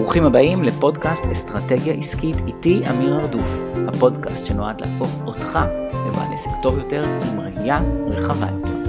ברוכים 0.00 0.24
הבאים 0.24 0.62
לפודקאסט 0.62 1.22
אסטרטגיה 1.32 1.94
עסקית 1.94 2.36
איתי 2.46 2.82
אמיר 2.90 3.20
ארדוף, 3.20 3.44
הפודקאסט 3.88 4.46
שנועד 4.46 4.80
להפוך 4.80 5.20
אותך 5.26 5.58
לבעל 6.06 6.32
עסק 6.34 6.50
טוב 6.62 6.78
יותר 6.78 7.04
עם 7.04 7.40
ראייה 7.40 7.80
רחבה 8.06 8.46
יותר. 8.50 8.80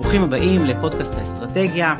ברוכים 0.00 0.22
הבאים 0.22 0.64
לפודקאסט 0.64 1.14
האסטרטגיה, 1.14 1.94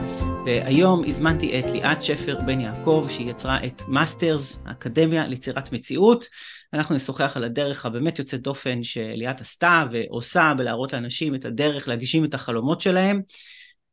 והיום 0.47 1.03
הזמנתי 1.07 1.61
את 1.61 1.65
ליאת 1.71 2.03
שפר 2.03 2.37
בן 2.47 2.61
יעקב 2.61 3.07
שהיא 3.11 3.31
יצרה 3.31 3.59
את 3.67 3.83
Masters, 3.89 4.59
האקדמיה 4.67 5.27
ליצירת 5.27 5.73
מציאות. 5.73 6.27
אנחנו 6.73 6.95
נשוחח 6.95 7.37
על 7.37 7.45
הדרך 7.45 7.87
הבאמת 7.87 8.19
יוצאת 8.19 8.41
דופן 8.41 8.83
שליאת 8.83 9.41
עשתה 9.41 9.85
ועושה 9.93 10.53
בלהראות 10.57 10.93
לאנשים 10.93 11.35
את 11.35 11.45
הדרך 11.45 11.89
להגשים 11.89 12.25
את 12.25 12.35
החלומות 12.35 12.81
שלהם. 12.81 13.23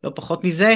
לא 0.04 0.12
פחות 0.16 0.44
מזה. 0.44 0.76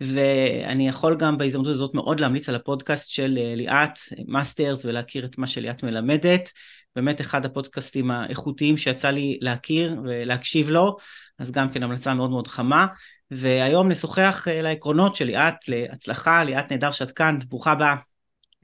ואני 0.00 0.88
יכול 0.88 1.16
גם 1.16 1.38
בהזדמנות 1.38 1.68
הזאת 1.68 1.94
מאוד 1.94 2.20
להמליץ 2.20 2.48
על 2.48 2.54
הפודקאסט 2.54 3.10
של 3.10 3.38
אה, 3.40 3.54
ליאת 3.54 3.98
Masters 4.28 4.84
ולהכיר 4.84 5.24
את 5.24 5.38
מה 5.38 5.46
שליאת 5.46 5.82
מלמדת. 5.82 6.50
באמת 6.96 7.20
אחד 7.20 7.44
הפודקאסטים 7.44 8.10
האיכותיים 8.10 8.76
שיצא 8.76 9.10
לי 9.10 9.38
להכיר 9.40 10.00
ולהקשיב 10.04 10.70
לו, 10.70 10.96
אז 11.38 11.50
גם 11.50 11.70
כן 11.70 11.82
המלצה 11.82 12.14
מאוד 12.14 12.30
מאוד 12.30 12.48
חמה. 12.48 12.86
והיום 13.30 13.88
נשוחח 13.88 14.48
על 14.48 14.66
אה, 14.66 14.70
העקרונות 14.70 15.16
של 15.16 15.24
ליאת 15.24 15.68
להצלחה, 15.68 16.44
ליאת 16.44 16.70
נהדר 16.70 16.90
שאת 16.90 17.10
כאן, 17.10 17.38
ברוכה 17.48 17.72
הבאה. 17.72 17.96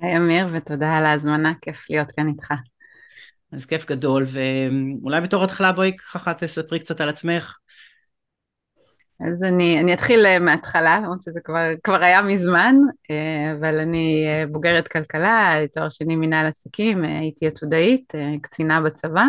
היי 0.01 0.17
אמיר 0.17 0.47
ותודה 0.53 0.97
על 0.97 1.05
ההזמנה, 1.05 1.53
כיף 1.63 1.91
להיות 1.91 2.11
כאן 2.11 2.29
איתך. 2.29 2.55
אז 3.53 3.67
כיף 3.67 3.87
גדול, 3.87 4.27
ואולי 4.27 5.21
בתור 5.21 5.45
התחלה 5.45 5.73
בואי 5.73 5.97
ככה 5.97 6.35
תספרי 6.35 6.79
קצת 6.79 7.01
על 7.01 7.09
עצמך, 7.09 7.57
אז 9.21 9.43
אני, 9.43 9.81
אני 9.81 9.95
אתחיל 9.95 10.27
אה, 10.27 10.39
מההתחלה, 10.39 10.99
למרות 11.01 11.23
שזה 11.23 11.41
כבר, 11.45 11.65
כבר 11.83 12.03
היה 12.03 12.23
מזמן, 12.23 12.77
אה, 13.11 13.53
אבל 13.59 13.79
אני 13.79 14.25
אה, 14.27 14.47
בוגרת 14.47 14.89
כלכלה, 14.89 15.55
תואר 15.73 15.89
שני 15.91 16.17
מנהל 16.17 16.47
עסקים, 16.47 17.05
הייתי 17.05 17.47
עתודאית, 17.47 18.13
קצינה 18.43 18.81
בצבא. 18.81 19.25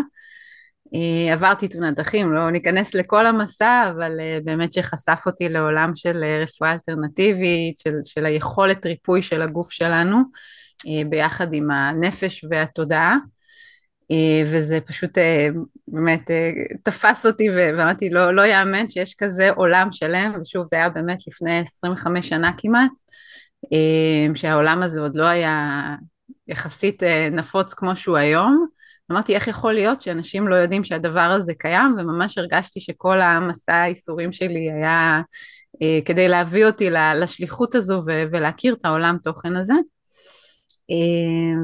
עברתי 1.32 1.68
תאונת 1.68 1.96
דרכים, 1.96 2.34
לא 2.34 2.52
ניכנס 2.52 2.94
לכל 2.94 3.26
המסע, 3.26 3.92
אבל 3.92 4.12
באמת 4.44 4.72
שחשף 4.72 5.24
אותי 5.26 5.50
לעולם 5.50 5.92
של 5.96 6.24
רפואה 6.44 6.72
אלטרנטיבית, 6.72 7.80
של, 7.80 7.94
של 8.04 8.26
היכולת 8.26 8.86
ריפוי 8.86 9.22
של 9.22 9.42
הגוף 9.42 9.72
שלנו, 9.72 10.18
ביחד 11.10 11.54
עם 11.54 11.72
הנפש 11.72 12.46
והתודעה. 12.50 13.18
אה, 14.12 14.44
וזה 14.46 14.80
פשוט 14.86 15.18
אה, 15.18 15.48
באמת 15.88 16.32
אה, 16.32 16.52
תפס 16.84 17.26
אותי 17.26 17.50
ואמרתי 17.50 18.10
לא, 18.10 18.34
לא 18.34 18.42
יאמן 18.46 18.90
שיש 18.90 19.16
כזה 19.18 19.52
עולם 19.52 19.88
שלם. 19.92 20.38
ושוב 20.42 20.66
זה 20.66 20.76
היה 20.76 20.90
באמת 20.90 21.18
לפני 21.28 21.60
25 21.60 22.30
שנה 22.30 22.52
כמעט 22.58 22.92
שהעולם 24.36 24.84
הזה 24.84 25.02
עוד 25.02 25.16
לא 25.16 25.26
היה 25.26 25.86
יחסית 26.48 27.04
נפוץ 27.32 27.74
כמו 27.74 27.96
שהוא 27.96 28.18
היום. 28.18 28.68
אמרתי 29.12 29.36
איך 29.36 29.48
יכול 29.48 29.74
להיות 29.74 30.02
שאנשים 30.02 30.48
לא 30.48 30.56
יודעים 30.56 30.84
שהדבר 30.84 31.20
הזה 31.20 31.54
קיים? 31.54 31.96
וממש 31.98 32.38
הרגשתי 32.38 32.80
שכל 32.80 33.22
המסע 33.22 33.74
האיסורים 33.74 34.32
שלי 34.32 34.72
היה 34.72 35.22
כדי 36.06 36.28
להביא 36.28 36.66
אותי 36.66 36.90
לשליחות 37.16 37.76
הזו 37.76 38.04
ולהכיר 38.06 38.74
את 38.74 38.86
העולם 38.86 39.18
תוכן 39.24 39.56
הזה 39.56 39.74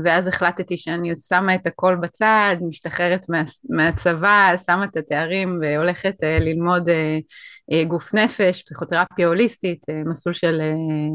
ואז 0.04 0.28
החלטתי 0.28 0.78
שאני 0.78 1.16
שמה 1.16 1.56
את 1.56 1.68
הכל 1.68 1.96
בצד, 1.96 2.56
משתחררת 2.62 3.30
מה, 3.30 3.44
מהצבא, 3.70 4.56
שמה 4.66 4.84
את 4.86 4.98
התארים 4.98 5.60
והולכת 5.62 6.24
אה, 6.24 6.40
ללמוד 6.40 6.90
אה, 6.90 7.84
גוף 7.88 8.14
נפש, 8.14 8.64
פסיכותרפיה 8.64 9.28
הוליסטית, 9.28 9.86
מסלול 10.06 10.34
של 10.34 10.62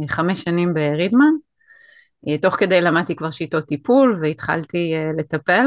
חמש 0.09 0.42
שנים 0.42 0.75
ברידמן. 0.75 1.33
תוך 2.42 2.55
כדי 2.55 2.81
למדתי 2.81 3.17
כבר 3.17 3.31
שיטות 3.31 3.64
טיפול 3.64 4.19
והתחלתי 4.23 4.95
לטפל, 5.19 5.67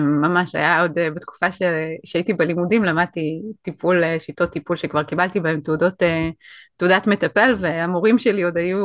ממש 0.00 0.54
היה 0.54 0.82
עוד 0.82 0.98
אה, 0.98 1.10
בתקופה 1.10 1.52
ש... 1.52 1.62
שהייתי 2.04 2.32
בלימודים 2.32 2.84
למדתי 2.84 3.42
טיפול, 3.62 4.04
אה, 4.04 4.20
שיטות 4.20 4.50
טיפול 4.50 4.76
שכבר 4.76 5.02
קיבלתי 5.02 5.40
בהם 5.40 5.60
תעודות, 5.60 6.02
אה, 6.02 6.28
תעודת 6.76 7.06
מטפל 7.06 7.52
והמורים 7.60 8.18
שלי 8.18 8.42
עוד 8.42 8.56
היו, 8.56 8.78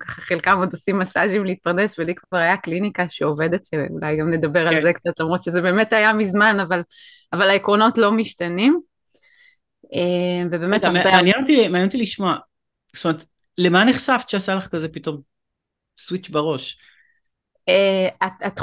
ככה 0.00 0.20
חלקם 0.20 0.58
עוד 0.58 0.72
עושים 0.72 0.98
מסאז'ים 0.98 1.44
להתפרנס 1.44 1.98
ולי 1.98 2.14
כבר 2.14 2.38
היה 2.38 2.56
קליניקה 2.56 3.08
שעובדת 3.08 3.64
שאולי 3.64 4.16
גם 4.16 4.30
נדבר 4.30 4.70
כן. 4.70 4.76
על 4.76 4.82
זה 4.82 4.92
קצת 4.92 5.20
למרות 5.20 5.42
שזה 5.42 5.60
באמת 5.60 5.92
היה 5.92 6.12
מזמן 6.12 6.60
אבל, 6.60 6.82
אבל 7.32 7.50
העקרונות 7.50 7.98
לא 7.98 8.12
משתנים. 8.12 8.80
ובאמת 10.50 10.84
הרבה... 10.84 11.04
מעניין 11.04 11.40
אותי, 11.40 11.68
מעניין 11.68 11.86
אותי 11.86 11.98
לשמוע, 11.98 12.34
זאת 12.94 13.04
אומרת 13.04 13.24
למה 13.58 13.84
נחשפת 13.84 14.28
שעשה 14.28 14.54
לך 14.54 14.68
כזה 14.68 14.88
פתאום 14.88 15.20
סוויץ' 15.98 16.28
בראש? 16.28 16.78
את, 18.24 18.32
את, 18.46 18.60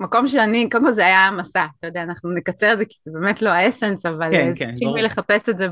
מקום 0.00 0.28
שאני, 0.28 0.70
קודם 0.70 0.84
כל 0.84 0.92
זה 0.92 1.06
היה 1.06 1.30
מסע, 1.30 1.66
אתה 1.78 1.86
יודע, 1.86 2.02
אנחנו 2.02 2.32
נקצר 2.32 2.72
את 2.72 2.78
זה 2.78 2.84
כי 2.84 2.94
זה 3.04 3.10
באמת 3.14 3.42
לא 3.42 3.50
האסנס, 3.50 4.06
אבל 4.06 4.30
כן, 4.30 4.52
כן, 4.56 4.74
ברור. 4.80 4.96
לחפש 4.98 5.48
את 5.48 5.58
זה 5.58 5.66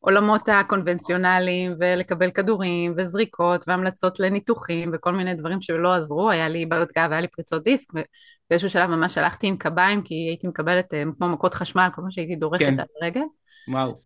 בעולמות 0.00 0.48
הקונבנציונליים 0.48 1.74
ולקבל 1.80 2.30
כדורים 2.30 2.94
וזריקות 2.96 3.64
והמלצות 3.68 4.20
לניתוחים 4.20 4.90
וכל 4.94 5.12
מיני 5.12 5.34
דברים 5.34 5.60
שלא 5.60 5.94
עזרו, 5.94 6.30
היה 6.30 6.48
לי 6.48 6.66
בעיות 6.66 6.92
גב 6.98 7.06
והיה 7.10 7.20
לי 7.20 7.28
פריצות 7.28 7.64
דיסק 7.64 7.88
ובאיזשהו 7.94 8.70
שלב 8.70 8.90
ממש 8.90 9.18
הלכתי 9.18 9.46
עם 9.46 9.56
קביים 9.56 10.02
כי 10.02 10.14
הייתי 10.14 10.46
מקבלת 10.46 10.94
אה, 10.94 11.02
כמו 11.18 11.28
מכות 11.28 11.54
חשמל, 11.54 11.88
כל 11.94 12.02
מה 12.02 12.10
שהייתי 12.10 12.36
דורכת 12.36 12.64
כן. 12.64 12.80
על 12.80 12.86
הרגל. 13.02 13.24
וואו. 13.68 14.00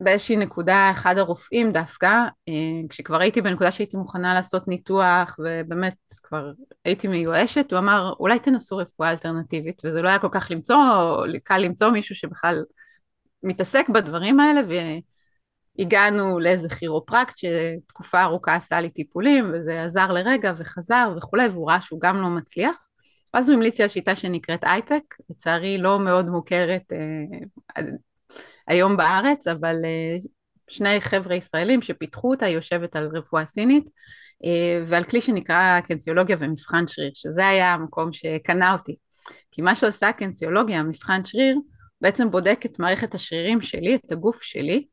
באיזושהי 0.00 0.36
נקודה 0.36 0.90
אחד 0.90 1.18
הרופאים 1.18 1.72
דווקא, 1.72 2.06
אה, 2.48 2.52
כשכבר 2.88 3.20
הייתי 3.20 3.40
בנקודה 3.40 3.72
שהייתי 3.72 3.96
מוכנה 3.96 4.34
לעשות 4.34 4.68
ניתוח 4.68 5.36
ובאמת 5.38 5.94
כבר 6.22 6.52
הייתי 6.84 7.08
מיואשת, 7.08 7.72
הוא 7.72 7.78
אמר 7.78 8.12
אולי 8.20 8.38
תנסו 8.38 8.76
רפואה 8.76 9.10
אלטרנטיבית 9.10 9.82
וזה 9.84 10.02
לא 10.02 10.08
היה 10.08 10.18
כל 10.18 10.28
כך 10.30 10.50
למצוא, 10.50 10.76
קל 11.44 11.58
למצוא 11.58 11.90
מישהו 11.90 12.14
שבכלל 12.14 12.64
מתעסק 13.42 13.88
בדברים 13.88 14.40
האלה 14.40 14.60
והגענו 15.78 16.40
לאיזה 16.40 16.68
כירופרקט 16.68 17.34
שתקופה 17.36 18.22
ארוכה 18.22 18.54
עשה 18.54 18.80
לי 18.80 18.90
טיפולים 18.90 19.50
וזה 19.52 19.84
עזר 19.84 20.12
לרגע 20.12 20.52
וחזר 20.56 21.12
וכולי 21.16 21.48
והוא 21.48 21.70
ראה 21.70 21.80
שהוא 21.80 22.00
גם 22.00 22.20
לא 22.20 22.28
מצליח. 22.28 22.88
ואז 23.34 23.48
הוא 23.48 23.56
המליץ 23.56 23.78
לי 23.78 23.82
על 23.82 23.88
שיטה 23.88 24.16
שנקראת 24.16 24.64
אייפק, 24.64 25.14
לצערי 25.30 25.78
לא 25.78 26.00
מאוד 26.00 26.26
מוכרת 26.26 26.92
אה, 26.92 27.82
היום 28.68 28.96
בארץ, 28.96 29.46
אבל 29.46 29.76
אה, 29.84 30.16
שני 30.68 31.00
חבר'ה 31.00 31.34
ישראלים 31.34 31.82
שפיתחו 31.82 32.30
אותה, 32.30 32.46
היא 32.46 32.54
יושבת 32.54 32.96
על 32.96 33.08
רפואה 33.14 33.46
סינית, 33.46 33.90
אה, 34.44 34.82
ועל 34.86 35.04
כלי 35.04 35.20
שנקרא 35.20 35.80
קנסיולוגיה 35.80 36.36
ומבחן 36.40 36.86
שריר, 36.86 37.10
שזה 37.14 37.46
היה 37.48 37.74
המקום 37.74 38.12
שקנה 38.12 38.72
אותי. 38.72 38.96
כי 39.50 39.62
מה 39.62 39.74
שעושה 39.74 40.12
קנסיולוגיה, 40.12 40.82
מבחן 40.82 41.24
שריר, 41.24 41.58
בעצם 42.00 42.30
בודק 42.30 42.60
את 42.66 42.78
מערכת 42.78 43.14
השרירים 43.14 43.62
שלי, 43.62 43.94
את 43.94 44.12
הגוף 44.12 44.42
שלי, 44.42 44.86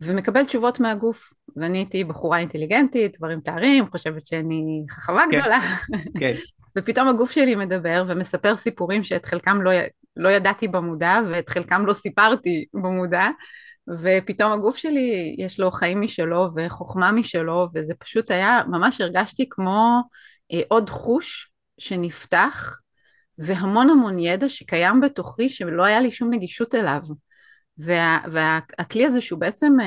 ומקבל 0.00 0.44
תשובות 0.44 0.80
מהגוף. 0.80 1.32
ואני 1.56 1.78
הייתי 1.78 2.04
בחורה 2.04 2.38
אינטליגנטית, 2.38 3.16
דברים 3.18 3.40
תארים, 3.40 3.86
חושבת 3.90 4.26
שאני 4.26 4.84
חכמה 4.90 5.24
כן, 5.30 5.38
גדולה. 5.38 5.60
כן. 6.18 6.32
ופתאום 6.78 7.08
הגוף 7.08 7.30
שלי 7.30 7.54
מדבר 7.54 8.04
ומספר 8.08 8.56
סיפורים 8.56 9.04
שאת 9.04 9.26
חלקם 9.26 9.62
לא, 9.62 9.70
לא 10.18 10.28
ידעתי 10.28 10.68
במודע 10.68 11.18
ואת 11.30 11.48
חלקם 11.48 11.86
לא 11.86 11.92
סיפרתי 11.92 12.64
במודע, 12.74 13.28
ופתאום 14.02 14.52
הגוף 14.52 14.76
שלי 14.76 15.36
יש 15.38 15.60
לו 15.60 15.70
חיים 15.70 16.00
משלו 16.00 16.48
וחוכמה 16.56 17.12
משלו, 17.12 17.68
וזה 17.74 17.94
פשוט 17.94 18.30
היה, 18.30 18.60
ממש 18.68 19.00
הרגשתי 19.00 19.46
כמו 19.50 20.00
אה, 20.52 20.60
עוד 20.68 20.90
חוש 20.90 21.50
שנפתח, 21.78 22.78
והמון 23.38 23.90
המון 23.90 24.18
ידע 24.18 24.48
שקיים 24.48 25.00
בתוכי 25.00 25.48
שלא 25.48 25.84
היה 25.84 26.00
לי 26.00 26.12
שום 26.12 26.34
נגישות 26.34 26.74
אליו. 26.74 27.00
וה, 27.78 28.18
והכלי 28.32 29.06
הזה 29.06 29.20
שהוא 29.20 29.40
בעצם 29.40 29.72
אה, 29.80 29.86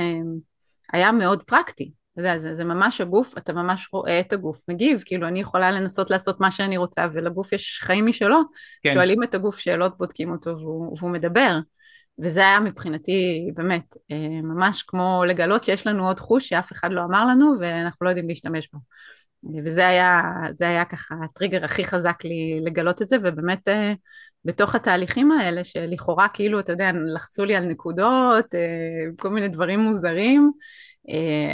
היה 0.93 1.11
מאוד 1.11 1.43
פרקטי, 1.43 1.91
אתה 2.13 2.21
יודע, 2.21 2.39
זה, 2.39 2.55
זה 2.55 2.63
ממש 2.63 3.01
הגוף, 3.01 3.37
אתה 3.37 3.53
ממש 3.53 3.89
רואה 3.93 4.19
את 4.19 4.33
הגוף 4.33 4.69
מגיב, 4.69 5.03
כאילו 5.05 5.27
אני 5.27 5.41
יכולה 5.41 5.71
לנסות 5.71 6.09
לעשות 6.09 6.39
מה 6.39 6.51
שאני 6.51 6.77
רוצה 6.77 7.07
ולגוף 7.11 7.53
יש 7.53 7.79
חיים 7.83 8.05
משלו, 8.05 8.41
כן. 8.83 8.93
שואלים 8.93 9.23
את 9.23 9.35
הגוף 9.35 9.59
שאלות, 9.59 9.97
בודקים 9.97 10.31
אותו 10.31 10.57
והוא, 10.59 10.97
והוא 10.97 11.11
מדבר. 11.11 11.59
וזה 12.19 12.39
היה 12.39 12.59
מבחינתי 12.59 13.49
באמת 13.53 13.97
אה, 14.11 14.41
ממש 14.43 14.83
כמו 14.83 15.23
לגלות 15.27 15.63
שיש 15.63 15.87
לנו 15.87 16.07
עוד 16.07 16.19
חוש 16.19 16.49
שאף 16.49 16.71
אחד 16.71 16.91
לא 16.91 17.01
אמר 17.03 17.25
לנו 17.25 17.53
ואנחנו 17.59 18.05
לא 18.05 18.09
יודעים 18.09 18.29
להשתמש 18.29 18.69
בו. 18.73 18.79
וזה 19.65 19.87
היה, 19.87 20.21
זה 20.51 20.67
היה 20.67 20.85
ככה 20.85 21.15
הטריגר 21.23 21.65
הכי 21.65 21.85
חזק 21.85 22.15
לי 22.23 22.59
לגלות 22.63 23.01
את 23.01 23.09
זה, 23.09 23.17
ובאמת 23.23 23.67
אה, 23.67 23.93
בתוך 24.45 24.75
התהליכים 24.75 25.31
האלה 25.31 25.63
שלכאורה 25.63 26.27
כאילו, 26.27 26.59
אתה 26.59 26.71
יודע, 26.71 26.91
לחצו 27.13 27.45
לי 27.45 27.55
על 27.55 27.65
נקודות, 27.65 28.55
אה, 28.55 29.05
כל 29.19 29.29
מיני 29.29 29.47
דברים 29.47 29.79
מוזרים, 29.79 30.51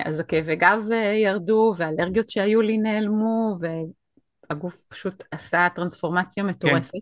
אז 0.05 0.19
הכאבי 0.19 0.55
גב 0.55 0.79
אה, 0.91 0.97
ירדו 0.97 1.73
והאלרגיות 1.77 2.29
שהיו 2.29 2.61
לי 2.61 2.77
נעלמו 2.77 3.57
והגוף 3.59 4.83
פשוט 4.87 5.23
עשה 5.31 5.67
טרנספורמציה 5.75 6.43
כן. 6.43 6.49
מטורפת. 6.49 6.91
כן. 6.91 6.99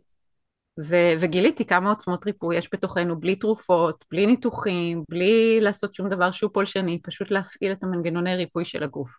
ו- 0.80 1.14
וגיליתי 1.20 1.66
כמה 1.66 1.90
עוצמות 1.90 2.26
ריפוי 2.26 2.58
יש 2.58 2.70
בתוכנו 2.74 3.20
בלי 3.20 3.36
תרופות, 3.36 4.06
בלי 4.12 4.26
ניתוחים, 4.26 5.04
בלי 5.10 5.58
לעשות 5.62 5.96
שום 5.96 6.10
דבר 6.10 6.32
שהוא 6.32 6.52
פולשני, 6.54 7.02
פשוט 7.04 7.32
להפעיל 7.32 7.72
את 7.72 7.84
המנגנוני 7.84 8.36
ריפוי 8.36 8.66
של 8.66 8.84
הגוף. 8.84 9.10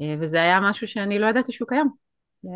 אה, 0.00 0.14
וזה 0.20 0.42
היה 0.42 0.60
משהו 0.60 0.88
שאני 0.88 1.18
לא 1.18 1.26
ידעתי 1.26 1.52
שהוא 1.52 1.68
קיים. 1.68 1.88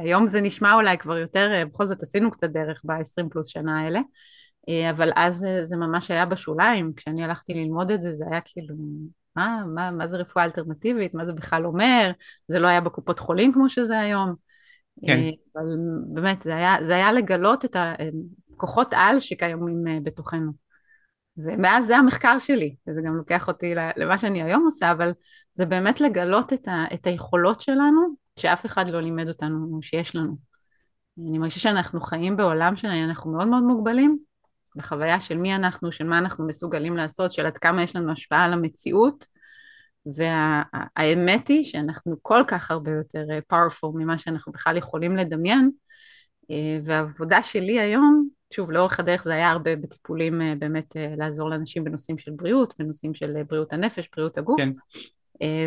היום 0.02 0.26
זה 0.26 0.40
נשמע 0.40 0.74
אולי 0.74 0.98
כבר 0.98 1.18
יותר, 1.18 1.52
אה, 1.52 1.64
בכל 1.64 1.86
זאת 1.86 2.02
עשינו 2.02 2.30
קצת 2.30 2.50
דרך 2.50 2.82
ב-20 2.84 3.28
פלוס 3.30 3.46
שנה 3.46 3.80
האלה, 3.80 4.00
אה, 4.68 4.90
אבל 4.90 5.12
אז 5.16 5.46
זה 5.62 5.76
ממש 5.76 6.10
היה 6.10 6.26
בשוליים, 6.26 6.92
כשאני 6.96 7.24
הלכתי 7.24 7.54
ללמוד 7.54 7.90
את 7.90 8.02
זה, 8.02 8.14
זה 8.14 8.24
היה 8.30 8.40
כאילו, 8.44 8.74
מה, 9.40 9.64
מה, 9.74 9.90
מה 9.90 10.08
זה 10.08 10.16
רפואה 10.16 10.44
אלטרנטיבית, 10.44 11.14
מה 11.14 11.26
זה 11.26 11.32
בכלל 11.32 11.66
אומר, 11.66 12.10
זה 12.48 12.58
לא 12.58 12.68
היה 12.68 12.80
בקופות 12.80 13.18
חולים 13.18 13.52
כמו 13.52 13.68
שזה 13.68 13.98
היום. 13.98 14.34
כן. 15.06 15.20
אבל 15.56 15.66
באמת, 16.06 16.42
זה 16.42 16.56
היה, 16.56 16.76
זה 16.82 16.94
היה 16.94 17.12
לגלות 17.12 17.64
את 17.64 17.76
הכוחות 18.56 18.88
על 18.92 19.20
שקיימים 19.20 20.04
בתוכנו. 20.04 20.52
ומאז 21.36 21.86
זה 21.86 21.96
המחקר 21.96 22.38
שלי, 22.38 22.74
וזה 22.88 23.00
גם 23.04 23.16
לוקח 23.16 23.48
אותי 23.48 23.74
למה 23.96 24.18
שאני 24.18 24.42
היום 24.42 24.64
עושה, 24.64 24.92
אבל 24.92 25.12
זה 25.54 25.66
באמת 25.66 26.00
לגלות 26.00 26.52
את, 26.52 26.68
ה, 26.68 26.84
את 26.94 27.06
היכולות 27.06 27.60
שלנו, 27.60 28.00
שאף 28.38 28.66
אחד 28.66 28.88
לא 28.88 29.00
לימד 29.00 29.28
אותנו 29.28 29.78
שיש 29.82 30.16
לנו. 30.16 30.36
אני 31.28 31.38
מרגישה 31.38 31.60
שאנחנו 31.60 32.00
חיים 32.00 32.36
בעולם 32.36 32.76
שאנחנו 32.76 33.32
מאוד 33.32 33.48
מאוד 33.48 33.62
מוגבלים, 33.62 34.18
בחוויה 34.76 35.20
של 35.20 35.36
מי 35.36 35.54
אנחנו, 35.54 35.92
של 35.92 36.06
מה 36.06 36.18
אנחנו 36.18 36.46
מסוגלים 36.46 36.96
לעשות, 36.96 37.32
של 37.32 37.46
עד 37.46 37.58
כמה 37.58 37.82
יש 37.82 37.96
לנו 37.96 38.12
השפעה 38.12 38.44
על 38.44 38.52
המציאות, 38.52 39.26
והאמת 40.16 41.48
היא 41.48 41.64
שאנחנו 41.64 42.16
כל 42.22 42.42
כך 42.48 42.70
הרבה 42.70 42.90
יותר 42.90 43.24
אה, 43.30 43.38
powerful 43.52 43.90
ממה 43.94 44.18
שאנחנו 44.18 44.52
בכלל 44.52 44.76
יכולים 44.76 45.16
לדמיין, 45.16 45.70
אה, 46.50 46.78
והעבודה 46.84 47.42
שלי 47.42 47.80
היום 47.80 48.28
שוב, 48.54 48.70
לאורך 48.70 49.00
הדרך 49.00 49.24
זה 49.24 49.34
היה 49.34 49.50
הרבה 49.50 49.76
בטיפולים 49.76 50.42
אה, 50.42 50.54
באמת 50.58 50.96
אה, 50.96 51.14
לעזור 51.16 51.50
לאנשים 51.50 51.84
בנושאים 51.84 52.18
של 52.18 52.30
בריאות, 52.36 52.74
בנושאים 52.78 53.14
של 53.14 53.36
אה, 53.36 53.44
בריאות 53.44 53.72
הנפש, 53.72 54.08
בריאות 54.16 54.38
הגוף. 54.38 54.60
כן. 54.60 54.70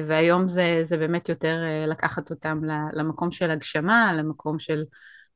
והיום 0.07 0.47
זה, 0.47 0.79
זה 0.83 0.97
באמת 0.97 1.29
יותר 1.29 1.57
לקחת 1.87 2.29
אותם 2.29 2.61
למקום 2.93 3.31
של 3.31 3.51
הגשמה, 3.51 4.13
למקום 4.13 4.59
של 4.59 4.83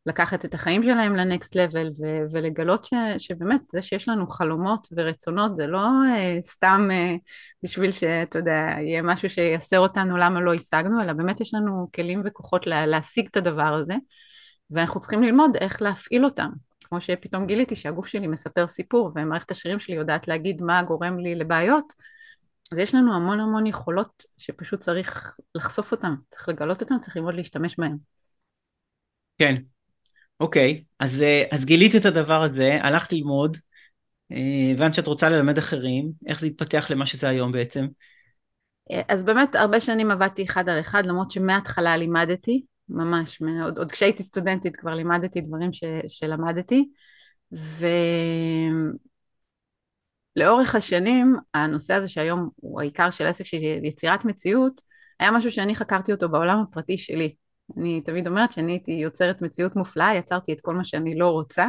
לקחת 0.07 0.45
את 0.45 0.53
החיים 0.53 0.83
שלהם 0.83 1.15
לנקסט 1.15 1.55
לבל 1.55 1.91
ולגלות 2.31 2.83
ש- 2.83 2.93
שבאמת 3.17 3.61
זה 3.71 3.81
שיש 3.81 4.09
לנו 4.09 4.27
חלומות 4.27 4.87
ורצונות 4.91 5.55
זה 5.55 5.67
לא 5.67 5.79
uh, 5.79 6.43
סתם 6.43 6.89
uh, 6.91 7.19
בשביל 7.63 7.91
שאתה 7.91 8.39
יודע 8.39 8.75
יהיה 8.79 9.01
משהו 9.01 9.29
שיסר 9.29 9.79
אותנו 9.79 10.17
למה 10.17 10.39
לא 10.39 10.53
השגנו 10.53 11.01
אלא 11.01 11.13
באמת 11.13 11.41
יש 11.41 11.53
לנו 11.53 11.89
כלים 11.95 12.21
וכוחות 12.25 12.67
לה- 12.67 12.85
להשיג 12.85 13.27
את 13.31 13.37
הדבר 13.37 13.73
הזה 13.73 13.93
ואנחנו 14.71 14.99
צריכים 14.99 15.23
ללמוד 15.23 15.55
איך 15.55 15.81
להפעיל 15.81 16.25
אותם 16.25 16.49
כמו 16.83 17.01
שפתאום 17.01 17.45
גיליתי 17.45 17.75
שהגוף 17.75 18.07
שלי 18.07 18.27
מספר 18.27 18.67
סיפור 18.67 19.11
ומערכת 19.15 19.51
השרירים 19.51 19.79
שלי 19.79 19.95
יודעת 19.95 20.27
להגיד 20.27 20.61
מה 20.61 20.83
גורם 20.83 21.19
לי 21.19 21.35
לבעיות, 21.35 21.93
אז 22.71 22.77
יש 22.77 22.95
לנו 22.95 23.15
המון 23.15 23.39
המון 23.39 23.65
יכולות 23.65 24.23
שפשוט 24.37 24.79
צריך 24.79 25.35
לחשוף 25.55 25.91
אותן, 25.91 26.13
צריך 26.29 26.49
לגלות 26.49 26.81
אותן, 26.81 26.99
צריך 26.99 27.15
ללמוד 27.15 27.33
להשתמש 27.33 27.75
בהן. 27.77 27.97
כן, 29.37 29.55
אוקיי, 30.39 30.83
אז, 30.99 31.21
אה, 31.21 31.43
אז 31.51 31.65
גילית 31.65 31.95
את 31.95 32.05
הדבר 32.05 32.41
הזה, 32.41 32.77
הלכת 32.81 33.13
ללמוד, 33.13 33.57
אה, 34.31 34.71
הבנת 34.73 34.93
שאת 34.93 35.07
רוצה 35.07 35.29
ללמד 35.29 35.57
אחרים, 35.57 36.11
איך 36.27 36.39
זה 36.39 36.47
התפתח 36.47 36.87
למה 36.89 37.05
שזה 37.05 37.29
היום 37.29 37.51
בעצם? 37.51 37.87
אה, 38.91 39.01
אז 39.07 39.23
באמת 39.23 39.55
הרבה 39.55 39.81
שנים 39.81 40.11
עבדתי 40.11 40.43
אחד 40.45 40.69
על 40.69 40.79
אחד, 40.79 41.05
למרות 41.05 41.31
שמההתחלה 41.31 41.97
לימדתי, 41.97 42.63
ממש, 42.89 43.41
עוד, 43.63 43.77
עוד 43.77 43.91
כשהייתי 43.91 44.23
סטודנטית 44.23 44.77
כבר 44.77 44.93
לימדתי 44.93 45.41
דברים 45.41 45.73
ש, 45.73 45.83
שלמדתי, 46.07 46.89
ולאורך 50.35 50.75
השנים 50.75 51.35
הנושא 51.53 51.93
הזה 51.93 52.09
שהיום 52.09 52.49
הוא 52.55 52.81
העיקר 52.81 53.09
של 53.09 53.25
עסק 53.25 53.45
של 53.45 53.57
יצירת 53.83 54.25
מציאות, 54.25 54.81
היה 55.19 55.31
משהו 55.31 55.51
שאני 55.51 55.75
חקרתי 55.75 56.11
אותו 56.11 56.29
בעולם 56.29 56.59
הפרטי 56.59 56.97
שלי. 56.97 57.35
אני 57.77 58.01
תמיד 58.01 58.27
אומרת 58.27 58.51
שאני 58.51 58.71
הייתי 58.71 58.91
יוצרת 58.91 59.41
מציאות 59.41 59.75
מופלאה, 59.75 60.15
יצרתי 60.15 60.53
את 60.53 60.61
כל 60.61 60.75
מה 60.75 60.83
שאני 60.83 61.17
לא 61.17 61.29
רוצה. 61.29 61.67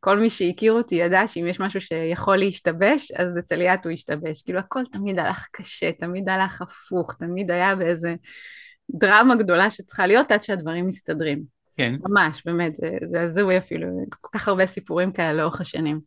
כל 0.00 0.18
מי 0.18 0.30
שהכיר 0.30 0.72
אותי 0.72 0.94
ידע 0.94 1.26
שאם 1.26 1.46
יש 1.46 1.60
משהו 1.60 1.80
שיכול 1.80 2.36
להשתבש, 2.36 3.12
אז 3.12 3.38
אצל 3.38 3.56
ליאת 3.56 3.84
הוא 3.84 3.92
השתבש. 3.92 4.42
כאילו 4.42 4.58
הכל 4.58 4.82
תמיד 4.92 5.18
הלך 5.18 5.46
קשה, 5.52 5.92
תמיד 5.92 6.28
הלך 6.28 6.62
הפוך, 6.62 7.14
תמיד 7.14 7.50
היה 7.50 7.76
באיזה 7.76 8.14
דרמה 8.90 9.34
גדולה 9.34 9.70
שצריכה 9.70 10.06
להיות 10.06 10.32
עד 10.32 10.42
שהדברים 10.42 10.86
מסתדרים. 10.86 11.42
כן. 11.76 11.94
ממש, 12.08 12.42
באמת, 12.46 12.74
זה, 12.74 12.90
זה 13.04 13.20
הזוי 13.20 13.58
אפילו, 13.58 14.06
כל 14.20 14.38
כך 14.38 14.48
הרבה 14.48 14.66
סיפורים 14.66 15.12
כאלה 15.12 15.32
לאורך 15.32 15.60
השנים. 15.60 16.00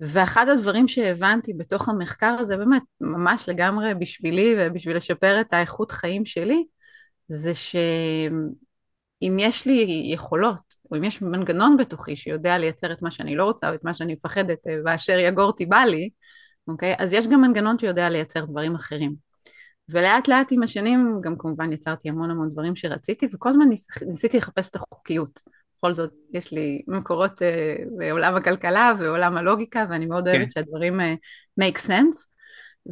ואחד 0.00 0.48
הדברים 0.48 0.88
שהבנתי 0.88 1.52
בתוך 1.54 1.88
המחקר 1.88 2.36
הזה, 2.38 2.56
באמת, 2.56 2.82
ממש 3.00 3.48
לגמרי 3.48 3.94
בשבילי 3.94 4.54
ובשביל 4.58 4.96
לשפר 4.96 5.40
את 5.40 5.52
האיכות 5.52 5.92
חיים 5.92 6.24
שלי, 6.26 6.64
זה 7.28 7.54
שאם 7.54 9.38
יש 9.38 9.66
לי 9.66 10.10
יכולות, 10.12 10.74
או 10.90 10.96
אם 10.96 11.04
יש 11.04 11.22
מנגנון 11.22 11.76
בתוכי 11.76 12.16
שיודע 12.16 12.58
לייצר 12.58 12.92
את 12.92 13.02
מה 13.02 13.10
שאני 13.10 13.36
לא 13.36 13.44
רוצה, 13.44 13.70
או 13.70 13.74
את 13.74 13.84
מה 13.84 13.94
שאני 13.94 14.12
מפחדת, 14.12 14.58
ואשר 14.84 15.18
יגורתי 15.18 15.66
בא 15.66 15.78
לי, 15.78 16.10
אוקיי? 16.68 16.94
אז 16.98 17.12
יש 17.12 17.26
גם 17.26 17.40
מנגנון 17.40 17.78
שיודע 17.78 18.08
לייצר 18.08 18.44
דברים 18.44 18.74
אחרים. 18.74 19.26
ולאט 19.88 20.28
לאט 20.28 20.52
עם 20.52 20.62
השנים 20.62 21.20
גם 21.22 21.38
כמובן 21.38 21.72
יצרתי 21.72 22.08
המון 22.08 22.30
המון 22.30 22.50
דברים 22.50 22.76
שרציתי 22.76 23.26
וכל 23.32 23.48
הזמן 23.48 23.68
ניס, 23.68 23.88
ניסיתי 24.06 24.36
לחפש 24.36 24.70
את 24.70 24.76
החוקיות. 24.76 25.40
בכל 25.78 25.94
זאת 25.94 26.10
יש 26.32 26.52
לי 26.52 26.82
מקורות 26.88 27.32
uh, 27.32 27.44
בעולם 27.98 28.36
הכלכלה 28.36 28.92
ועולם 28.98 29.36
הלוגיקה 29.36 29.86
ואני 29.90 30.06
מאוד 30.06 30.28
אוהבת 30.28 30.44
כן. 30.44 30.50
שהדברים 30.50 31.00
uh, 31.00 31.04
make 31.60 31.78
sense. 31.78 32.35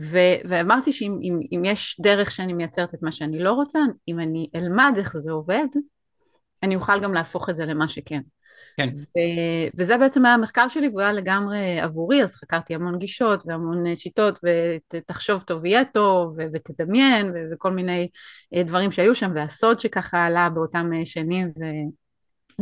ו- 0.01 0.49
ואמרתי 0.49 0.93
שאם 0.93 1.19
אם, 1.23 1.41
אם 1.53 1.65
יש 1.65 2.01
דרך 2.01 2.31
שאני 2.31 2.53
מייצרת 2.53 2.95
את 2.95 3.03
מה 3.03 3.13
שאני 3.13 3.39
לא 3.39 3.53
רוצה, 3.53 3.79
אם 4.09 4.21
אני 4.21 4.49
אלמד 4.55 4.95
איך 4.97 5.17
זה 5.17 5.33
עובד, 5.33 5.67
אני 6.63 6.77
אוכל 6.77 7.01
גם 7.01 7.15
להפוך 7.15 7.51
את 7.51 7.57
זה 7.57 7.67
למה 7.67 7.89
שכן. 7.89 8.21
כן. 8.77 8.89
ו- 8.97 9.69
וזה 9.77 9.99
בעצם 9.99 10.25
היה 10.25 10.35
המחקר 10.35 10.69
שלי 10.69 10.89
והוא 10.89 11.01
היה 11.01 11.13
לגמרי 11.13 11.81
עבורי, 11.81 12.23
אז 12.23 12.35
חקרתי 12.35 12.75
המון 12.75 12.99
גישות 12.99 13.43
והמון 13.47 13.97
שיטות 13.97 14.39
ותחשוב 14.95 15.43
טוב 15.43 15.65
יהיה 15.65 15.85
טוב 15.85 16.35
ו- 16.39 16.47
ותדמיין 16.55 17.27
ו- 17.27 17.53
וכל 17.53 17.73
מיני 17.73 18.09
אה, 18.55 18.63
דברים 18.63 18.93
שהיו 18.93 19.15
שם 19.15 19.31
והסוד 19.35 19.81
שככה 19.81 20.25
עלה 20.25 20.51
באותם 20.51 20.91
אה, 20.95 21.07
שנים 21.07 21.53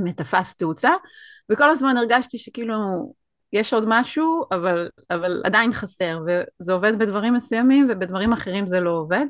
ותפס 0.06 0.54
תאוצה 0.54 0.90
וכל 1.52 1.70
הזמן 1.70 1.96
הרגשתי 1.96 2.38
שכאילו 2.38 2.74
יש 3.52 3.74
עוד 3.74 3.84
משהו 3.86 4.44
אבל, 4.50 4.88
אבל 5.10 5.42
עדיין 5.44 5.72
חסר 5.72 6.18
וזה 6.26 6.72
עובד 6.72 6.98
בדברים 6.98 7.34
מסוימים 7.34 7.86
ובדברים 7.90 8.32
אחרים 8.32 8.66
זה 8.66 8.80
לא 8.80 8.90
עובד 8.90 9.26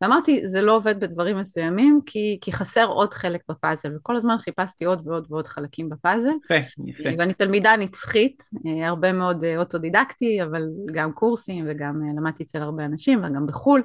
ואמרתי, 0.00 0.48
זה 0.48 0.60
לא 0.60 0.76
עובד 0.76 1.00
בדברים 1.00 1.38
מסוימים, 1.38 2.00
כי, 2.06 2.38
כי 2.40 2.52
חסר 2.52 2.84
עוד 2.84 3.14
חלק 3.14 3.40
בפאזל, 3.48 3.96
וכל 3.96 4.16
הזמן 4.16 4.38
חיפשתי 4.38 4.84
עוד 4.84 5.06
ועוד 5.06 5.26
ועוד 5.30 5.46
חלקים 5.46 5.88
בפאזל. 5.88 6.32
יפה, 6.44 6.54
יפה. 6.86 7.08
ואני 7.18 7.34
תלמידה 7.34 7.76
נצחית, 7.76 8.42
אה, 8.66 8.88
הרבה 8.88 9.12
מאוד 9.12 9.44
אה, 9.44 9.58
אוטודידקטי, 9.58 10.42
אבל 10.42 10.62
גם 10.94 11.12
קורסים, 11.12 11.64
וגם 11.68 12.02
אה, 12.02 12.12
למדתי 12.16 12.42
אצל 12.42 12.62
הרבה 12.62 12.84
אנשים, 12.84 13.18
וגם 13.18 13.46
בחו"ל. 13.46 13.82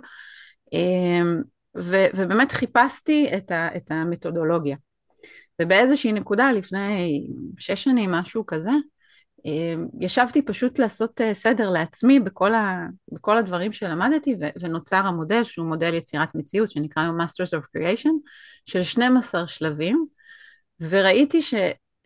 ו, 1.77 2.05
ובאמת 2.15 2.51
חיפשתי 2.51 3.29
את, 3.37 3.51
ה, 3.51 3.67
את 3.77 3.91
המתודולוגיה. 3.91 4.77
ובאיזושהי 5.61 6.11
נקודה, 6.11 6.51
לפני 6.51 7.27
שש 7.57 7.83
שנים, 7.83 8.11
משהו 8.11 8.45
כזה, 8.45 8.69
אמ, 8.69 8.92
ישבתי 9.99 10.41
פשוט 10.41 10.79
לעשות 10.79 11.21
אה, 11.21 11.33
סדר 11.33 11.69
לעצמי 11.69 12.19
בכל, 12.19 12.53
ה, 12.53 12.85
בכל 13.11 13.37
הדברים 13.37 13.73
שלמדתי 13.73 14.35
ו, 14.41 14.45
ונוצר 14.59 14.97
המודל 15.05 15.43
שהוא 15.43 15.67
מודל 15.67 15.93
יצירת 15.93 16.35
מציאות 16.35 16.71
שנקרא 16.71 17.03
היום 17.03 17.21
Masters 17.21 17.59
of 17.59 17.63
Creation 17.77 18.11
של 18.65 18.83
12 18.83 19.47
שלבים 19.47 20.05
וראיתי 20.89 21.41
ש, 21.41 21.53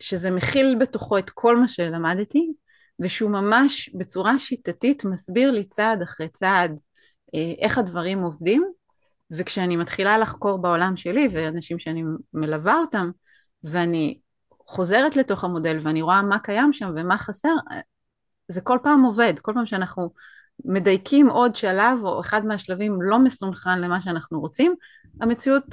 שזה 0.00 0.30
מכיל 0.30 0.76
בתוכו 0.80 1.18
את 1.18 1.30
כל 1.30 1.56
מה 1.56 1.68
שלמדתי 1.68 2.52
ושהוא 3.00 3.30
ממש 3.30 3.90
בצורה 3.94 4.38
שיטתית 4.38 5.04
מסביר 5.04 5.50
לי 5.50 5.64
צעד 5.64 6.02
אחרי 6.02 6.28
צעד 6.28 6.78
אה, 7.34 7.52
איך 7.58 7.78
הדברים 7.78 8.18
עובדים 8.18 8.72
וכשאני 9.30 9.76
מתחילה 9.76 10.18
לחקור 10.18 10.58
בעולם 10.58 10.96
שלי 10.96 11.28
ואנשים 11.32 11.78
שאני 11.78 12.02
מלווה 12.32 12.78
אותם 12.78 13.10
ואני 13.64 14.18
חוזרת 14.68 15.16
לתוך 15.16 15.44
המודל 15.44 15.78
ואני 15.82 16.02
רואה 16.02 16.22
מה 16.22 16.38
קיים 16.38 16.72
שם 16.72 16.90
ומה 16.96 17.18
חסר, 17.18 17.54
זה 18.48 18.60
כל 18.60 18.78
פעם 18.82 19.02
עובד, 19.02 19.34
כל 19.42 19.52
פעם 19.54 19.66
שאנחנו 19.66 20.10
מדייקים 20.64 21.28
עוד 21.28 21.56
שלב 21.56 21.98
או 22.02 22.20
אחד 22.20 22.46
מהשלבים 22.46 23.02
לא 23.02 23.18
מסונכרן 23.18 23.80
למה 23.80 24.00
שאנחנו 24.00 24.40
רוצים, 24.40 24.74
המציאות, 25.20 25.64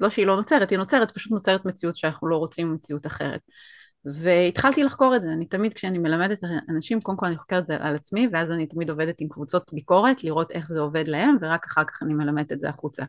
לא 0.00 0.08
שהיא 0.08 0.26
לא 0.26 0.36
נוצרת, 0.36 0.70
היא 0.70 0.78
נוצרת, 0.78 1.10
פשוט 1.10 1.32
נוצרת 1.32 1.64
מציאות 1.64 1.96
שאנחנו 1.96 2.28
לא 2.28 2.36
רוצים 2.36 2.74
מציאות 2.74 3.06
אחרת. 3.06 3.40
והתחלתי 4.04 4.82
לחקור 4.82 5.16
את 5.16 5.22
זה, 5.22 5.28
אני 5.28 5.46
תמיד 5.46 5.74
כשאני 5.74 5.98
מלמדת 5.98 6.38
אנשים, 6.68 7.00
קודם 7.00 7.18
כל 7.18 7.26
אני 7.26 7.36
חוקרת 7.36 7.62
את 7.62 7.66
זה 7.66 7.76
על 7.80 7.94
עצמי, 7.94 8.28
ואז 8.32 8.50
אני 8.50 8.66
תמיד 8.66 8.90
עובדת 8.90 9.20
עם 9.20 9.28
קבוצות 9.28 9.70
ביקורת, 9.72 10.24
לראות 10.24 10.50
איך 10.50 10.68
זה 10.68 10.80
עובד 10.80 11.08
להם, 11.08 11.36
ורק 11.40 11.66
אחר 11.66 11.84
כך 11.84 12.02
אני 12.02 12.14
מלמדת 12.14 12.52
את 12.52 12.60
זה 12.60 12.68
החוצה. 12.68 13.04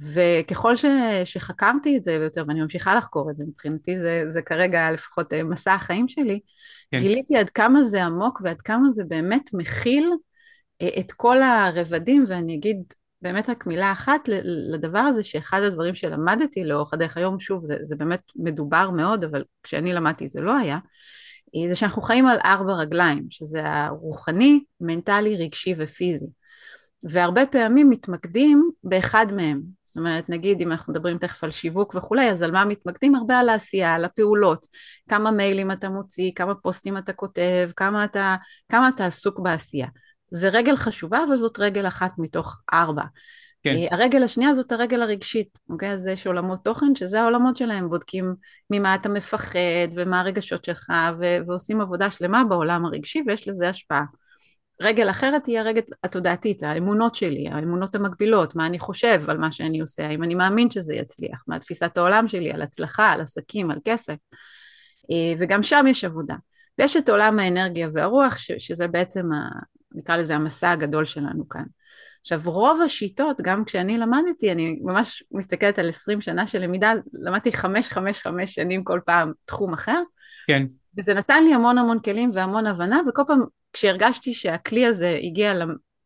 וככל 0.00 0.76
ש, 0.76 0.84
שחקרתי 1.24 1.96
את 1.96 2.04
זה 2.04 2.12
יותר, 2.12 2.44
ואני 2.48 2.60
ממשיכה 2.60 2.94
לחקור 2.94 3.30
את 3.30 3.36
זה, 3.36 3.44
מבחינתי 3.48 3.98
זה, 3.98 4.24
זה 4.28 4.42
כרגע 4.42 4.90
לפחות 4.90 5.32
אה, 5.32 5.44
מסע 5.44 5.74
החיים 5.74 6.08
שלי, 6.08 6.40
כן. 6.90 7.00
גיליתי 7.00 7.36
עד 7.36 7.50
כמה 7.50 7.84
זה 7.84 8.04
עמוק 8.04 8.40
ועד 8.44 8.60
כמה 8.60 8.90
זה 8.90 9.04
באמת 9.04 9.50
מכיל 9.52 10.10
אה, 10.82 10.88
את 11.00 11.12
כל 11.12 11.42
הרבדים, 11.42 12.24
ואני 12.28 12.54
אגיד 12.54 12.76
באמת 13.22 13.50
רק 13.50 13.66
מילה 13.66 13.92
אחת 13.92 14.20
לדבר 14.72 14.98
הזה, 14.98 15.22
שאחד 15.22 15.62
הדברים 15.62 15.94
שלמדתי 15.94 16.64
לאורך 16.64 16.94
הדרך 16.94 17.16
היום, 17.16 17.40
שוב, 17.40 17.64
זה, 17.64 17.76
זה 17.82 17.96
באמת 17.96 18.20
מדובר 18.36 18.90
מאוד, 18.90 19.24
אבל 19.24 19.44
כשאני 19.62 19.92
למדתי 19.92 20.28
זה 20.28 20.40
לא 20.40 20.56
היה, 20.56 20.78
אה, 21.56 21.68
זה 21.68 21.76
שאנחנו 21.76 22.02
חיים 22.02 22.26
על 22.26 22.38
ארבע 22.44 22.72
רגליים, 22.72 23.26
שזה 23.30 23.60
הרוחני, 23.64 24.60
מנטלי, 24.80 25.36
רגשי 25.36 25.74
ופיזי. 25.78 26.26
והרבה 27.04 27.46
פעמים 27.46 27.90
מתמקדים 27.90 28.70
באחד 28.84 29.26
מהם. 29.36 29.62
זאת 29.94 29.98
אומרת, 29.98 30.28
נגיד 30.28 30.60
אם 30.60 30.72
אנחנו 30.72 30.92
מדברים 30.92 31.18
תכף 31.18 31.44
על 31.44 31.50
שיווק 31.50 31.94
וכולי, 31.94 32.30
אז 32.30 32.42
על 32.42 32.50
מה 32.50 32.64
מתמקדים? 32.64 33.14
הרבה 33.14 33.38
על 33.38 33.48
העשייה, 33.48 33.94
על 33.94 34.04
הפעולות. 34.04 34.66
כמה 35.08 35.30
מיילים 35.30 35.70
אתה 35.70 35.88
מוציא, 35.88 36.32
כמה 36.34 36.54
פוסטים 36.54 36.98
אתה 36.98 37.12
כותב, 37.12 37.70
כמה 37.76 38.04
אתה, 38.04 38.36
כמה 38.68 38.88
אתה 38.88 39.06
עסוק 39.06 39.38
בעשייה. 39.38 39.86
זה 40.30 40.48
רגל 40.48 40.76
חשובה, 40.76 41.24
אבל 41.28 41.36
זאת 41.36 41.58
רגל 41.58 41.86
אחת 41.86 42.12
מתוך 42.18 42.60
ארבע. 42.72 43.02
כן. 43.62 43.70
אה, 43.70 43.86
הרגל 43.90 44.22
השנייה 44.22 44.54
זאת 44.54 44.72
הרגל 44.72 45.02
הרגשית, 45.02 45.58
אוקיי? 45.70 45.92
אז 45.92 46.06
יש 46.06 46.26
עולמות 46.26 46.64
תוכן 46.64 46.94
שזה 46.94 47.20
העולמות 47.20 47.56
שלהם, 47.56 47.88
בודקים 47.88 48.34
ממה 48.70 48.94
אתה 48.94 49.08
מפחד 49.08 49.88
ומה 49.96 50.20
הרגשות 50.20 50.64
שלך 50.64 50.92
ו- 51.20 51.38
ועושים 51.46 51.80
עבודה 51.80 52.10
שלמה 52.10 52.44
בעולם 52.44 52.84
הרגשי 52.84 53.22
ויש 53.26 53.48
לזה 53.48 53.68
השפעה. 53.68 54.04
רגל 54.80 55.10
אחרת 55.10 55.46
היא 55.46 55.58
הרגל 55.58 55.80
התודעתית, 56.04 56.62
האמונות 56.62 57.14
שלי, 57.14 57.48
האמונות 57.48 57.94
המקבילות, 57.94 58.56
מה 58.56 58.66
אני 58.66 58.78
חושב 58.78 59.22
על 59.28 59.38
מה 59.38 59.52
שאני 59.52 59.80
עושה, 59.80 60.06
האם 60.06 60.22
אני 60.22 60.34
מאמין 60.34 60.70
שזה 60.70 60.94
יצליח, 60.94 61.44
מה 61.48 61.58
תפיסת 61.58 61.98
העולם 61.98 62.28
שלי 62.28 62.52
על 62.52 62.62
הצלחה, 62.62 63.12
על 63.12 63.20
עסקים, 63.20 63.70
על 63.70 63.78
כסף, 63.84 64.16
אה, 65.10 65.34
וגם 65.38 65.62
שם 65.62 65.84
יש 65.88 66.04
עבודה. 66.04 66.34
ויש 66.78 66.96
את 66.96 67.08
עולם 67.08 67.38
האנרגיה 67.38 67.88
והרוח, 67.92 68.36
שזה 68.38 68.88
בעצם, 68.88 69.32
ה, 69.32 69.48
נקרא 69.94 70.16
לזה 70.16 70.34
המסע 70.34 70.70
הגדול 70.70 71.04
שלנו 71.04 71.48
כאן. 71.48 71.64
עכשיו 72.20 72.40
רוב 72.44 72.80
השיטות, 72.84 73.36
גם 73.42 73.64
כשאני 73.64 73.98
למדתי, 73.98 74.52
אני 74.52 74.78
ממש 74.82 75.24
מסתכלת 75.32 75.78
על 75.78 75.88
20 75.88 76.20
שנה 76.20 76.46
של 76.46 76.58
למידה, 76.58 76.92
למדתי 77.12 77.50
5-5-5 77.50 77.66
שנים 78.46 78.84
כל 78.84 79.00
פעם 79.04 79.32
תחום 79.44 79.72
אחר. 79.72 80.02
כן. 80.46 80.66
וזה 80.98 81.14
נתן 81.14 81.44
לי 81.44 81.54
המון 81.54 81.78
המון 81.78 82.00
כלים 82.00 82.30
והמון 82.34 82.66
הבנה, 82.66 83.00
וכל 83.08 83.22
פעם 83.26 83.40
כשהרגשתי 83.74 84.34
שהכלי 84.34 84.86
הזה 84.86 85.18
הגיע 85.22 85.52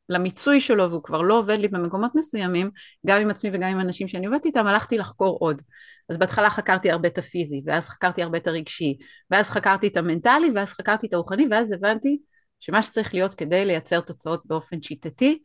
למיצוי 0.09 0.61
שלו 0.61 0.91
והוא 0.91 1.03
כבר 1.03 1.23
לא 1.23 1.39
עובד 1.39 1.59
לי 1.59 1.69
במקומות 1.69 2.15
מסוימים, 2.15 2.71
גם 3.07 3.21
עם 3.21 3.31
עצמי 3.31 3.51
וגם 3.53 3.69
עם 3.69 3.81
אנשים 3.81 4.09
שאני 4.09 4.27
עובדת 4.27 4.45
איתם, 4.45 4.67
הלכתי 4.67 4.99
לחקור 4.99 5.39
עוד. 5.41 5.63
אז 6.09 6.19
בהתחלה 6.19 6.51
חקרתי 6.51 6.91
הרבה 6.91 7.09
את 7.09 7.19
הפיזי, 7.19 7.63
ואז 7.67 7.89
חקרתי 7.89 8.23
הרבה 8.23 8.39
את 8.39 8.47
הרגשי, 8.47 8.97
ואז 9.31 9.51
חקרתי 9.51 9.87
את 9.87 9.97
המנטלי, 9.97 10.51
ואז 10.55 10.69
חקרתי 10.69 11.07
את 11.07 11.15
הרוחני, 11.15 11.47
ואז 11.51 11.73
הבנתי 11.73 12.19
שמה 12.61 12.83
שצריך 12.83 13.15
להיות 13.15 13.35
כדי 13.35 13.65
לייצר 13.65 14.01
תוצאות 14.01 14.43
באופן 14.45 14.83
שיטתי, 14.83 15.39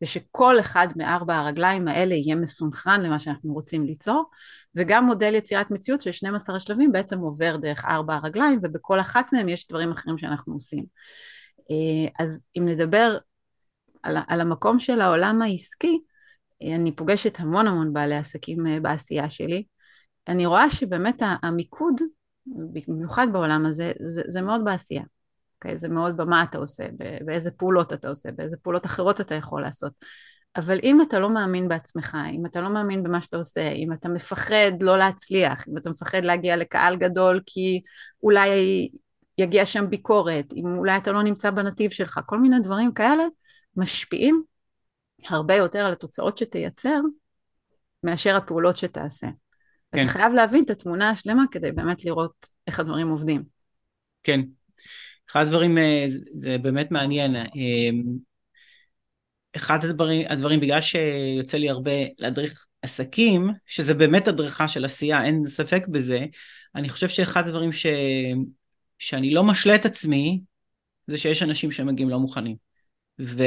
זה 0.00 0.06
שכל 0.06 0.60
אחד 0.60 0.88
מארבע 0.96 1.36
הרגליים 1.36 1.88
האלה 1.88 2.14
יהיה 2.14 2.36
מסונכרן 2.36 3.00
למה 3.02 3.20
שאנחנו 3.20 3.52
רוצים 3.52 3.84
ליצור, 3.84 4.24
וגם 4.74 5.04
מודל 5.04 5.34
יצירת 5.34 5.70
מציאות 5.70 6.02
של 6.02 6.12
12 6.12 6.56
השלבים 6.56 6.92
בעצם 6.92 7.18
עובר 7.18 7.56
דרך 7.56 7.84
ארבע 7.84 8.14
הרגליים, 8.14 8.58
ובכל 8.62 9.00
אחת 9.00 9.32
מהם 9.32 9.48
יש 9.48 9.68
דברים 9.68 9.92
אחרים 9.92 10.18
שאנחנו 10.18 10.54
עושים. 10.54 10.84
אה, 11.70 12.24
אז 12.24 12.42
אם 12.58 12.68
נדבר 12.68 13.18
על, 14.02 14.16
על 14.28 14.40
המקום 14.40 14.80
של 14.80 15.00
העולם 15.00 15.42
העסקי, 15.42 16.00
אה, 16.62 16.74
אני 16.74 16.92
פוגשת 16.96 17.40
המון 17.40 17.66
המון 17.66 17.92
בעלי 17.92 18.16
עסקים 18.16 18.66
אה, 18.66 18.80
בעשייה 18.80 19.30
שלי. 19.30 19.64
אני 20.28 20.46
רואה 20.46 20.70
שבאמת 20.70 21.22
המיקוד, 21.42 22.00
במיוחד 22.88 23.26
בעולם 23.32 23.66
הזה, 23.66 23.92
זה, 24.00 24.22
זה 24.28 24.42
מאוד 24.42 24.64
בעשייה. 24.64 25.02
Okay, 25.02 25.18
אוקיי? 25.58 25.78
זה 25.78 25.88
מאוד 25.88 26.16
במה 26.16 26.42
אתה 26.42 26.58
עושה, 26.58 26.84
באיזה 27.24 27.50
פעולות 27.50 27.92
אתה 27.92 28.08
עושה, 28.08 28.32
באיזה 28.32 28.56
פעולות 28.56 28.86
אחרות 28.86 29.20
אתה 29.20 29.34
יכול 29.34 29.62
לעשות. 29.62 29.92
אבל 30.56 30.78
אם 30.82 31.02
אתה 31.02 31.18
לא 31.18 31.30
מאמין 31.30 31.68
בעצמך, 31.68 32.16
אם 32.32 32.46
אתה 32.46 32.60
לא 32.60 32.68
מאמין 32.68 33.02
במה 33.02 33.22
שאתה 33.22 33.36
עושה, 33.36 33.68
אם 33.68 33.92
אתה 33.92 34.08
מפחד 34.08 34.72
לא 34.80 34.98
להצליח, 34.98 35.68
אם 35.68 35.78
אתה 35.78 35.90
מפחד 35.90 36.24
להגיע 36.24 36.56
לקהל 36.56 36.96
גדול 36.96 37.40
כי 37.46 37.80
אולי 38.22 38.88
יגיע 39.38 39.66
שם 39.66 39.90
ביקורת, 39.90 40.52
אם 40.56 40.66
אולי 40.78 40.96
אתה 40.96 41.12
לא 41.12 41.22
נמצא 41.22 41.50
בנתיב 41.50 41.90
שלך, 41.90 42.20
כל 42.26 42.38
מיני 42.38 42.56
דברים 42.62 42.92
כאלה 42.92 43.24
משפיעים 43.76 44.42
הרבה 45.28 45.54
יותר 45.54 45.78
על 45.78 45.92
התוצאות 45.92 46.38
שתייצר 46.38 47.00
מאשר 48.04 48.36
הפעולות 48.36 48.76
שתעשה. 48.76 49.26
כן. 49.92 50.02
אתה 50.02 50.12
חייב 50.12 50.32
להבין 50.32 50.64
את 50.64 50.70
התמונה 50.70 51.10
השלמה 51.10 51.44
כדי 51.50 51.72
באמת 51.72 52.04
לראות 52.04 52.48
איך 52.66 52.80
הדברים 52.80 53.08
עובדים. 53.08 53.42
כן. 54.22 54.40
אחד 55.30 55.46
הדברים, 55.46 55.78
אה, 55.78 56.06
זה 56.34 56.58
באמת 56.58 56.90
מעניין, 56.90 57.36
אה, 57.36 57.42
אחד 59.56 59.84
הדברים, 59.84 60.26
הדברים, 60.28 60.60
בגלל 60.60 60.80
שיוצא 60.80 61.58
לי 61.58 61.68
הרבה 61.68 61.92
להדריך 62.18 62.64
עסקים, 62.82 63.50
שזה 63.66 63.94
באמת 63.94 64.28
הדרכה 64.28 64.68
של 64.68 64.84
עשייה, 64.84 65.24
אין 65.24 65.46
ספק 65.46 65.88
בזה, 65.88 66.26
אני 66.74 66.88
חושב 66.88 67.08
שאחד 67.08 67.48
הדברים 67.48 67.72
ש... 67.72 67.86
שאני 68.98 69.30
לא 69.30 69.44
משלה 69.44 69.74
את 69.74 69.86
עצמי, 69.86 70.40
זה 71.06 71.18
שיש 71.18 71.42
אנשים 71.42 71.72
שמגיעים 71.72 72.10
לא 72.10 72.18
מוכנים. 72.18 72.56
ו... 73.20 73.42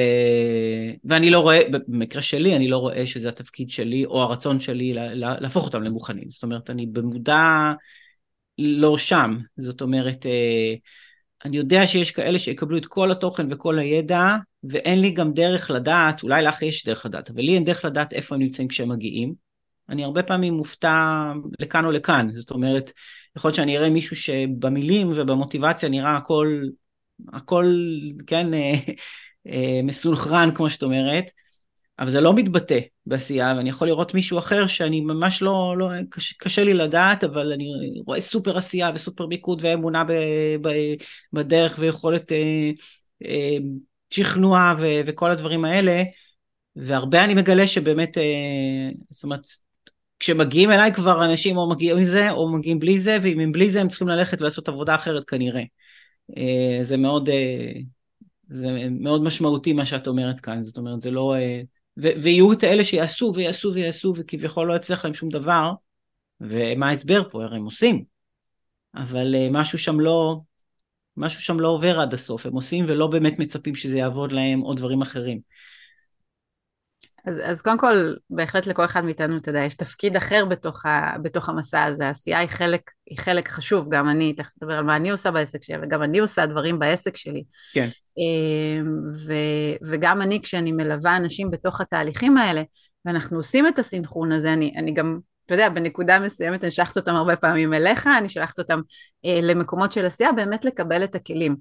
ואני 1.03 1.29
לא 1.29 1.39
רואה, 1.39 1.60
במקרה 1.72 2.22
שלי, 2.22 2.55
אני 2.55 2.67
לא 2.67 2.77
רואה 2.77 3.08
שזה 3.08 3.29
התפקיד 3.29 3.70
שלי 3.70 4.05
או 4.05 4.22
הרצון 4.22 4.60
שלי 4.60 4.93
להפוך 5.15 5.65
אותם 5.65 5.84
למוכנים. 5.84 6.29
זאת 6.29 6.43
אומרת, 6.43 6.70
אני 6.70 6.86
במודע 6.86 7.72
לא 8.58 8.98
שם. 8.98 9.38
זאת 9.58 9.81
אומרת, 9.81 10.25
אה, 10.25 10.74
אני 11.46 11.58
יודע 11.58 11.88
שיש 11.88 12.12
כאלה 12.12 12.39
שיקבלו 12.39 12.77
את 12.77 12.86
כל 12.86 13.12
התוכן 13.12 13.53
וכל 13.53 13.79
הידע, 13.79 14.36
ואין 14.63 15.01
לי 15.01 15.12
גם 15.12 15.34
דרך 15.34 15.72
לדעת, 15.72 16.24
אולי 16.24 16.43
לך 16.43 16.62
יש 16.62 16.86
דרך 16.86 17.05
לדעת, 17.05 17.29
אבל 17.29 17.41
לי 17.41 17.55
אין 17.55 17.63
דרך 17.63 17.86
לדעת 17.86 18.13
איפה 18.13 18.36
הם 18.36 18.41
נמצאים 18.41 18.67
כשהם 18.67 18.89
מגיעים. 18.89 19.34
אני 19.89 20.03
הרבה 20.03 20.24
פעמים 20.24 20.53
מופתע 20.53 21.24
לכאן 21.60 21.86
או 21.86 21.91
לכאן, 21.91 22.29
זאת 22.34 22.51
אומרת, 22.51 22.91
יכול 23.35 23.50
להיות 23.50 23.55
שאני 23.55 23.77
אראה 23.77 23.89
מישהו 23.89 24.15
שבמילים 24.15 25.11
ובמוטיבציה 25.15 25.89
נראה 25.89 26.17
הכל, 26.17 26.61
הכל, 27.33 27.65
כן, 28.27 28.53
אה, 28.53 28.73
אה, 29.47 29.79
מסונכרן 29.83 30.50
כמו 30.55 30.69
שאת 30.69 30.83
אומרת, 30.83 31.31
אבל 32.00 32.09
זה 32.09 32.21
לא 32.21 32.33
מתבטא 32.33 32.79
בעשייה, 33.05 33.53
ואני 33.57 33.69
יכול 33.69 33.88
לראות 33.88 34.13
מישהו 34.13 34.39
אחר 34.39 34.67
שאני 34.67 35.01
ממש 35.01 35.41
לא, 35.41 35.75
לא 35.77 35.89
קשה, 36.09 36.35
קשה 36.39 36.63
לי 36.63 36.73
לדעת, 36.73 37.23
אבל 37.23 37.51
אני 37.51 37.65
רואה 38.05 38.21
סופר 38.21 38.57
עשייה 38.57 38.91
וסופר 38.95 39.27
מיקוד 39.27 39.59
ואמונה 39.63 40.03
ב, 40.03 40.11
ב, 40.61 40.69
בדרך 41.33 41.75
ויכולת 41.79 42.31
אה, 42.31 42.71
אה, 43.25 43.57
שכנוע 44.09 44.75
ו, 44.79 44.85
וכל 45.05 45.31
הדברים 45.31 45.65
האלה, 45.65 46.03
והרבה 46.75 47.23
אני 47.23 47.33
מגלה 47.33 47.67
שבאמת, 47.67 48.17
אה, 48.17 48.89
זאת 49.11 49.23
אומרת, 49.23 49.47
כשמגיעים 50.21 50.71
אליי 50.71 50.93
כבר 50.93 51.25
אנשים 51.25 51.57
או 51.57 51.69
מגיעים 51.69 51.97
מזה 51.97 52.31
או 52.31 52.49
מגיעים 52.49 52.79
בלי 52.79 52.97
זה, 52.97 53.17
ואם 53.23 53.39
הם 53.39 53.51
בלי 53.51 53.69
זה 53.69 53.81
הם 53.81 53.87
צריכים 53.87 54.07
ללכת 54.07 54.41
ולעשות 54.41 54.69
עבודה 54.69 54.95
אחרת 54.95 55.25
כנראה. 55.25 55.63
אה, 56.37 56.79
זה 56.81 56.97
מאוד, 56.97 57.29
אה, 57.29 57.71
זה 58.49 58.87
מאוד 58.91 59.23
משמעותי 59.23 59.73
מה 59.73 59.85
שאת 59.85 60.07
אומרת 60.07 60.39
כאן, 60.39 60.61
זאת 60.61 60.77
אומרת 60.77 61.01
זה 61.01 61.11
לא... 61.11 61.35
אה, 61.35 61.61
ו- 61.97 62.21
ויהיו 62.21 62.53
את 62.53 62.63
האלה 62.63 62.83
שיעשו 62.83 63.31
ויעשו 63.35 63.73
ויעשו 63.73 64.13
וכביכול 64.15 64.67
לא 64.67 64.73
יצליח 64.73 65.05
להם 65.05 65.13
שום 65.13 65.29
דבר, 65.29 65.71
ומה 66.41 66.89
ההסבר 66.89 67.29
פה? 67.29 67.43
הרי 67.43 67.57
הם 67.57 67.65
עושים. 67.65 68.03
אבל 68.95 69.35
משהו 69.51 69.77
שם 69.77 69.99
לא, 69.99 70.39
משהו 71.17 71.41
שם 71.41 71.59
לא 71.59 71.67
עובר 71.67 71.99
עד 71.99 72.13
הסוף, 72.13 72.45
הם 72.45 72.53
עושים 72.53 72.85
ולא 72.87 73.07
באמת 73.07 73.39
מצפים 73.39 73.75
שזה 73.75 73.97
יעבוד 73.97 74.31
להם 74.31 74.63
או 74.63 74.73
דברים 74.73 75.01
אחרים. 75.01 75.39
אז, 77.25 77.35
אז 77.43 77.61
קודם 77.61 77.77
כל, 77.77 78.13
בהחלט 78.29 78.67
לכל 78.67 78.85
אחד 78.85 79.05
מאיתנו, 79.05 79.37
אתה 79.37 79.49
יודע, 79.49 79.59
יש 79.59 79.75
תפקיד 79.75 80.15
אחר 80.15 80.45
בתוך, 80.45 80.85
ה, 80.85 81.15
בתוך 81.21 81.49
המסע 81.49 81.83
הזה, 81.83 82.07
העשייה 82.07 82.39
היא 82.39 82.49
חלק, 82.49 82.81
היא 83.09 83.17
חלק 83.17 83.47
חשוב, 83.47 83.85
גם 83.89 84.09
אני, 84.09 84.33
תכף 84.33 84.51
נדבר 84.61 84.73
על 84.77 84.83
מה 84.83 84.95
אני 84.95 85.11
עושה 85.11 85.31
בעסק 85.31 85.63
שלי, 85.63 85.77
וגם 85.83 86.03
אני 86.03 86.19
עושה 86.19 86.45
דברים 86.45 86.79
בעסק 86.79 87.17
שלי. 87.17 87.43
כן. 87.73 87.87
אמ, 88.17 88.97
ו, 89.27 89.33
וגם 89.87 90.21
אני, 90.21 90.41
כשאני 90.41 90.71
מלווה 90.71 91.17
אנשים 91.17 91.51
בתוך 91.51 91.81
התהליכים 91.81 92.37
האלה, 92.37 92.63
ואנחנו 93.05 93.37
עושים 93.37 93.67
את 93.67 93.79
הסינכרון 93.79 94.31
הזה, 94.31 94.53
אני, 94.53 94.73
אני 94.77 94.93
גם 94.93 95.19
אתה 95.51 95.60
יודע, 95.60 95.70
בנקודה 95.70 96.20
מסוימת 96.20 96.63
אני 96.63 96.72
שלחת 96.72 96.98
אותם 96.98 97.15
הרבה 97.15 97.36
פעמים 97.36 97.74
אליך, 97.74 98.08
אני 98.17 98.29
שלחת 98.29 98.60
אותם 98.60 98.81
אה, 99.25 99.39
למקומות 99.41 99.91
של 99.91 100.05
עשייה, 100.05 100.31
באמת 100.31 100.65
לקבל 100.65 101.03
את 101.03 101.15
הכלים. 101.15 101.55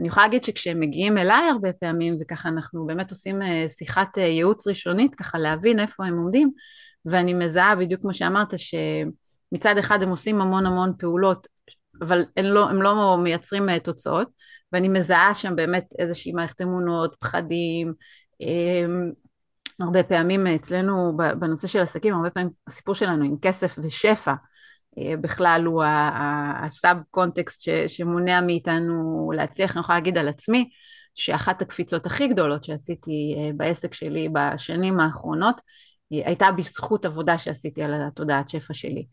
אני 0.00 0.08
יכולה 0.08 0.26
להגיד 0.26 0.44
שכשהם 0.44 0.80
מגיעים 0.80 1.18
אליי 1.18 1.48
הרבה 1.50 1.72
פעמים, 1.72 2.16
וככה 2.20 2.48
אנחנו 2.48 2.86
באמת 2.86 3.10
עושים 3.10 3.42
אה, 3.42 3.66
שיחת 3.68 4.18
אה, 4.18 4.22
ייעוץ 4.22 4.66
ראשונית, 4.66 5.14
ככה 5.14 5.38
להבין 5.38 5.80
איפה 5.80 6.06
הם 6.06 6.18
עומדים, 6.18 6.50
ואני 7.06 7.34
מזהה 7.34 7.76
בדיוק 7.76 8.00
כמו 8.02 8.14
שאמרת, 8.14 8.54
שמצד 8.56 9.78
אחד 9.78 10.02
הם 10.02 10.08
עושים 10.08 10.40
המון 10.40 10.66
המון 10.66 10.92
פעולות, 10.98 11.46
אבל 12.02 12.24
הם 12.36 12.44
לא, 12.44 12.70
הם 12.70 12.82
לא 12.82 13.16
מייצרים 13.22 13.68
אה, 13.68 13.80
תוצאות, 13.80 14.28
ואני 14.72 14.88
מזהה 14.88 15.34
שם 15.34 15.56
באמת 15.56 15.84
איזושהי 15.98 16.32
מערכת 16.32 16.60
אמונות, 16.60 17.16
פחדים, 17.20 17.92
אה, 18.42 18.86
הרבה 19.80 20.02
פעמים 20.02 20.46
אצלנו 20.46 21.16
בנושא 21.38 21.66
של 21.66 21.78
עסקים, 21.78 22.14
הרבה 22.14 22.30
פעמים 22.30 22.50
הסיפור 22.66 22.94
שלנו 22.94 23.24
עם 23.24 23.36
כסף 23.42 23.78
ושפע 23.82 24.32
אה, 24.98 25.16
בכלל 25.20 25.62
הוא 25.66 25.82
הסאב 26.62 26.96
קונטקסט 27.10 27.68
שמונע 27.88 28.40
מאיתנו 28.40 29.30
להצליח, 29.34 29.76
אני 29.76 29.80
יכולה 29.80 29.98
להגיד 29.98 30.18
על 30.18 30.28
עצמי, 30.28 30.70
שאחת 31.14 31.62
הקפיצות 31.62 32.06
הכי 32.06 32.28
גדולות 32.28 32.64
שעשיתי 32.64 33.34
אה, 33.38 33.50
בעסק 33.56 33.94
שלי 33.94 34.28
בשנים 34.32 35.00
האחרונות 35.00 35.60
הייתה 36.10 36.52
בזכות 36.52 37.04
עבודה 37.04 37.38
שעשיתי 37.38 37.82
על 37.82 38.02
התודעת 38.02 38.48
שפע 38.48 38.74
שלי. 38.74 39.06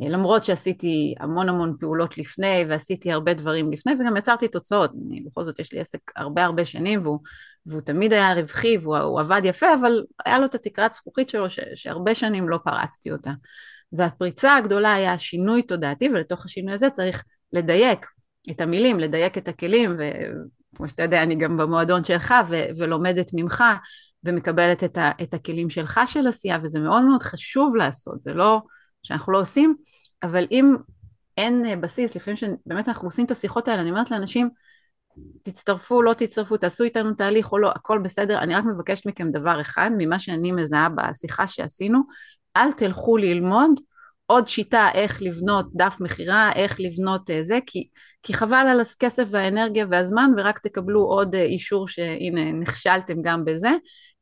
למרות 0.00 0.44
שעשיתי 0.44 1.14
המון 1.20 1.48
המון 1.48 1.76
פעולות 1.80 2.18
לפני 2.18 2.64
ועשיתי 2.68 3.12
הרבה 3.12 3.34
דברים 3.34 3.72
לפני 3.72 3.92
וגם 3.92 4.16
יצרתי 4.16 4.48
תוצאות, 4.48 4.90
אני, 5.06 5.20
בכל 5.20 5.44
זאת 5.44 5.58
יש 5.58 5.72
לי 5.72 5.80
עסק 5.80 5.98
הרבה 6.16 6.44
הרבה 6.44 6.64
שנים 6.64 7.02
והוא, 7.02 7.18
והוא 7.66 7.80
תמיד 7.80 8.12
היה 8.12 8.34
רווחי 8.34 8.78
והוא 8.78 9.20
עבד 9.20 9.40
יפה 9.44 9.74
אבל 9.74 10.04
היה 10.26 10.38
לו 10.38 10.44
את 10.44 10.54
התקרת 10.54 10.92
זכוכית 10.92 11.28
שלו 11.28 11.50
ש, 11.50 11.60
שהרבה 11.74 12.14
שנים 12.14 12.48
לא 12.48 12.58
פרצתי 12.64 13.12
אותה. 13.12 13.30
והפריצה 13.92 14.56
הגדולה 14.56 14.94
היה 14.94 15.18
שינוי 15.18 15.62
תודעתי 15.62 16.08
ולתוך 16.08 16.44
השינוי 16.44 16.74
הזה 16.74 16.90
צריך 16.90 17.24
לדייק 17.52 18.06
את 18.50 18.60
המילים, 18.60 19.00
לדייק 19.00 19.38
את 19.38 19.48
הכלים 19.48 19.96
וכמו 19.96 20.88
שאתה 20.88 21.02
יודע 21.02 21.22
אני 21.22 21.34
גם 21.34 21.56
במועדון 21.56 22.04
שלך 22.04 22.34
ו- 22.48 22.68
ולומדת 22.78 23.30
ממך 23.34 23.64
ומקבלת 24.24 24.84
את, 24.84 24.98
ה, 24.98 25.10
את 25.22 25.34
הכלים 25.34 25.70
שלך 25.70 26.00
של 26.06 26.26
עשייה, 26.26 26.58
וזה 26.62 26.80
מאוד 26.80 27.04
מאוד 27.04 27.22
חשוב 27.22 27.76
לעשות, 27.76 28.22
זה 28.22 28.34
לא 28.34 28.60
שאנחנו 29.02 29.32
לא 29.32 29.40
עושים, 29.40 29.76
אבל 30.22 30.46
אם 30.50 30.74
אין 31.36 31.66
אה, 31.66 31.76
בסיס, 31.76 32.16
לפעמים 32.16 32.36
שבאמת 32.36 32.88
אנחנו 32.88 33.08
עושים 33.08 33.24
את 33.24 33.30
השיחות 33.30 33.68
האלה, 33.68 33.80
אני 33.80 33.90
אומרת 33.90 34.10
לאנשים, 34.10 34.50
תצטרפו, 35.42 36.02
לא 36.02 36.12
תצטרפו, 36.12 36.56
תעשו 36.56 36.84
איתנו 36.84 37.14
תהליך 37.14 37.52
או 37.52 37.58
לא, 37.58 37.70
הכל 37.70 37.98
בסדר, 37.98 38.38
אני 38.38 38.54
רק 38.54 38.64
מבקשת 38.64 39.06
מכם 39.06 39.30
דבר 39.30 39.60
אחד, 39.60 39.90
ממה 39.98 40.18
שאני 40.18 40.52
מזהה 40.52 40.88
בשיחה 40.88 41.48
שעשינו, 41.48 42.00
אל 42.56 42.72
תלכו 42.72 43.16
ללמוד 43.16 43.70
עוד 44.26 44.48
שיטה 44.48 44.88
איך 44.94 45.22
לבנות 45.22 45.66
דף 45.74 45.96
מכירה, 46.00 46.52
איך 46.52 46.80
לבנות 46.80 47.30
אה, 47.30 47.44
זה, 47.44 47.58
כי, 47.66 47.88
כי 48.22 48.34
חבל 48.34 48.66
על 48.70 48.80
הכסף 48.80 49.24
והאנרגיה 49.30 49.86
והזמן 49.90 50.30
ורק 50.36 50.58
תקבלו 50.58 51.00
עוד 51.00 51.34
אה, 51.34 51.42
אישור 51.42 51.88
שהנה 51.88 52.52
נכשלתם 52.52 53.22
גם 53.22 53.44
בזה, 53.44 53.70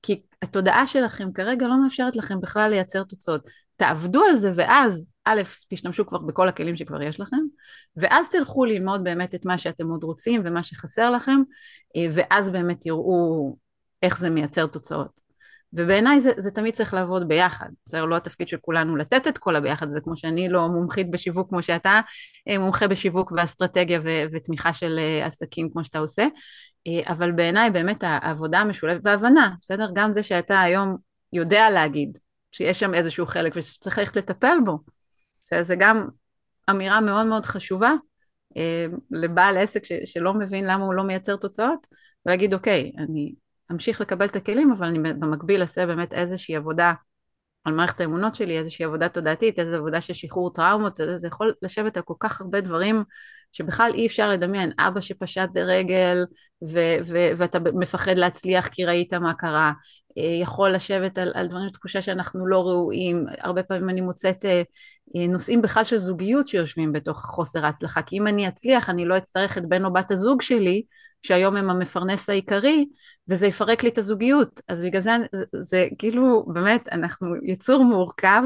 כי 0.03 0.23
התודעה 0.43 0.87
שלכם 0.87 1.33
כרגע 1.33 1.67
לא 1.67 1.83
מאפשרת 1.83 2.17
לכם 2.17 2.41
בכלל 2.41 2.71
לייצר 2.71 3.03
תוצאות. 3.03 3.49
תעבדו 3.77 4.25
על 4.25 4.37
זה 4.37 4.53
ואז, 4.55 5.07
א', 5.25 5.43
תשתמשו 5.69 6.07
כבר 6.07 6.19
בכל 6.19 6.49
הכלים 6.49 6.77
שכבר 6.77 7.03
יש 7.03 7.21
לכם, 7.21 7.37
ואז 7.97 8.29
תלכו 8.31 8.65
ללמוד 8.65 9.05
באמת 9.05 9.35
את 9.35 9.47
מה 9.47 9.59
שאתם 9.59 9.91
עוד 9.91 10.03
רוצים 10.03 10.43
ומה 10.45 10.63
שחסר 10.63 11.11
לכם, 11.11 11.41
אה, 11.97 12.07
ואז 12.13 12.51
באמת 12.51 12.81
תראו 12.81 13.57
איך 14.03 14.19
זה 14.19 14.31
מייצר 14.31 14.67
תוצאות. 14.67 15.26
ובעיניי 15.77 16.21
זה, 16.21 16.33
זה 16.37 16.51
תמיד 16.51 16.75
צריך 16.75 16.95
לעבוד 16.95 17.29
ביחד, 17.29 17.69
זה 17.85 18.01
לא 18.01 18.17
התפקיד 18.17 18.49
של 18.49 18.57
כולנו 18.61 18.97
לתת 18.97 19.29
את 19.29 19.39
כל 19.39 19.57
הביחד, 19.57 19.91
זה 19.91 20.01
כמו 20.01 20.17
שאני 20.17 20.49
לא 20.49 20.69
מומחית 20.69 21.11
בשיווק 21.11 21.49
כמו 21.51 21.63
שאתה 21.63 22.01
אה, 22.49 22.59
מומחה 22.59 22.89
בשיווק 22.89 23.33
ואסטרטגיה 23.37 24.01
ו- 24.05 24.25
ותמיכה 24.33 24.73
של 24.73 24.99
אה, 24.99 25.27
עסקים 25.27 25.71
כמו 25.73 25.85
שאתה 25.85 25.99
עושה, 25.99 26.27
אה, 26.87 27.13
אבל 27.13 27.33
בעיניי 27.33 27.71
באמת 27.71 27.97
העבודה 28.01 28.59
המשולבת 28.59 29.01
והבנה, 29.05 29.51
בסדר? 29.61 29.89
גם 29.95 30.13
זה 30.13 30.23
שאתה 30.23 30.61
היום 30.61 30.97
יודע 31.33 31.71
להגיד 31.71 32.19
שיש 32.53 32.81
שם 32.81 32.95
איזשהו 32.95 33.27
חלק 33.27 33.53
ושצריך 33.57 33.99
ללכת 33.99 34.17
לטפל 34.17 34.57
בו, 34.65 34.79
בסדר? 35.45 35.63
זה 35.63 35.77
גם 35.79 36.09
אמירה 36.71 37.01
מאוד 37.01 37.27
מאוד 37.27 37.47
חשובה 37.47 37.93
לבעל 39.11 39.57
עסק 39.57 39.85
ש- 39.85 39.93
שלא 40.05 40.35
מבין 40.35 40.65
למה 40.65 40.85
הוא 40.85 40.95
לא 40.95 41.05
מייצר 41.05 41.37
תוצאות, 41.37 41.87
ולהגיד 42.27 42.55
אוקיי, 42.55 42.93
אני 42.99 43.35
אמשיך 43.73 44.01
לקבל 44.01 44.27
את 44.27 44.37
הכלים, 44.37 44.73
אבל 44.73 44.87
אני 44.87 44.99
במקביל 44.99 45.61
אעשה 45.61 45.87
באמת 45.87 46.13
איזושהי 46.13 46.57
עבודה 46.57 46.93
על 47.65 47.75
מערכת 47.75 48.01
האמונות 48.01 48.35
שלי, 48.35 48.59
איזושהי 48.59 48.85
עבודה 48.85 49.09
תודעתית, 49.09 49.59
איזו 49.59 49.77
עבודה 49.77 50.01
של 50.01 50.15
שחרור 50.15 50.53
טראומות, 50.53 50.97
זה 51.17 51.27
יכול 51.27 51.53
לשבת 51.63 51.97
על 51.97 52.03
כל 52.03 52.15
כך 52.21 52.41
הרבה 52.41 52.61
דברים 52.61 53.05
שבכלל 53.53 53.91
אי 53.95 54.07
אפשר 54.07 54.31
לדמיין. 54.31 54.73
אבא 54.79 55.01
שפשט 55.01 55.49
רגל 55.57 56.25
ו- 56.69 56.97
ו- 57.07 57.31
ואתה 57.37 57.59
מפחד 57.75 58.19
להצליח 58.19 58.69
כי 58.69 58.85
ראית 58.85 59.15
מה 59.15 59.35
קרה, 59.35 59.73
אה, 60.19 60.39
יכול 60.43 60.71
לשבת 60.71 61.19
על, 61.19 61.33
על 61.35 61.47
דברים 61.47 61.67
בתחושה 61.69 62.03
שאנחנו 62.03 62.47
לא 62.47 62.61
ראויים, 62.63 63.27
הרבה 63.39 63.63
פעמים 63.63 63.89
אני 63.89 64.01
מוצאת 64.01 64.45
אה, 64.45 64.63
אה, 65.17 65.27
נושאים 65.27 65.63
בכלל 65.63 65.85
של 65.85 65.97
זוגיות 65.97 66.49
שיושבים 66.49 66.93
בתוך 66.93 67.19
חוסר 67.21 67.65
ההצלחה, 67.67 68.03
כי 68.03 68.19
אם 68.19 68.27
אני 68.27 68.49
אצליח 68.49 68.91
אני 68.91 69.05
לא 69.05 69.17
אצטרך 69.19 69.59
את 69.59 69.69
בן 69.69 69.85
או 69.85 69.93
בת 69.93 70.11
הזוג 70.11 70.43
שלי, 70.43 70.83
שהיום 71.23 71.57
הם 71.57 71.71
המפרנס 71.71 72.31
העיקרי, 72.31 72.87
וזה 73.29 73.47
יפרק 73.47 73.83
לי 73.83 73.89
את 73.89 73.99
הזוגיות. 73.99 74.61
אז 74.69 74.83
בגלל 74.83 75.03
זה 75.03 75.11
זה, 75.33 75.45
זה 75.61 75.89
כאילו, 75.99 76.47
באמת, 76.53 76.89
אנחנו 76.89 77.29
יצור 77.43 77.85
מורכב, 77.85 78.43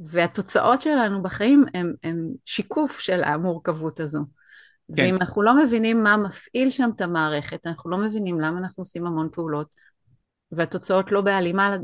והתוצאות 0.00 0.82
שלנו 0.82 1.22
בחיים 1.22 1.64
הם 2.02 2.28
שיקוף 2.44 3.00
של 3.00 3.24
המורכבות 3.24 4.00
הזו. 4.00 4.20
כן. 4.96 5.02
ואם 5.02 5.14
אנחנו 5.16 5.42
לא 5.42 5.64
מבינים 5.64 6.02
מה 6.02 6.16
מפעיל 6.16 6.70
שם 6.70 6.90
את 6.96 7.00
המערכת, 7.00 7.66
אנחנו 7.66 7.90
לא 7.90 7.98
מבינים 7.98 8.40
למה 8.40 8.58
אנחנו 8.58 8.82
עושים 8.82 9.06
המון 9.06 9.28
פעולות, 9.32 9.74
והתוצאות 10.52 11.12
לא 11.12 11.20
בהלימה 11.20 11.76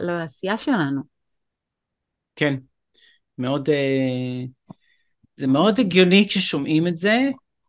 לעשייה 0.00 0.58
שלנו. 0.58 1.02
כן, 2.36 2.54
מאוד, 3.38 3.68
אה, 3.68 4.44
זה 5.36 5.46
מאוד 5.46 5.80
הגיוני 5.80 6.26
כששומעים 6.28 6.86
את 6.86 6.98
זה 6.98 7.20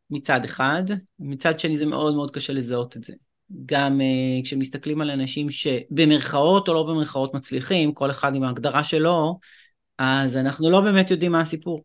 מצד 0.10 0.46
אחד, 0.46 0.84
מצד 1.20 1.60
שני 1.60 1.78
זה 1.78 1.86
מאוד 1.86 2.16
מאוד 2.16 2.32
קשה 2.32 2.54
לזהות 2.54 2.98
את 2.98 3.04
זה. 3.04 3.14
גם 3.66 4.02
uh, 4.02 4.46
כשמסתכלים 4.46 5.02
על 5.02 5.10
אנשים 5.10 5.50
שבמרכאות 5.50 6.68
או 6.68 6.74
לא 6.74 6.84
במרכאות 6.84 7.34
מצליחים, 7.34 7.94
כל 7.94 8.12
אחד 8.12 8.36
עם 8.36 8.44
ההגדרה 8.44 8.84
שלו, 8.84 9.40
אז 10.04 10.38
אנחנו 10.38 10.70
לא 10.70 10.82
באמת 10.82 11.12
יודעים 11.12 11.32
מה 11.32 11.42
הסיפור. 11.42 11.84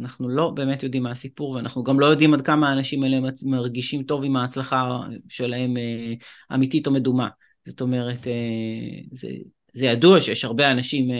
אנחנו 0.00 0.28
לא 0.28 0.50
באמת 0.50 0.82
יודעים 0.82 1.02
מה 1.02 1.10
הסיפור, 1.10 1.50
ואנחנו 1.50 1.82
גם 1.82 2.00
לא 2.00 2.06
יודעים 2.06 2.34
עד 2.34 2.40
כמה 2.40 2.70
האנשים 2.70 3.02
האלה 3.02 3.18
מרגישים 3.42 4.02
טוב 4.02 4.24
עם 4.24 4.36
ההצלחה 4.36 4.98
שלהם 5.28 5.74
uh, 5.76 6.54
אמיתית 6.54 6.86
או 6.86 6.92
מדומה. 6.92 7.28
זאת 7.64 7.80
אומרת, 7.80 8.24
uh, 8.24 9.08
זה, 9.12 9.28
זה 9.72 9.86
ידוע 9.86 10.22
שיש 10.22 10.44
הרבה 10.44 10.70
אנשים 10.70 11.10
uh, 11.10 11.14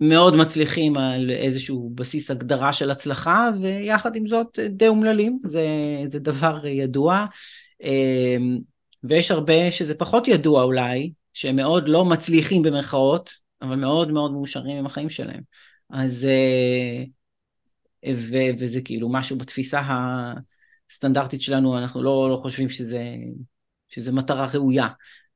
מאוד 0.00 0.36
מצליחים 0.36 0.96
על 0.96 1.30
איזשהו 1.30 1.92
בסיס 1.94 2.30
הגדרה 2.30 2.72
של 2.72 2.90
הצלחה, 2.90 3.50
ויחד 3.60 4.16
עם 4.16 4.26
זאת 4.26 4.58
די 4.70 4.88
אומללים, 4.88 5.38
זה, 5.44 5.66
זה 6.08 6.18
דבר 6.18 6.66
ידוע. 6.66 7.26
ויש 9.04 9.30
הרבה 9.30 9.70
שזה 9.70 9.94
פחות 9.94 10.28
ידוע 10.28 10.62
אולי, 10.62 11.12
שהם 11.32 11.56
מאוד 11.56 11.88
לא 11.88 12.04
מצליחים 12.04 12.62
במרכאות, 12.62 13.45
אבל 13.62 13.76
מאוד 13.76 14.12
מאוד 14.12 14.32
מאושרים 14.32 14.76
עם 14.76 14.86
החיים 14.86 15.10
שלהם. 15.10 15.42
אז, 15.90 16.24
אה, 16.24 17.04
ו, 18.14 18.36
וזה 18.58 18.80
כאילו 18.80 19.08
משהו 19.08 19.38
בתפיסה 19.38 19.82
הסטנדרטית 20.90 21.42
שלנו, 21.42 21.78
אנחנו 21.78 22.02
לא, 22.02 22.28
לא 22.30 22.36
חושבים 22.42 22.68
שזה, 22.68 23.02
שזה 23.88 24.12
מטרה 24.12 24.46
ראויה. 24.54 24.88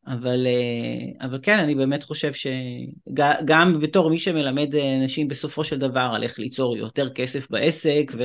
אבל, 0.07 0.47
אה, 0.47 1.27
אבל 1.27 1.39
כן, 1.43 1.59
אני 1.59 1.75
באמת 1.75 2.03
חושב 2.03 2.33
שגם 2.33 3.81
בתור 3.81 4.11
מי 4.11 4.19
שמלמד 4.19 4.75
אנשים 4.75 5.29
בסופו 5.29 5.65
של 5.65 5.79
דבר 5.79 6.11
על 6.15 6.23
איך 6.23 6.39
ליצור 6.39 6.77
יותר 6.77 7.11
כסף 7.15 7.51
בעסק 7.51 8.13
ו, 8.15 8.23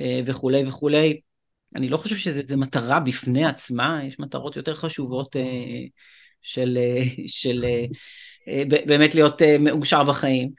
אה, 0.00 0.20
וכולי 0.26 0.64
וכולי, 0.68 1.20
אני 1.76 1.88
לא 1.88 1.96
חושב 1.96 2.16
שזו 2.16 2.56
מטרה 2.56 3.00
בפני 3.00 3.44
עצמה, 3.44 4.00
יש 4.06 4.18
מטרות 4.18 4.56
יותר 4.56 4.74
חשובות 4.74 5.36
אה, 5.36 5.42
של, 6.42 6.78
של 7.26 7.64
באמת 8.66 9.14
להיות 9.14 9.42
מאושר 9.60 10.04
בחיים. 10.04 10.50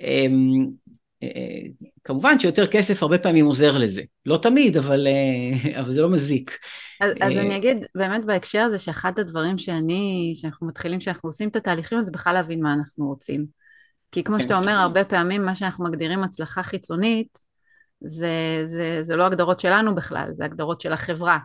אמ, 0.00 0.66
כמובן 2.04 2.38
שיותר 2.38 2.66
כסף 2.66 3.02
הרבה 3.02 3.18
פעמים 3.18 3.46
עוזר 3.46 3.78
לזה. 3.78 4.02
לא 4.26 4.36
תמיד, 4.42 4.76
אבל, 4.76 5.06
אבל 5.80 5.90
זה 5.90 6.02
לא 6.02 6.08
מזיק. 6.08 6.58
אז, 7.00 7.12
אז 7.20 7.38
אני 7.38 7.56
אגיד 7.56 7.84
באמת 7.94 8.24
בהקשר 8.24 8.60
הזה 8.60 8.78
שאחד 8.78 9.18
הדברים 9.18 9.58
שאני, 9.58 10.32
שאנחנו 10.36 10.66
מתחילים, 10.66 11.00
שאנחנו 11.00 11.28
עושים 11.28 11.48
את 11.48 11.56
התהליכים, 11.56 12.02
זה 12.02 12.10
בכלל 12.10 12.34
להבין 12.34 12.62
מה 12.62 12.72
אנחנו 12.72 13.08
רוצים. 13.08 13.46
כי 14.12 14.24
כמו 14.24 14.40
שאתה 14.40 14.58
אומר, 14.58 14.72
הרבה 14.72 15.04
פעמים 15.04 15.44
מה 15.44 15.54
שאנחנו 15.54 15.84
מגדירים 15.84 16.24
הצלחה 16.24 16.62
חיצונית, 16.62 17.38
זה, 18.00 18.64
זה, 18.66 19.02
זה 19.02 19.16
לא 19.16 19.24
הגדרות 19.24 19.60
שלנו 19.60 19.94
בכלל, 19.94 20.28
זה 20.32 20.44
הגדרות 20.44 20.80
של 20.80 20.92
החברה. 20.92 21.38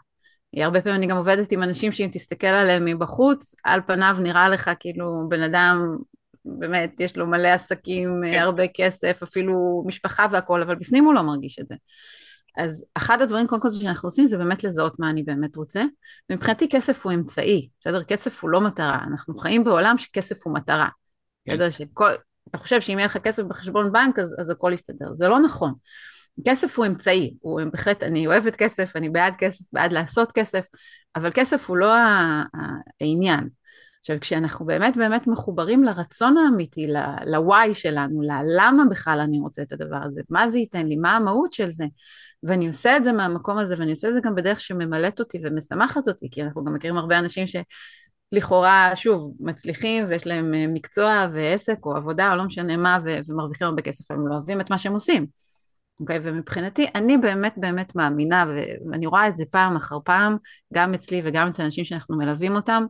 הרבה 0.55 0.81
פעמים 0.81 0.97
אני 0.97 1.07
גם 1.07 1.17
עובדת 1.17 1.51
עם 1.51 1.63
אנשים 1.63 1.91
שאם 1.91 2.09
תסתכל 2.11 2.47
עליהם 2.47 2.85
מבחוץ, 2.85 3.55
על 3.63 3.81
פניו 3.87 4.17
נראה 4.19 4.49
לך 4.49 4.71
כאילו 4.79 5.25
בן 5.29 5.41
אדם, 5.41 5.97
באמת, 6.45 6.99
יש 6.99 7.17
לו 7.17 7.27
מלא 7.27 7.47
עסקים, 7.47 8.21
כן. 8.31 8.39
הרבה 8.39 8.63
כסף, 8.73 9.19
אפילו 9.23 9.83
משפחה 9.87 10.25
והכול, 10.31 10.61
אבל 10.61 10.75
בפנים 10.75 11.05
הוא 11.05 11.13
לא 11.13 11.21
מרגיש 11.21 11.59
את 11.59 11.67
זה. 11.67 11.75
אז 12.57 12.85
אחד 12.95 13.21
הדברים 13.21 13.47
קודם 13.47 13.61
כל 13.61 13.69
שאנחנו 13.69 14.07
עושים 14.07 14.27
זה 14.27 14.37
באמת 14.37 14.63
לזהות 14.63 14.99
מה 14.99 15.09
אני 15.09 15.23
באמת 15.23 15.55
רוצה. 15.55 15.83
ומבחינתי 16.29 16.69
כסף 16.69 17.05
הוא 17.05 17.13
אמצעי, 17.13 17.69
בסדר? 17.79 18.03
כסף 18.03 18.43
הוא 18.43 18.49
לא 18.49 18.61
מטרה. 18.61 19.03
אנחנו 19.03 19.37
חיים 19.37 19.63
בעולם 19.63 19.97
שכסף 19.97 20.45
הוא 20.45 20.53
מטרה. 20.53 20.89
כן. 21.45 21.51
בסדר? 21.51 21.69
שכל, 21.69 22.11
אתה 22.49 22.57
חושב 22.57 22.81
שאם 22.81 22.97
יהיה 22.97 23.05
לך 23.05 23.17
כסף 23.17 23.43
בחשבון 23.43 23.91
בנק 23.91 24.19
אז, 24.19 24.35
אז 24.39 24.49
הכל 24.49 24.71
יסתדר. 24.73 25.13
זה 25.13 25.27
לא 25.27 25.39
נכון. 25.39 25.73
כסף 26.45 26.77
הוא 26.77 26.85
אמצעי, 26.85 27.33
הוא 27.41 27.61
בהחלט, 27.71 28.03
אני 28.03 28.27
אוהבת 28.27 28.55
כסף, 28.55 28.95
אני 28.95 29.09
בעד 29.09 29.33
כסף, 29.37 29.65
בעד 29.73 29.93
לעשות 29.93 30.31
כסף, 30.31 30.65
אבל 31.15 31.31
כסף 31.33 31.69
הוא 31.69 31.77
לא 31.77 31.93
העניין. 33.01 33.49
עכשיו, 33.99 34.19
כשאנחנו 34.21 34.65
באמת 34.65 34.97
באמת 34.97 35.27
מחוברים 35.27 35.83
לרצון 35.83 36.37
האמיתי, 36.37 36.87
ל-why 36.87 37.73
שלנו, 37.73 38.21
ללמה 38.21 38.83
בכלל 38.89 39.19
אני 39.19 39.39
רוצה 39.39 39.61
את 39.61 39.71
הדבר 39.71 39.97
הזה, 40.03 40.21
מה 40.29 40.49
זה 40.49 40.57
ייתן 40.57 40.87
לי, 40.87 40.95
מה 40.95 41.15
המהות 41.15 41.53
של 41.53 41.71
זה, 41.71 41.85
ואני 42.43 42.67
עושה 42.67 42.97
את 42.97 43.03
זה 43.03 43.11
מהמקום 43.11 43.57
הזה, 43.57 43.75
ואני 43.77 43.91
עושה 43.91 44.09
את 44.09 44.13
זה 44.13 44.19
גם 44.23 44.35
בדרך 44.35 44.59
שממלאת 44.59 45.19
אותי 45.19 45.37
ומשמחת 45.43 46.07
אותי, 46.07 46.27
כי 46.31 46.43
אנחנו 46.43 46.63
גם 46.63 46.73
מכירים 46.73 46.97
הרבה 46.97 47.19
אנשים 47.19 47.45
שלכאורה, 47.47 48.91
שוב, 48.95 49.33
מצליחים 49.39 50.05
ויש 50.07 50.27
להם 50.27 50.53
אה, 50.53 50.65
מקצוע 50.67 51.27
ועסק 51.33 51.85
או 51.85 51.95
עבודה 51.95 52.31
או 52.31 52.35
לא 52.35 52.43
משנה 52.43 52.77
מה, 52.77 52.97
ומרוויחים 53.03 53.67
הרבה 53.67 53.81
כסף, 53.81 54.11
הם 54.11 54.27
לא 54.27 54.33
אוהבים 54.33 54.61
את 54.61 54.69
מה 54.69 54.77
שהם 54.77 54.93
עושים. 54.93 55.46
אוקיי, 55.99 56.17
okay, 56.17 56.19
ומבחינתי, 56.23 56.87
אני 56.95 57.17
באמת 57.17 57.53
באמת 57.57 57.95
מאמינה, 57.95 58.45
ואני 58.91 59.07
רואה 59.07 59.27
את 59.27 59.37
זה 59.37 59.43
פעם 59.51 59.75
אחר 59.75 59.97
פעם, 60.05 60.37
גם 60.73 60.93
אצלי 60.93 61.21
וגם 61.23 61.47
אצל 61.47 61.63
אנשים 61.63 61.85
שאנחנו 61.85 62.17
מלווים 62.17 62.55
אותם, 62.55 62.85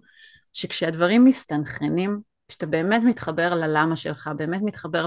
שכשהדברים 0.54 1.26
מסתנכרנים, 1.26 2.20
כשאתה 2.48 2.66
באמת 2.66 3.04
מתחבר 3.04 3.54
ללמה 3.54 3.96
שלך, 3.96 4.30
באמת 4.38 4.62
מתחבר 4.64 5.06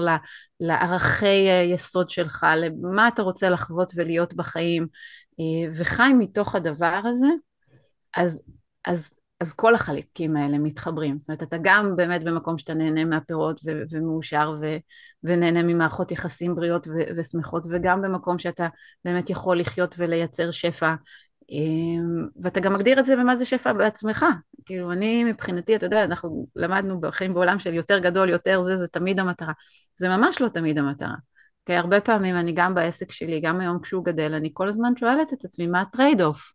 לערכי 0.59 1.47
יסוד 1.73 2.09
שלך, 2.09 2.45
למה 2.55 3.07
אתה 3.07 3.21
רוצה 3.21 3.49
לחוות 3.49 3.91
ולהיות 3.95 4.33
בחיים, 4.33 4.87
אה, 5.39 5.71
וחי 5.77 6.13
מתוך 6.19 6.55
הדבר 6.55 7.01
הזה, 7.05 7.27
אז, 8.17 8.41
אז, 8.85 9.09
אז 9.41 9.53
כל 9.53 9.75
החלקים 9.75 10.37
האלה 10.37 10.57
מתחברים. 10.57 11.19
זאת 11.19 11.29
אומרת, 11.29 11.43
אתה 11.43 11.57
גם 11.61 11.95
באמת 11.95 12.23
במקום 12.23 12.57
שאתה 12.57 12.73
נהנה 12.73 13.05
מהפירות 13.05 13.61
ו- 13.65 13.81
ומאושר 13.91 14.53
ו- 14.61 14.77
ונהנה 15.23 15.63
ממערכות 15.63 16.11
יחסים 16.11 16.55
בריאות 16.55 16.87
ו- 16.87 17.17
ושמחות, 17.17 17.67
וגם 17.69 18.01
במקום 18.01 18.39
שאתה 18.39 18.67
באמת 19.05 19.29
יכול 19.29 19.59
לחיות 19.59 19.95
ולייצר 19.97 20.51
שפע 20.51 20.93
אמ, 21.49 22.27
ואתה 22.41 22.59
גם 22.59 22.73
מגדיר 22.73 22.99
את 22.99 23.05
זה 23.05 23.15
במה 23.15 23.37
זה 23.37 23.45
שפע 23.45 23.73
בעצמך. 23.73 24.25
כאילו, 24.65 24.91
אני 24.91 25.23
מבחינתי, 25.23 25.75
אתה 25.75 25.85
יודע, 25.85 26.03
אנחנו 26.03 26.47
למדנו 26.55 27.01
בחיים 27.01 27.33
בעולם 27.33 27.59
של 27.59 27.73
יותר 27.73 27.99
גדול, 27.99 28.29
יותר 28.29 28.63
זה, 28.63 28.77
זה 28.77 28.87
תמיד 28.87 29.19
המטרה. 29.19 29.53
זה 29.97 30.09
ממש 30.09 30.41
לא 30.41 30.47
תמיד 30.47 30.77
המטרה. 30.77 31.15
כי 31.65 31.73
הרבה 31.73 32.01
פעמים 32.01 32.35
אני 32.35 32.51
גם 32.55 32.75
בעסק 32.75 33.11
שלי, 33.11 33.39
גם 33.41 33.59
היום 33.59 33.79
כשהוא 33.81 34.05
גדל, 34.05 34.33
אני 34.33 34.49
כל 34.53 34.67
הזמן 34.67 34.93
שואלת 34.97 35.33
את 35.33 35.45
עצמי, 35.45 35.67
מה 35.67 35.81
ה 35.81 36.21
trade-off? 36.21 36.51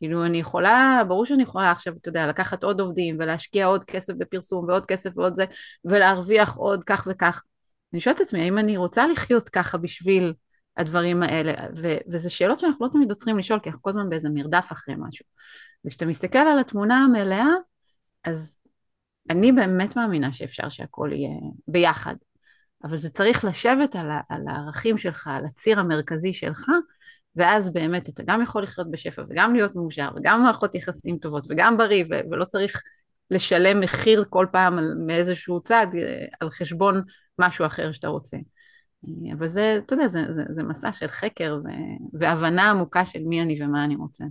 כאילו, 0.00 0.24
אני 0.24 0.38
יכולה, 0.38 1.02
ברור 1.08 1.26
שאני 1.26 1.42
יכולה 1.42 1.70
עכשיו, 1.70 1.94
אתה 1.96 2.08
יודע, 2.08 2.26
לקחת 2.26 2.64
עוד 2.64 2.80
עובדים 2.80 3.16
ולהשקיע 3.18 3.66
עוד 3.66 3.84
כסף 3.84 4.12
בפרסום 4.18 4.64
ועוד 4.68 4.86
כסף 4.86 5.10
ועוד 5.16 5.36
זה, 5.36 5.44
ולהרוויח 5.84 6.56
עוד 6.56 6.84
כך 6.84 7.08
וכך. 7.10 7.42
אני 7.92 8.00
שואלת 8.00 8.16
את 8.16 8.26
עצמי, 8.26 8.40
האם 8.40 8.58
אני 8.58 8.76
רוצה 8.76 9.06
לחיות 9.06 9.48
ככה 9.48 9.78
בשביל 9.78 10.34
הדברים 10.76 11.22
האלה, 11.22 11.52
ו- 11.76 11.98
וזה 12.12 12.30
שאלות 12.30 12.60
שאנחנו 12.60 12.86
לא 12.86 12.90
תמיד 12.90 13.10
עוצרים 13.10 13.38
לשאול, 13.38 13.60
כי 13.60 13.68
אנחנו 13.68 13.82
כל 13.82 13.90
הזמן 13.90 14.10
באיזה 14.10 14.28
מרדף 14.34 14.68
אחרי 14.72 14.94
משהו. 14.98 15.24
וכשאתה 15.84 16.06
מסתכל 16.06 16.38
על 16.38 16.58
התמונה 16.58 17.04
המלאה, 17.04 17.48
אז 18.24 18.56
אני 19.30 19.52
באמת 19.52 19.96
מאמינה 19.96 20.32
שאפשר 20.32 20.68
שהכל 20.68 21.10
יהיה 21.12 21.30
ביחד, 21.68 22.14
אבל 22.84 22.96
זה 22.96 23.10
צריך 23.10 23.44
לשבת 23.44 23.96
על, 23.96 24.10
ה- 24.10 24.20
על 24.28 24.42
הערכים 24.48 24.98
שלך, 24.98 25.26
על 25.26 25.44
הציר 25.44 25.80
המרכזי 25.80 26.32
שלך, 26.32 26.68
ואז 27.36 27.72
באמת 27.72 28.08
אתה 28.08 28.22
גם 28.26 28.42
יכול 28.42 28.62
לחיות 28.62 28.90
בשפע 28.90 29.22
וגם 29.28 29.54
להיות 29.54 29.74
מאושר 29.74 30.08
וגם 30.16 30.42
מערכות 30.42 30.74
יחסים 30.74 31.18
טובות 31.18 31.46
וגם 31.50 31.76
בריא 31.76 32.04
ו- 32.10 32.30
ולא 32.30 32.44
צריך 32.44 32.82
לשלם 33.30 33.80
מחיר 33.80 34.24
כל 34.30 34.46
פעם 34.52 34.78
על, 34.78 34.94
מאיזשהו 35.06 35.60
צד 35.60 35.86
אה, 35.98 36.24
על 36.40 36.50
חשבון 36.50 37.02
משהו 37.38 37.66
אחר 37.66 37.92
שאתה 37.92 38.08
רוצה. 38.08 38.36
אבל 39.32 39.46
זה, 39.48 39.80
אתה 39.86 39.94
יודע, 39.94 40.08
זה, 40.08 40.24
זה, 40.34 40.42
זה 40.50 40.62
מסע 40.62 40.92
של 40.92 41.06
חקר 41.08 41.58
ו, 41.64 41.68
והבנה 42.12 42.70
עמוקה 42.70 43.04
של 43.06 43.22
מי 43.22 43.42
אני 43.42 43.62
ומה 43.62 43.84
אני 43.84 43.96
רוצה. 43.96 44.24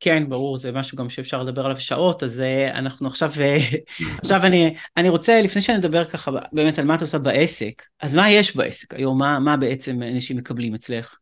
כן, 0.00 0.28
ברור, 0.28 0.56
זה 0.56 0.72
משהו 0.72 0.98
גם 0.98 1.10
שאפשר 1.10 1.42
לדבר 1.42 1.64
עליו 1.64 1.80
שעות, 1.80 2.22
אז 2.22 2.40
אה, 2.40 2.78
אנחנו 2.78 3.06
עכשיו, 3.06 3.30
אה, 3.40 3.58
עכשיו 4.20 4.46
אני, 4.46 4.74
אני 4.96 5.08
רוצה, 5.08 5.42
לפני 5.42 5.62
שנדבר 5.62 6.04
ככה 6.04 6.30
באמת 6.52 6.78
על 6.78 6.84
מה 6.84 6.94
את 6.94 7.00
עושה 7.00 7.18
בעסק, 7.18 7.82
אז 8.00 8.14
מה 8.14 8.30
יש 8.30 8.56
בעסק 8.56 8.94
היום? 8.94 9.18
מה, 9.18 9.38
מה 9.38 9.56
בעצם 9.56 10.02
אנשים 10.02 10.36
מקבלים 10.36 10.74
אצלך? 10.74 11.16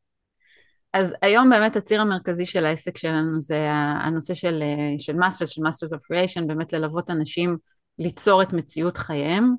אז 0.96 1.14
היום 1.22 1.50
באמת 1.50 1.76
הציר 1.76 2.00
המרכזי 2.00 2.46
של 2.46 2.64
העסק 2.64 2.96
שלנו 2.96 3.40
זה 3.40 3.68
הנושא 4.04 4.34
של, 4.34 4.62
אה, 4.62 4.98
של 4.98 5.16
Masters, 5.16 5.50
של 5.50 5.62
Masters 5.62 5.92
of 5.92 5.96
Creation, 5.96 6.46
באמת 6.46 6.72
ללוות 6.72 7.10
אנשים 7.10 7.56
ליצור 7.98 8.42
את 8.42 8.52
מציאות 8.52 8.96
חייהם. 8.96 9.54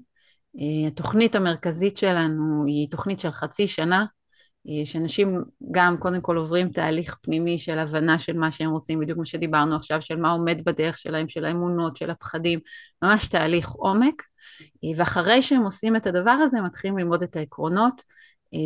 אה, 0.59 0.87
התוכנית 0.87 1.35
המרכזית 1.35 1.97
שלנו 1.97 2.65
היא 2.65 2.91
תוכנית 2.91 3.19
של 3.19 3.31
חצי 3.31 3.67
שנה, 3.67 4.05
אה, 4.69 4.85
שאנשים 4.85 5.43
גם 5.71 5.97
קודם 5.97 6.21
כל 6.21 6.37
עוברים 6.37 6.69
תהליך 6.69 7.15
פנימי 7.21 7.59
של 7.59 7.77
הבנה 7.79 8.19
של 8.19 8.37
מה 8.37 8.51
שהם 8.51 8.71
רוצים, 8.71 8.99
בדיוק 8.99 9.17
מה 9.17 9.25
שדיברנו 9.25 9.75
עכשיו, 9.75 10.01
של 10.01 10.15
מה 10.15 10.31
עומד 10.31 10.65
בדרך 10.65 10.97
שלהם, 10.97 11.29
של 11.29 11.45
האמונות, 11.45 11.97
של 11.97 12.09
הפחדים, 12.09 12.59
ממש 13.01 13.27
תהליך 13.27 13.69
עומק, 13.69 14.23
ואחרי 14.95 15.41
שהם 15.41 15.63
עושים 15.63 15.95
את 15.95 16.07
הדבר 16.07 16.31
הזה, 16.31 16.57
הם 16.57 16.65
מתחילים 16.65 16.97
ללמוד 16.97 17.23
את 17.23 17.35
העקרונות, 17.35 18.01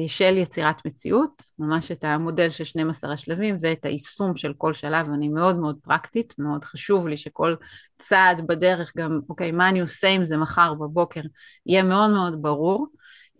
של 0.07 0.37
יצירת 0.37 0.85
מציאות, 0.85 1.43
ממש 1.59 1.91
את 1.91 2.03
המודל 2.03 2.49
של 2.49 2.63
12 2.63 3.13
השלבים 3.13 3.57
ואת 3.61 3.85
היישום 3.85 4.35
של 4.35 4.53
כל 4.57 4.73
שלב, 4.73 5.07
אני 5.13 5.29
מאוד 5.29 5.59
מאוד 5.59 5.77
פרקטית, 5.83 6.33
מאוד 6.37 6.63
חשוב 6.63 7.07
לי 7.07 7.17
שכל 7.17 7.55
צעד 7.97 8.47
בדרך 8.47 8.93
גם, 8.97 9.19
אוקיי, 9.29 9.51
מה 9.51 9.69
אני 9.69 9.79
עושה 9.79 10.07
עם 10.07 10.23
זה 10.23 10.37
מחר 10.37 10.73
בבוקר, 10.73 11.21
יהיה 11.65 11.83
מאוד 11.83 12.09
מאוד 12.09 12.41
ברור. 12.41 12.87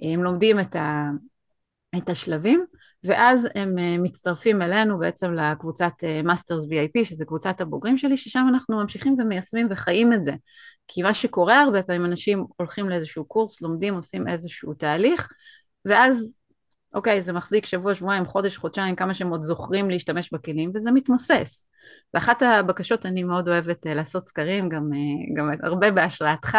הם 0.02 0.24
לומדים 0.24 0.60
את, 0.60 0.76
ה, 0.76 1.10
את 1.98 2.10
השלבים, 2.10 2.66
ואז 3.04 3.48
הם 3.56 3.78
אה, 3.78 3.96
מצטרפים 3.98 4.62
אלינו 4.62 5.00
בעצם 5.00 5.34
לקבוצת 5.34 5.94
אה, 6.04 6.22
VIP, 6.24 7.06
שזה 7.06 7.26
קבוצת 7.26 7.62
הבוגרים 7.62 7.98
שלי, 7.98 8.18
ששם 8.18 8.46
אנחנו 8.50 8.78
ממשיכים 8.78 9.16
ומיישמים 9.20 9.68
וחיים 9.70 10.14
את 10.14 10.26
זה. 10.26 10.34
כי 10.88 11.02
מה 11.02 11.14
שקורה 11.14 11.62
הרבה 11.62 11.84
פעמים, 11.84 12.06
אנשים 12.06 12.46
הולכים 12.58 12.90
לאיזשהו 12.90 13.26
קורס, 13.26 13.62
לומדים, 13.62 13.94
עושים 13.94 14.28
איזשהו 14.28 14.74
תהליך, 14.74 15.28
ואז, 15.86 16.38
אוקיי, 16.94 17.22
זה 17.22 17.34
מחזיק 17.34 17.66
שבוע, 17.66 17.96
שבועיים, 17.96 18.26
חודש, 18.26 18.58
חודשיים, 18.58 18.96
כמה 18.96 19.14
שהם 19.14 19.30
עוד 19.30 19.42
זוכרים 19.42 19.90
להשתמש 19.90 20.34
בכלים, 20.34 20.72
וזה 20.76 20.92
מתמוסס. 20.92 21.66
ואחת 22.14 22.42
הבקשות, 22.42 23.06
אני 23.06 23.24
מאוד 23.24 23.50
אוהבת 23.50 23.88
אה, 23.88 23.94
לעשות 23.94 24.28
סקרים, 24.28 24.70
גם, 24.70 24.90
אה, 24.94 25.36
גם 25.38 25.50
הרבה 25.64 25.92
בהשראתך, 25.92 26.58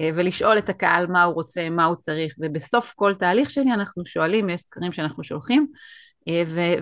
אה, 0.00 0.10
ולשאול 0.16 0.58
את 0.58 0.68
הקהל 0.68 1.06
מה 1.06 1.22
הוא 1.22 1.34
רוצה, 1.34 1.70
מה 1.70 1.84
הוא 1.84 1.96
צריך, 1.96 2.34
ובסוף 2.38 2.92
כל 2.96 3.14
תהליך 3.14 3.50
שלי 3.50 3.72
אנחנו 3.72 4.06
שואלים, 4.06 4.48
יש 4.48 4.60
סקרים 4.60 4.92
שאנחנו 4.92 5.24
שולחים, 5.24 5.66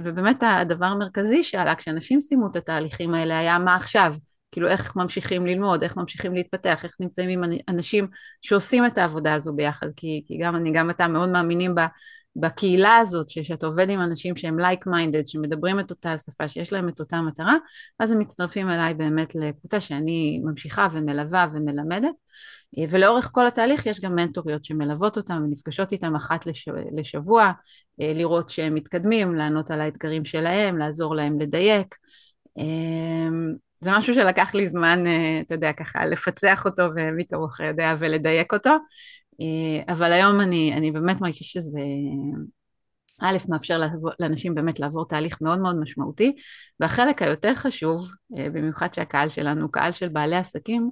ובאמת 0.02 0.42
הדבר 0.42 0.86
המרכזי 0.86 1.44
שעלה 1.44 1.74
כשאנשים 1.74 2.20
סיימו 2.20 2.46
את 2.50 2.56
התהליכים 2.56 3.14
האלה 3.14 3.38
היה 3.38 3.58
מה 3.58 3.74
עכשיו, 3.74 4.14
כאילו 4.52 4.68
איך 4.68 4.96
ממשיכים 4.96 5.46
ללמוד, 5.46 5.82
איך 5.82 5.96
ממשיכים 5.96 6.34
להתפתח, 6.34 6.84
איך 6.84 6.92
נמצאים 7.00 7.28
עם 7.28 7.50
אנשים 7.68 8.06
שעושים 8.42 8.86
את 8.86 8.98
העבודה 8.98 9.34
הזו 9.34 9.52
ביחד, 9.52 9.86
כי, 9.96 10.22
כי 10.26 10.38
גם 10.38 10.56
אני, 10.56 10.72
גם 10.72 10.90
אתה 10.90 11.08
מאוד 11.08 11.28
מאמינים 11.28 11.74
בה, 11.74 11.86
בקהילה 12.36 12.96
הזאת, 12.96 13.30
שאתה 13.30 13.66
עובד 13.66 13.90
עם 13.90 14.00
אנשים 14.00 14.36
שהם 14.36 14.58
like 14.60 14.86
minded, 14.86 15.26
שמדברים 15.26 15.80
את 15.80 15.90
אותה 15.90 16.12
השפה, 16.12 16.48
שיש 16.48 16.72
להם 16.72 16.88
את 16.88 17.00
אותה 17.00 17.22
מטרה, 17.22 17.54
אז 18.00 18.10
הם 18.10 18.18
מצטרפים 18.18 18.70
אליי 18.70 18.94
באמת 18.94 19.34
לקבוצה 19.34 19.80
שאני 19.80 20.40
ממשיכה 20.44 20.88
ומלווה 20.92 21.46
ומלמדת, 21.52 22.14
ולאורך 22.90 23.28
כל 23.32 23.46
התהליך 23.46 23.86
יש 23.86 24.00
גם 24.00 24.14
מנטוריות 24.14 24.64
שמלוות 24.64 25.16
אותם 25.16 25.42
ונפגשות 25.44 25.92
איתם 25.92 26.16
אחת 26.16 26.46
לשבוע, 26.92 27.52
לראות 27.98 28.48
שהם 28.48 28.74
מתקדמים, 28.74 29.34
לענות 29.34 29.70
על 29.70 29.80
האתגרים 29.80 30.24
שלהם, 30.24 30.78
לעזור 30.78 31.14
להם 31.14 31.40
לדייק. 31.40 31.94
זה 33.80 33.90
משהו 33.92 34.14
שלקח 34.14 34.54
לי 34.54 34.68
זמן, 34.68 35.06
אה, 35.06 35.40
אתה 35.40 35.54
יודע, 35.54 35.72
ככה 35.72 36.06
לפצח 36.06 36.64
אותו 36.64 36.82
ומי 36.96 37.26
כמוך 37.26 37.60
יודע 37.60 37.94
ולדייק 37.98 38.52
אותו, 38.52 38.70
אה, 39.40 39.92
אבל 39.92 40.12
היום 40.12 40.40
אני, 40.40 40.74
אני 40.76 40.90
באמת 40.90 41.20
מרגישה 41.20 41.44
שזה 41.44 41.80
א', 43.20 43.36
מאפשר 43.48 43.80
לאנשים 44.20 44.54
באמת 44.54 44.80
לעבור 44.80 45.08
תהליך 45.08 45.42
מאוד 45.42 45.58
מאוד 45.58 45.76
משמעותי, 45.80 46.32
והחלק 46.80 47.22
היותר 47.22 47.54
חשוב, 47.54 48.08
אה, 48.38 48.50
במיוחד 48.50 48.94
שהקהל 48.94 49.28
שלנו 49.28 49.62
הוא 49.62 49.72
קהל 49.72 49.92
של 49.92 50.08
בעלי 50.08 50.36
עסקים, 50.36 50.90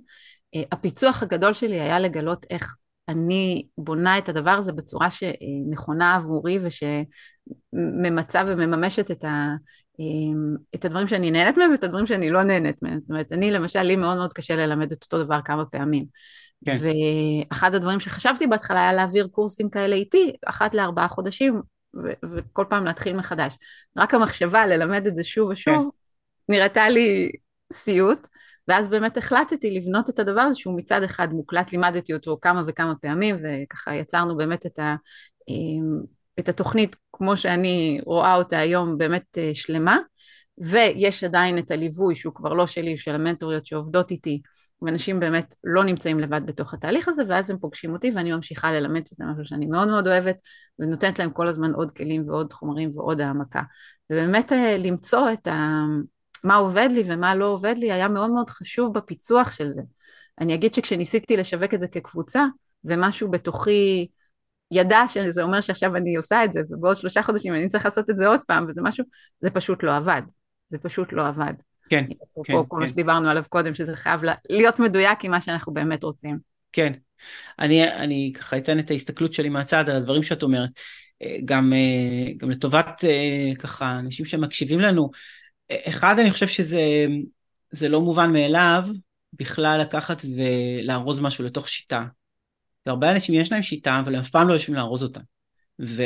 הפיצוח 0.73 1.23
הגדול 1.23 1.53
שלי 1.55 1.81
היה 1.81 2.01
לגלות 2.01 2.47
איך 2.51 2.77
אני 3.09 3.67
בונה 3.79 4.19
את 4.19 4.29
הדבר 4.29 4.51
הזה 4.51 4.73
בצורה 4.73 5.09
שנכונה 5.11 6.15
עבורי 6.15 6.59
ושממצה 6.65 8.43
ומממשת 8.47 9.11
את, 9.11 9.25
ה, 9.25 9.49
את 10.75 10.85
הדברים 10.85 11.07
שאני 11.07 11.31
נהנית 11.31 11.57
מהם 11.57 11.71
ואת 11.71 11.85
הדברים 11.85 12.07
שאני 12.07 12.31
לא 12.31 12.43
נהנית 12.43 12.83
מהם. 12.83 12.99
זאת 12.99 13.11
אומרת, 13.11 13.33
אני 13.33 13.51
למשל, 13.51 13.83
לי 13.83 13.97
מאוד 13.97 14.17
מאוד 14.17 14.33
קשה 14.33 14.57
ללמד 14.57 14.93
את 14.93 15.03
אותו 15.03 15.25
דבר 15.25 15.41
כמה 15.45 15.67
פעמים. 15.67 16.05
כן. 16.65 16.77
ואחד 17.51 17.75
הדברים 17.75 18.01
שחשבתי 18.01 18.47
בהתחלה 18.47 18.81
היה 18.81 18.93
להעביר 18.93 19.29
קורסים 19.33 19.71
כאלה 19.71 19.97
איתי, 19.97 20.33
אחת 20.47 20.75
לארבעה 20.75 21.09
חודשים, 21.09 21.63
ו- 21.97 22.27
וכל 22.31 22.65
פעם 22.69 22.85
להתחיל 22.85 23.17
מחדש. 23.17 23.55
רק 23.97 24.15
המחשבה 24.15 24.67
ללמד 24.67 25.07
את 25.07 25.15
זה 25.15 25.25
שוב 25.25 25.51
ושוב, 25.51 25.91
כן. 26.49 26.55
נראתה 26.55 26.89
לי 26.89 27.31
סיוט. 27.73 28.29
ואז 28.69 28.89
באמת 28.89 29.17
החלטתי 29.17 29.71
לבנות 29.71 30.11
את 30.11 30.19
הדבר 30.19 30.41
הזה 30.41 30.59
שהוא 30.59 30.77
מצד 30.77 31.03
אחד 31.03 31.33
מוקלט, 31.33 31.73
לימדתי 31.73 32.15
אותו 32.15 32.39
כמה 32.41 32.63
וכמה 32.67 32.95
פעמים, 32.95 33.37
וככה 33.37 33.95
יצרנו 33.95 34.37
באמת 34.37 34.67
את, 34.67 34.79
ה, 34.79 34.97
את 36.39 36.49
התוכנית 36.49 36.97
כמו 37.13 37.37
שאני 37.37 38.01
רואה 38.05 38.35
אותה 38.35 38.59
היום 38.59 38.99
באמת 38.99 39.39
אה, 39.39 39.51
שלמה, 39.55 39.99
ויש 40.59 41.25
עדיין 41.25 41.59
את 41.59 41.71
הליווי 41.71 42.15
שהוא 42.15 42.35
כבר 42.35 42.53
לא 42.53 42.67
שלי, 42.67 42.97
של 42.97 43.15
המנטוריות 43.15 43.67
שעובדות 43.67 44.11
איתי, 44.11 44.43
ואנשים 44.83 45.21
באמת 45.21 45.55
לא 45.65 45.85
נמצאים 45.85 46.21
לבד 46.21 46.41
בתוך 46.47 46.75
התהליך 46.75 47.09
הזה, 47.09 47.23
ואז 47.29 47.51
הם 47.51 47.59
פוגשים 47.59 47.93
אותי 47.93 48.11
ואני 48.15 48.33
ממשיכה 48.33 48.73
ללמד 48.73 49.07
שזה 49.07 49.25
משהו 49.25 49.45
שאני 49.45 49.67
מאוד 49.67 49.89
מאוד 49.89 50.07
אוהבת, 50.07 50.37
ונותנת 50.79 51.19
להם 51.19 51.31
כל 51.31 51.47
הזמן 51.47 51.73
עוד 51.75 51.93
כלים 51.93 52.29
ועוד 52.29 52.53
חומרים 52.53 52.91
ועוד 52.95 53.21
העמקה. 53.21 53.63
ובאמת 54.13 54.53
אה, 54.53 54.77
למצוא 54.79 55.33
את 55.33 55.47
ה... 55.47 55.85
מה 56.45 56.55
עובד 56.57 56.89
לי 56.93 57.03
ומה 57.07 57.35
לא 57.35 57.45
עובד 57.45 57.75
לי 57.79 57.93
היה 57.93 58.09
מאוד 58.09 58.31
מאוד 58.31 58.51
חשוב 58.51 58.95
בפיצוח 58.95 59.51
של 59.51 59.71
זה. 59.71 59.83
אני 60.41 60.55
אגיד 60.55 60.75
שכשניסיתי 60.75 61.37
לשווק 61.37 61.75
את 61.75 61.81
זה 61.81 61.89
כקבוצה, 61.89 62.47
ומשהו 62.85 63.31
בתוכי 63.31 64.09
ידע 64.71 65.01
שזה 65.09 65.43
אומר 65.43 65.61
שעכשיו 65.61 65.97
אני 65.97 66.17
עושה 66.17 66.45
את 66.45 66.53
זה, 66.53 66.61
ובעוד 66.71 66.97
שלושה 66.97 67.23
חודשים 67.23 67.55
אני 67.55 67.69
צריך 67.69 67.85
לעשות 67.85 68.11
את 68.11 68.17
זה 68.17 68.27
עוד 68.27 68.41
פעם, 68.47 68.67
וזה 68.69 68.81
משהו, 68.83 69.05
זה 69.41 69.51
פשוט 69.51 69.83
לא 69.83 69.97
עבד. 69.97 70.23
זה 70.69 70.79
פשוט 70.79 71.13
לא 71.13 71.27
עבד. 71.27 71.53
כן, 71.89 72.05
כן. 72.45 72.55
כל 72.55 72.65
כן. 72.71 72.77
מה 72.77 72.89
שדיברנו 72.89 73.29
עליו 73.29 73.43
קודם, 73.49 73.75
שזה 73.75 73.97
חייב 73.97 74.21
להיות 74.51 74.79
מדויק 74.79 75.25
עם 75.25 75.31
מה 75.31 75.41
שאנחנו 75.41 75.75
באמת 75.75 76.03
רוצים. 76.03 76.39
כן. 76.73 76.93
אני, 77.59 77.89
אני 77.89 78.33
ככה 78.35 78.59
אתן 78.59 78.79
את 78.79 78.91
ההסתכלות 78.91 79.33
שלי 79.33 79.49
מהצד 79.49 79.89
על 79.89 79.97
הדברים 79.97 80.23
שאת 80.23 80.43
אומרת. 80.43 80.71
אה, 81.23 81.37
גם, 81.45 81.73
אה, 81.73 82.33
גם 82.37 82.51
לטובת 82.51 83.05
אה, 83.05 83.53
ככה 83.59 83.99
אנשים 83.99 84.27
שמקשיבים 84.27 84.81
לנו, 84.81 85.11
אחד, 85.73 86.19
אני 86.19 86.31
חושב 86.31 86.47
שזה 86.47 87.07
זה 87.71 87.89
לא 87.89 88.01
מובן 88.01 88.33
מאליו 88.33 88.85
בכלל 89.33 89.81
לקחת 89.81 90.23
ולארוז 90.37 91.21
משהו 91.21 91.45
לתוך 91.45 91.69
שיטה. 91.69 92.05
והרבה 92.87 93.11
אנשים 93.11 93.35
יש 93.35 93.53
להם 93.53 93.63
שיטה, 93.63 94.01
אבל 94.05 94.15
הם 94.15 94.21
אף 94.21 94.31
פעם 94.31 94.49
לא 94.49 94.53
יושבים 94.53 94.77
לארוז 94.77 95.03
אותה. 95.03 95.21
ו... 95.81 96.03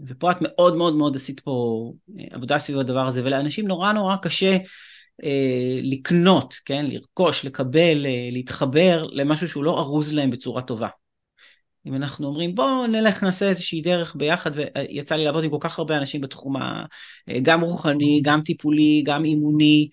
ופה 0.00 0.30
את 0.30 0.36
מאוד 0.40 0.76
מאוד 0.76 0.96
מאוד 0.96 1.16
עשית 1.16 1.40
פה 1.40 1.92
עבודה 2.30 2.58
סביב 2.58 2.78
הדבר 2.78 3.06
הזה, 3.06 3.24
ולאנשים 3.24 3.68
נורא 3.68 3.92
נורא 3.92 4.16
קשה 4.16 4.56
אה, 5.24 5.80
לקנות, 5.82 6.54
כן? 6.64 6.86
לרכוש, 6.86 7.44
לקבל, 7.44 8.06
אה, 8.06 8.28
להתחבר 8.32 9.06
למשהו 9.12 9.48
שהוא 9.48 9.64
לא 9.64 9.78
ארוז 9.78 10.14
להם 10.14 10.30
בצורה 10.30 10.62
טובה. 10.62 10.88
אם 11.86 11.94
אנחנו 11.94 12.26
אומרים 12.26 12.54
בואו 12.54 12.86
נלך 12.86 13.22
נעשה 13.22 13.48
איזושהי 13.48 13.80
דרך 13.80 14.16
ביחד, 14.16 14.50
ויצא 14.54 15.14
לי 15.14 15.24
לעבוד 15.24 15.44
עם 15.44 15.50
כל 15.50 15.56
כך 15.60 15.78
הרבה 15.78 15.96
אנשים 15.96 16.20
בתחום 16.20 16.56
ה... 16.56 16.84
גם 17.42 17.60
רוחני, 17.60 18.20
גם 18.22 18.40
טיפולי, 18.42 19.02
גם 19.06 19.24
אימוני, 19.24 19.88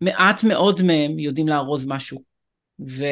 מעט 0.00 0.44
מאוד 0.44 0.82
מהם 0.82 1.18
יודעים 1.18 1.48
לארוז 1.48 1.86
משהו, 1.88 2.22
ו... 2.88 3.04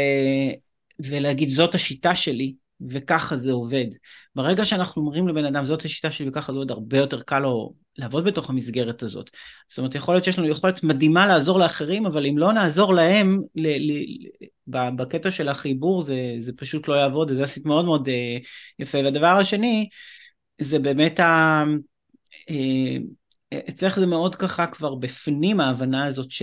ולהגיד 1.01 1.51
זאת 1.51 1.75
השיטה 1.75 2.15
שלי, 2.15 2.55
וככה 2.89 3.37
זה 3.37 3.53
עובד. 3.53 3.87
ברגע 4.35 4.65
שאנחנו 4.65 5.03
אומרים 5.03 5.29
לבן 5.29 5.45
אדם 5.45 5.65
זאת 5.65 5.85
השיטה 5.85 6.11
שלי 6.11 6.29
וככה 6.29 6.53
זה 6.53 6.59
עובד, 6.59 6.71
הרבה 6.71 6.99
יותר 6.99 7.23
קל 7.23 7.39
לו 7.39 7.75
לעבוד 7.99 8.25
בתוך 8.25 8.51
המסגרת 8.51 9.03
הזאת. 9.03 9.31
זאת 9.69 9.79
אומרת, 9.79 9.95
יכול 9.95 10.15
להיות 10.15 10.25
שיש 10.25 10.39
לנו 10.39 10.49
יכולת 10.49 10.83
מדהימה 10.83 11.27
לעזור 11.27 11.59
לאחרים, 11.59 12.07
אבל 12.07 12.27
אם 12.27 12.39
לא 12.39 12.53
נעזור 12.53 12.95
להם 12.95 13.43
ל- 13.55 13.93
ל- 13.93 14.27
בקטע 14.69 15.31
של 15.31 15.49
החיבור, 15.49 16.03
זה, 16.03 16.35
זה 16.39 16.53
פשוט 16.53 16.89
לא 16.89 16.95
יעבוד, 16.95 17.33
זה 17.33 17.43
עשית 17.43 17.67
מאוד 17.67 17.85
מאוד 17.85 18.09
uh, 18.09 18.11
יפה. 18.79 18.99
והדבר 19.05 19.27
השני, 19.27 19.89
זה 20.61 20.79
באמת 20.79 21.21
ה... 21.21 21.65
Uh, 22.51 23.03
אצלך 23.69 23.99
זה 23.99 24.07
מאוד 24.07 24.35
ככה 24.35 24.67
כבר 24.67 24.95
בפנים 24.95 25.61
ההבנה 25.61 26.05
הזאת 26.05 26.31
ש... 26.31 26.43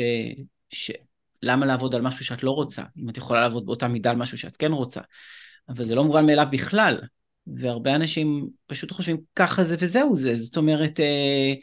ש... 0.69 0.91
למה 1.43 1.65
לעבוד 1.65 1.95
על 1.95 2.01
משהו 2.01 2.25
שאת 2.25 2.43
לא 2.43 2.51
רוצה, 2.51 2.83
אם 2.97 3.09
את 3.09 3.17
יכולה 3.17 3.41
לעבוד 3.41 3.65
באותה 3.65 3.87
מידה 3.87 4.09
על 4.09 4.15
משהו 4.15 4.37
שאת 4.37 4.57
כן 4.57 4.71
רוצה. 4.71 5.01
אבל 5.69 5.85
זה 5.85 5.95
לא 5.95 6.03
מובן 6.03 6.25
מאליו 6.25 6.45
בכלל. 6.51 7.01
והרבה 7.47 7.95
אנשים 7.95 8.47
פשוט 8.67 8.91
חושבים 8.91 9.17
ככה 9.35 9.63
זה 9.63 9.75
וזהו 9.79 10.15
זה, 10.17 10.35
זאת 10.35 10.57
אומרת, 10.57 10.99
אה, 10.99 11.53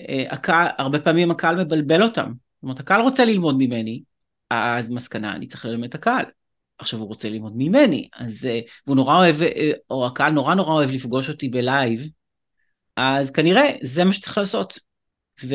אה, 0.00 0.24
הקהל, 0.30 0.68
הרבה 0.78 0.98
פעמים 0.98 1.30
הקהל 1.30 1.64
מבלבל 1.64 2.02
אותם. 2.02 2.32
זאת 2.54 2.62
אומרת, 2.62 2.80
הקהל 2.80 3.00
רוצה 3.00 3.24
ללמוד 3.24 3.54
ממני, 3.58 4.02
אז 4.50 4.90
מסקנה, 4.90 5.32
אני 5.32 5.46
צריך 5.46 5.64
ללמד 5.64 5.88
את 5.88 5.94
הקהל. 5.94 6.24
עכשיו 6.78 7.00
הוא 7.00 7.08
רוצה 7.08 7.30
ללמוד 7.30 7.52
ממני, 7.56 8.08
אז 8.16 8.46
אה, 8.46 8.60
הוא 8.84 8.96
נורא 8.96 9.16
אוהב, 9.16 9.42
אה, 9.42 9.70
או 9.90 10.06
הקהל 10.06 10.32
נורא 10.32 10.54
נורא 10.54 10.72
אוהב 10.72 10.90
לפגוש 10.90 11.28
אותי 11.28 11.48
בלייב, 11.48 12.08
אז 12.96 13.30
כנראה 13.30 13.70
זה 13.82 14.04
מה 14.04 14.12
שצריך 14.12 14.38
לעשות. 14.38 14.78
ו, 15.44 15.54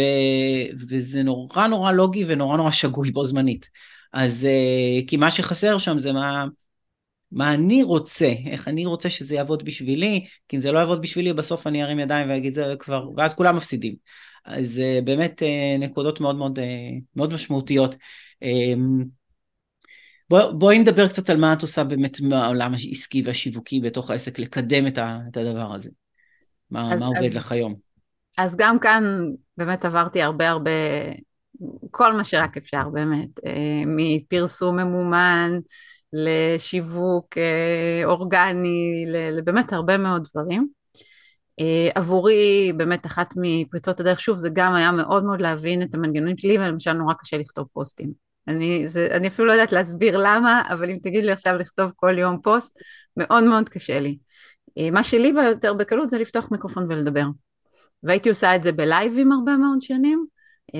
וזה 0.90 1.24
נורא 1.24 1.68
נורא 1.68 1.92
לוגי 1.92 2.26
ונורא 2.28 2.58
נורא 2.58 2.72
שגוי 2.72 3.12
בו 3.12 3.24
זמנית. 3.24 3.70
אז 4.14 4.46
אה, 4.46 5.08
כי 5.08 5.18
מה 5.18 5.32
שחסר 5.32 5.78
שם 5.78 6.00
זה 6.00 6.14
מה, 6.14 6.46
מה 7.32 7.54
אני 7.54 7.84
רוצה, 7.84 8.34
איך 8.46 8.68
אני 8.68 8.86
רוצה 8.86 9.10
שזה 9.10 9.36
יעבוד 9.36 9.66
בשבילי, 9.66 10.26
כי 10.50 10.56
אם 10.56 10.62
זה 10.62 10.72
לא 10.72 10.80
יעבוד 10.80 11.02
בשבילי, 11.02 11.34
בסוף 11.34 11.68
אני 11.68 11.84
ארים 11.84 12.00
ידיים 12.00 12.30
ואגיד 12.30 12.54
זה 12.54 12.74
כבר, 12.80 13.10
ואז 13.18 13.34
כולם 13.34 13.56
מפסידים. 13.56 13.96
אז 14.46 14.82
uh, 14.82 15.06
באמת 15.06 15.42
uh, 15.42 15.80
נקודות 15.80 16.20
מאוד 16.20 16.36
מאוד, 16.36 16.60
מאוד 17.16 17.34
משמעותיות. 17.34 17.96
Um, 18.44 19.06
בוא, 20.30 20.52
בואי 20.52 20.80
נדבר 20.80 21.08
קצת 21.08 21.30
על 21.30 21.38
מה 21.38 21.54
את 21.54 21.62
עושה 21.62 21.84
באמת 21.84 22.22
מהעולם 22.22 22.74
העסקי 22.74 23.22
והשיווקי 23.26 23.80
בתוך 23.80 24.12
העסק, 24.12 24.40
לקדם 24.40 24.88
את, 24.88 24.98
ה, 24.98 25.20
את 25.32 25.38
הדבר 25.38 25.74
הזה. 25.74 25.90
מה, 26.72 26.94
אז, 26.94 27.00
מה 27.00 27.06
עובד 27.06 27.30
אז, 27.30 27.36
לך 27.36 27.52
היום? 27.52 27.76
אז 28.38 28.56
גם 28.58 28.80
כאן 28.80 29.04
באמת 29.66 29.86
עברתי 29.86 30.22
הרבה 30.22 30.50
הרבה, 30.50 30.72
כל 31.92 32.14
מה 32.14 32.24
שרק 32.24 32.58
אפשר 32.58 32.90
באמת, 32.90 33.30
מפרסום 33.86 34.80
ממומן, 34.80 35.60
לשיווק 36.14 37.38
אה, 37.38 38.06
אורגני, 38.06 39.06
לבאמת 39.32 39.74
הרבה 39.74 39.98
מאוד 39.98 40.28
דברים. 40.32 40.68
אה, 41.60 41.90
עבורי 41.96 42.74
באמת 42.78 43.06
אחת 43.06 43.34
מפריצות 43.38 44.00
הדרך, 44.00 44.20
שוב, 44.20 44.38
זה 44.38 44.50
גם 44.54 44.74
היה 44.74 44.92
מאוד 44.92 45.24
מאוד 45.24 45.42
להבין 45.42 45.82
את 45.82 45.96
המנגנונים 45.96 46.38
שלי, 46.38 46.58
ולמשל 46.58 46.94
נורא 46.94 47.14
קשה 47.14 47.38
לכתוב 47.38 47.68
פוסטים. 47.74 48.12
אני, 48.48 48.90
זה, 48.90 49.08
אני 49.12 49.28
אפילו 49.28 49.48
לא 49.48 49.52
יודעת 49.52 49.72
להסביר 49.72 50.18
למה, 50.18 50.62
אבל 50.70 50.90
אם 50.90 50.98
תגיד 51.04 51.26
לי 51.26 51.32
עכשיו 51.32 51.58
לכתוב 51.58 51.92
כל 51.96 52.18
יום 52.18 52.42
פוסט, 52.44 52.78
מאוד 53.18 53.44
מאוד 53.44 53.70
קשה 53.70 54.00
לי. 54.00 54.18
אה, 54.78 54.92
מה 54.92 55.04
שלי 55.04 55.34
ביותר 55.34 55.74
בקלות 55.74 56.10
זה 56.10 56.18
לפתוח 56.18 56.52
מיקרופון 56.52 56.84
ולדבר. 56.90 57.26
והייתי 58.04 58.30
עושה 58.30 58.56
את 58.56 58.64
זה 58.64 58.72
בלייבים 58.72 59.32
הרבה 59.32 59.58
מאוד 59.58 59.82
שנים, 59.82 60.26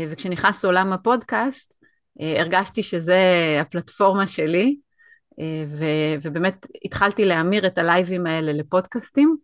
וכשנכנס 0.10 0.64
לעולם 0.64 0.94
הפודקאסט, 0.94 1.84
הרגשתי 2.20 2.84
שזה 2.84 3.18
הפלטפורמה 3.62 4.28
שלי, 4.28 4.76
אה, 5.40 5.66
ו- 5.68 6.16
ובאמת 6.24 6.66
התחלתי 6.86 7.26
להמיר 7.26 7.68
את 7.68 7.78
הלייבים 7.78 8.28
האלה 8.28 8.54
לפודקאסטים, 8.54 9.38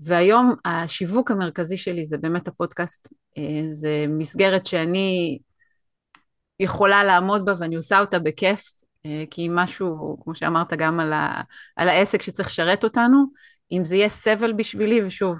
והיום 0.00 0.54
השיווק 0.64 1.30
המרכזי 1.30 1.76
שלי 1.76 2.06
זה 2.06 2.18
באמת 2.18 2.48
הפודקאסט, 2.48 3.08
אה, 3.38 3.62
זה 3.68 4.04
מסגרת 4.08 4.66
שאני 4.66 5.38
יכולה 6.60 7.04
לעמוד 7.04 7.44
בה 7.44 7.54
ואני 7.58 7.76
עושה 7.76 8.00
אותה 8.00 8.18
בכיף, 8.18 8.62
אה, 9.06 9.24
כי 9.30 9.48
משהו, 9.50 10.18
כמו 10.24 10.34
שאמרת, 10.34 10.72
גם 10.72 11.00
על, 11.00 11.12
ה- 11.12 11.42
על 11.76 11.88
העסק 11.88 12.22
שצריך 12.22 12.48
לשרת 12.48 12.84
אותנו, 12.84 13.24
אם 13.72 13.84
זה 13.84 13.96
יהיה 13.96 14.08
סבל 14.08 14.52
בשבילי, 14.52 15.06
ושוב, 15.06 15.38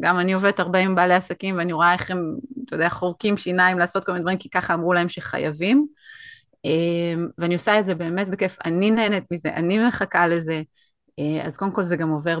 גם 0.00 0.18
אני 0.18 0.32
עובדת 0.32 0.60
הרבה 0.60 0.78
עם 0.78 0.94
בעלי 0.94 1.14
עסקים 1.14 1.58
ואני 1.58 1.72
רואה 1.72 1.92
איך 1.92 2.10
הם, 2.10 2.36
אתה 2.66 2.74
יודע, 2.74 2.88
חורקים 2.88 3.36
שיניים 3.36 3.78
לעשות 3.78 4.04
כל 4.04 4.12
מיני 4.12 4.22
דברים, 4.22 4.38
כי 4.38 4.50
ככה 4.50 4.74
אמרו 4.74 4.92
להם 4.92 5.08
שחייבים. 5.08 5.86
אמ, 6.64 7.28
ואני 7.38 7.54
עושה 7.54 7.80
את 7.80 7.86
זה 7.86 7.94
באמת 7.94 8.28
בכיף, 8.28 8.56
אני 8.64 8.90
נהנית 8.90 9.24
מזה, 9.30 9.54
אני 9.54 9.86
מחכה 9.88 10.28
לזה, 10.28 10.62
אה, 11.18 11.46
אז 11.46 11.56
קודם 11.56 11.72
כל 11.72 11.82
זה 11.82 11.96
גם 11.96 12.08
עובר 12.08 12.38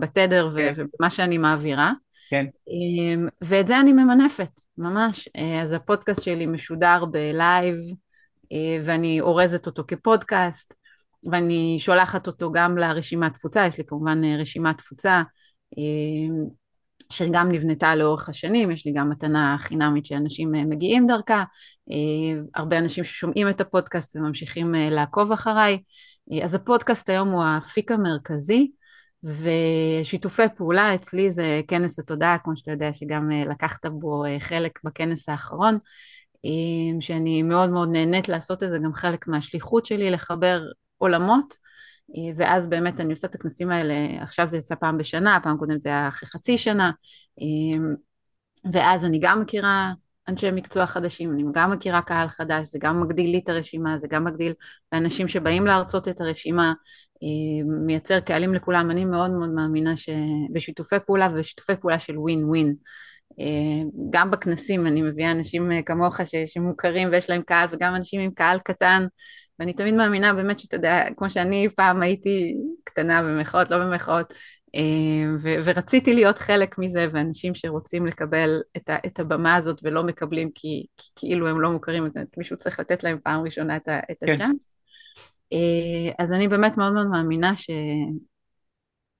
בתדר 0.00 0.50
כן. 0.56 0.72
ובמה 0.76 1.10
שאני 1.10 1.38
מעבירה. 1.38 1.92
כן. 2.30 2.46
אמ, 2.68 3.28
ואת 3.44 3.66
זה 3.66 3.80
אני 3.80 3.92
ממנפת, 3.92 4.60
ממש. 4.78 5.28
אה, 5.36 5.62
אז 5.62 5.72
הפודקאסט 5.72 6.22
שלי 6.22 6.46
משודר 6.46 7.04
בלייב, 7.04 7.76
אה, 8.52 8.78
ואני 8.82 9.20
אורזת 9.20 9.66
אותו 9.66 9.84
כפודקאסט, 9.88 10.74
ואני 11.30 11.76
שולחת 11.80 12.26
אותו 12.26 12.52
גם 12.52 12.78
לרשימת 12.78 13.34
תפוצה, 13.34 13.66
יש 13.66 13.78
לי 13.78 13.84
כמובן 13.84 14.24
רשימת 14.24 14.78
תפוצה. 14.78 15.22
שגם 17.10 17.52
נבנתה 17.52 17.94
לאורך 17.94 18.28
השנים, 18.28 18.70
יש 18.70 18.86
לי 18.86 18.92
גם 18.92 19.10
מתנה 19.10 19.56
חינמית 19.60 20.06
שאנשים 20.06 20.54
אה, 20.54 20.64
מגיעים 20.64 21.06
דרכה, 21.06 21.44
אה, 21.90 22.42
הרבה 22.54 22.78
אנשים 22.78 23.04
ששומעים 23.04 23.48
את 23.48 23.60
הפודקאסט 23.60 24.16
וממשיכים 24.16 24.74
אה, 24.74 24.90
לעקוב 24.90 25.32
אחריי, 25.32 25.78
אז 26.44 26.54
הפודקאסט 26.54 27.08
היום 27.08 27.28
הוא 27.28 27.42
האפיק 27.42 27.92
המרכזי, 27.92 28.70
ושיתופי 29.24 30.42
פעולה 30.56 30.94
אצלי 30.94 31.30
זה 31.30 31.60
כנס 31.68 31.98
התודעה, 31.98 32.38
כמו 32.38 32.56
שאתה 32.56 32.70
יודע 32.70 32.92
שגם 32.92 33.30
לקחת 33.30 33.86
בו 33.86 34.24
חלק 34.40 34.78
בכנס 34.84 35.28
האחרון, 35.28 35.78
שאני 37.00 37.42
מאוד 37.42 37.70
מאוד 37.70 37.88
נהנית 37.92 38.28
לעשות 38.28 38.62
את 38.62 38.70
זה, 38.70 38.78
גם 38.78 38.94
חלק 38.94 39.28
מהשליחות 39.28 39.86
שלי 39.86 40.10
לחבר 40.10 40.62
עולמות. 40.98 41.69
ואז 42.36 42.66
באמת 42.66 43.00
אני 43.00 43.12
עושה 43.12 43.26
את 43.26 43.34
הכנסים 43.34 43.70
האלה, 43.70 43.94
עכשיו 44.22 44.48
זה 44.48 44.56
יצא 44.56 44.74
פעם 44.74 44.98
בשנה, 44.98 45.38
פעם 45.42 45.56
קודם 45.56 45.80
זה 45.80 45.88
היה 45.88 46.08
אחרי 46.08 46.28
חצי 46.28 46.58
שנה, 46.58 46.90
אמ, 47.40 47.94
ואז 48.72 49.04
אני 49.04 49.18
גם 49.22 49.40
מכירה 49.40 49.92
אנשי 50.28 50.50
מקצוע 50.50 50.86
חדשים, 50.86 51.32
אני 51.32 51.42
גם 51.52 51.70
מכירה 51.70 52.02
קהל 52.02 52.28
חדש, 52.28 52.68
זה 52.68 52.78
גם 52.82 53.00
מגדיל 53.00 53.30
לי 53.30 53.40
את 53.44 53.48
הרשימה, 53.48 53.98
זה 53.98 54.08
גם 54.10 54.24
מגדיל 54.24 54.52
לאנשים 54.92 55.28
שבאים 55.28 55.66
להרצות 55.66 56.08
את 56.08 56.20
הרשימה, 56.20 56.72
אמ, 57.22 57.86
מייצר 57.86 58.20
קהלים 58.20 58.54
לכולם, 58.54 58.90
אני 58.90 59.04
מאוד 59.04 59.30
מאוד 59.30 59.50
מאמינה 59.50 59.94
שבשיתופי 59.96 60.96
פעולה 61.06 61.28
ובשיתופי 61.32 61.76
פעולה 61.80 61.98
של 61.98 62.18
ווין 62.18 62.44
ווין, 62.44 62.74
גם 64.10 64.30
בכנסים 64.30 64.86
אני 64.86 65.02
מביאה 65.02 65.30
אנשים 65.30 65.70
כמוך 65.86 66.20
ש, 66.24 66.34
שמוכרים 66.46 67.08
ויש 67.12 67.30
להם 67.30 67.42
קהל 67.42 67.68
וגם 67.72 67.94
אנשים 67.94 68.20
עם 68.20 68.30
קהל 68.30 68.58
קטן 68.58 69.06
ואני 69.60 69.72
תמיד 69.72 69.94
מאמינה 69.94 70.34
באמת 70.34 70.58
שאתה 70.58 70.76
יודע, 70.76 71.04
כמו 71.16 71.30
שאני 71.30 71.68
פעם 71.76 72.02
הייתי 72.02 72.56
קטנה 72.84 73.22
במחאות, 73.22 73.70
לא 73.70 73.78
במחאות, 73.78 74.34
אה, 74.74 74.80
ו- 75.42 75.56
ורציתי 75.64 76.14
להיות 76.14 76.38
חלק 76.38 76.78
מזה, 76.78 77.06
ואנשים 77.12 77.54
שרוצים 77.54 78.06
לקבל 78.06 78.60
את, 78.76 78.90
ה- 78.90 78.98
את 79.06 79.20
הבמה 79.20 79.54
הזאת 79.54 79.80
ולא 79.82 80.02
מקבלים 80.02 80.50
כי, 80.54 80.86
כי 80.96 81.10
כאילו 81.16 81.48
הם 81.48 81.60
לא 81.60 81.70
מוכרים, 81.70 82.04
מישהו 82.36 82.56
צריך 82.56 82.80
לתת 82.80 83.04
להם 83.04 83.18
פעם 83.24 83.44
ראשונה 83.44 83.76
את, 83.76 83.88
ה- 83.88 84.00
את 84.10 84.16
כן. 84.26 84.32
הצ'אנס. 84.32 84.72
אה, 85.52 86.12
אז 86.18 86.32
אני 86.32 86.48
באמת 86.48 86.76
מאוד 86.76 86.92
מאוד 86.92 87.06
מאמינה 87.06 87.52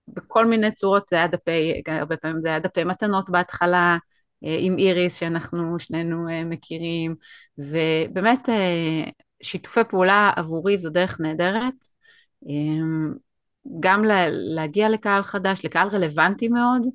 שבכל 0.08 0.46
מיני 0.46 0.72
צורות 0.72 1.08
זה 1.10 1.16
היה 1.16 1.26
דפי, 1.26 1.82
הרבה 1.86 2.16
פעמים 2.16 2.40
זה 2.40 2.48
היה 2.48 2.58
דפי 2.58 2.84
מתנות 2.84 3.30
בהתחלה, 3.30 3.98
אה, 4.44 4.56
עם 4.60 4.78
איריס 4.78 5.16
שאנחנו 5.16 5.78
שנינו 5.78 6.26
מכירים, 6.44 7.14
ובאמת 7.58 8.48
שיתופי 9.42 9.80
פעולה 9.88 10.32
עבורי 10.36 10.78
זו 10.78 10.90
דרך 10.90 11.20
נהדרת. 11.20 11.74
גם 13.80 14.04
להגיע 14.30 14.88
לקהל 14.88 15.22
חדש, 15.22 15.64
לקהל 15.64 15.88
רלוונטי 15.88 16.48
מאוד, 16.48 16.86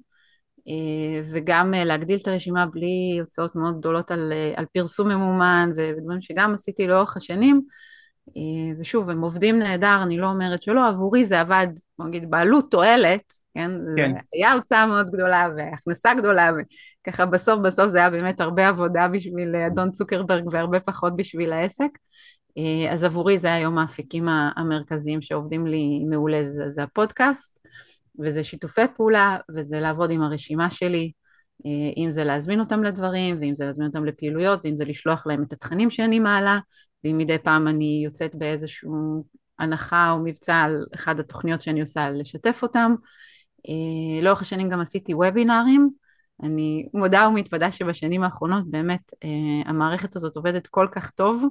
אה, 0.68 1.22
וגם 1.34 1.74
אה, 1.74 1.84
להגדיל 1.84 2.20
את 2.22 2.28
הרשימה 2.28 2.66
בלי 2.66 3.18
הוצאות 3.20 3.56
מאוד 3.56 3.78
גדולות 3.80 4.12
על, 4.12 4.32
אה, 4.34 4.54
על 4.56 4.66
פרסום 4.74 5.08
ממומן 5.08 5.72
ודברים 5.76 6.22
שגם 6.22 6.54
עשיתי 6.54 6.88
לאורך 6.88 7.18
השנים. 7.18 7.62
ושוב, 8.80 9.10
הם 9.10 9.22
עובדים 9.22 9.60
נהדר, 9.60 10.00
אני 10.04 10.18
לא 10.18 10.28
אומרת 10.28 10.64
שלא, 10.64 10.88
עבורי 10.88 11.26
זה 11.26 11.40
עבד, 11.42 11.68
נגיד, 12.00 12.30
בעלות 12.30 12.72
תועלת, 12.72 13.34
כן? 13.56 13.72
כן. 13.96 14.12
זה 14.12 14.20
היה 14.34 14.54
הוצאה 14.54 14.86
מאוד 14.86 15.12
גדולה 15.12 15.48
והכנסה 15.58 16.14
גדולה, 16.14 16.52
וככה 17.04 17.26
בסוף 17.26 17.60
בסוף 17.60 17.88
זה 17.88 17.98
היה 17.98 18.10
באמת 18.10 18.42
הרבה 18.42 18.68
עבודה 18.68 19.08
בשביל 19.08 19.56
אדון 19.56 19.92
צוקרברג 19.92 20.44
והרבה 20.52 20.80
פחות 20.80 21.16
בשביל 21.16 21.54
העסק. 21.54 21.90
אה, 22.58 22.94
אז 22.94 23.04
עבורי 23.04 23.38
זה 23.38 23.54
היום 23.54 23.78
האפיקים 23.78 24.28
המרכזיים 24.56 25.22
שעובדים 25.22 25.68
לי 25.68 26.00
מעולה, 26.10 26.50
זה, 26.50 26.70
זה 26.70 26.84
הפודקאסט, 26.84 27.60
וזה 28.20 28.44
שיתופי 28.44 28.82
פעולה, 28.96 29.38
וזה 29.56 29.80
לעבוד 29.80 30.12
עם 30.12 30.22
הרשימה 30.22 30.72
שלי, 30.72 31.12
אה, 31.66 32.04
אם 32.04 32.12
זה 32.12 32.24
להזמין 32.24 32.60
אותם 32.60 32.84
לדברים, 32.84 33.36
ואם 33.40 33.56
זה 33.56 33.66
להזמין 33.66 33.88
אותם 33.88 34.06
לפעילויות, 34.06 34.60
ואם 34.64 34.78
זה 34.78 34.86
לשלוח 34.86 35.28
להם 35.28 35.44
את 35.44 35.54
התכנים 35.54 35.90
שאני 35.90 36.20
מעלה, 36.20 36.60
ואם 37.04 37.18
מדי 37.18 37.38
פעם 37.44 37.68
אני 37.68 38.02
יוצאת 38.06 38.36
באיזשהו 38.36 39.26
הנחה 39.60 40.12
או 40.12 40.20
מבצע 40.24 40.56
על 40.56 40.86
אחד 40.96 41.20
התוכניות 41.20 41.62
שאני 41.62 41.82
עושה, 41.82 42.10
לשתף 42.10 42.60
אותם. 42.64 42.96
אה, 43.70 44.24
לאורך 44.24 44.42
השנים 44.42 44.70
גם 44.70 44.80
עשיתי 44.80 45.14
וובינארים, 45.14 45.90
אני 46.44 46.88
מודה 46.94 47.28
ומתוודה 47.28 47.72
שבשנים 47.72 48.24
האחרונות 48.24 48.72
באמת 48.72 49.12
המערכת 49.66 50.16
הזאת 50.16 50.36
עובדת 50.36 50.68
כל 50.68 50.88
כך 50.92 51.10
טוב, 51.10 51.46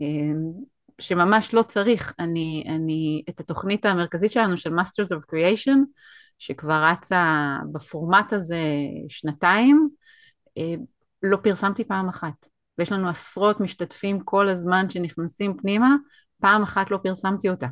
אמ, 0.00 0.52
שממש 1.00 1.54
לא 1.54 1.62
צריך, 1.62 2.14
אני, 2.18 2.64
אני, 2.68 3.22
את 3.28 3.40
התוכנית 3.40 3.86
המרכזית 3.86 4.30
שלנו 4.32 4.56
של 4.56 4.70
Masters 4.70 5.16
of 5.16 5.34
Creation, 5.34 5.78
שכבר 6.38 6.84
רצה 6.92 7.56
בפורמט 7.72 8.32
הזה 8.32 8.62
שנתיים, 9.08 9.88
אה, 10.58 10.74
לא 11.22 11.36
פרסמתי 11.36 11.84
פעם 11.84 12.08
אחת. 12.08 12.48
ויש 12.78 12.92
לנו 12.92 13.08
עשרות 13.08 13.60
משתתפים 13.60 14.20
כל 14.20 14.48
הזמן 14.48 14.90
שנכנסים 14.90 15.56
פנימה, 15.56 15.94
פעם 16.40 16.62
אחת 16.62 16.90
לא 16.90 16.98
פרסמתי 17.02 17.50
אותה. 17.50 17.66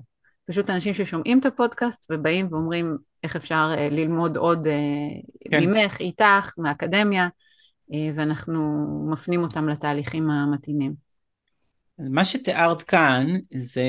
פשוט 0.52 0.70
אנשים 0.70 0.94
ששומעים 0.94 1.38
את 1.38 1.46
הפודקאסט 1.46 2.06
ובאים 2.10 2.48
ואומרים 2.50 2.96
איך 3.22 3.36
אפשר 3.36 3.74
אה, 3.78 3.88
ללמוד 3.88 4.36
עוד 4.36 4.66
אה, 4.66 4.72
כן. 5.50 5.64
ממך, 5.64 6.00
איתך, 6.00 6.54
מהאקדמיה, 6.58 7.28
ואנחנו 8.14 8.86
מפנים 9.12 9.42
אותם 9.42 9.68
לתהליכים 9.68 10.30
המתאימים. 10.30 10.94
מה 11.98 12.24
שתיארת 12.24 12.82
כאן 12.82 13.26
זה 13.54 13.84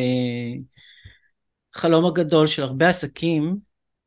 חלום 1.74 2.06
הגדול 2.06 2.48
של 2.48 2.64
הרבה 2.64 2.90
עסקים 2.90 3.58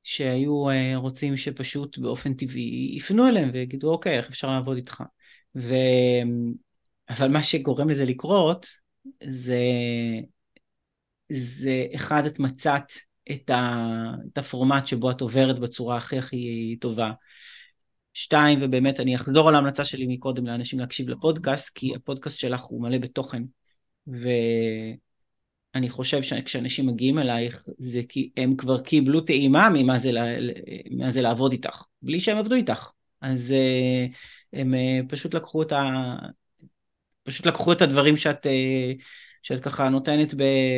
שהיו 0.02 0.70
אה, 0.70 0.92
רוצים 0.96 1.36
שפשוט 1.36 1.98
באופן 1.98 2.34
טבעי 2.34 2.92
יפנו 2.96 3.28
אליהם 3.28 3.50
ויגידו 3.52 3.90
אוקיי 3.90 4.16
איך 4.18 4.28
אפשר 4.28 4.50
לעבוד 4.50 4.76
איתך 4.76 5.02
ו... 5.56 5.74
אבל 7.10 7.28
מה 7.28 7.42
שגורם 7.42 7.88
לזה 7.88 8.04
לקרות 8.04 8.66
זה 9.22 9.60
זה 11.28 11.86
אחד 11.94 12.26
את 12.26 12.38
מצאת 12.38 12.92
את, 13.30 13.50
ה... 13.50 13.74
את 14.32 14.38
הפורמט 14.38 14.86
שבו 14.86 15.10
את 15.10 15.20
עוברת 15.20 15.58
בצורה 15.58 15.96
הכי 15.96 16.18
הכי 16.18 16.76
טובה 16.80 17.10
שתיים 18.14 18.58
ובאמת 18.62 19.00
אני 19.00 19.16
אחזור 19.16 19.48
על 19.48 19.54
ההמלצה 19.54 19.84
שלי 19.84 20.06
מקודם 20.08 20.46
לאנשים 20.46 20.78
להקשיב 20.78 21.08
לפודקאסט 21.08 21.70
כי 21.74 21.94
הפודקאסט 21.94 22.38
שלך 22.38 22.62
הוא 22.62 22.82
מלא 22.82 22.98
בתוכן 22.98 23.42
ואני 24.06 25.88
חושב 25.88 26.22
שכשאנשים 26.22 26.86
מגיעים 26.86 27.18
אלייך, 27.18 27.64
זה 27.78 28.00
כי 28.08 28.30
הם 28.36 28.56
כבר 28.56 28.80
קיבלו 28.80 29.20
טעימה 29.20 29.68
ממה 29.74 29.98
זה, 29.98 30.10
מה 30.90 31.10
זה 31.10 31.22
לעבוד 31.22 31.52
איתך, 31.52 31.82
בלי 32.02 32.20
שהם 32.20 32.38
עבדו 32.38 32.54
איתך. 32.54 32.90
אז 33.20 33.52
אה, 33.52 34.06
הם 34.52 34.74
אה, 34.74 35.00
פשוט 35.08 35.34
לקחו 35.34 35.62
את 35.62 35.72
ה... 35.72 36.16
פשוט 37.22 37.46
לקחו 37.46 37.72
את 37.72 37.82
הדברים 37.82 38.16
שאת, 38.16 38.46
אה, 38.46 38.92
שאת 39.42 39.60
ככה 39.62 39.88
נותנת 39.88 40.34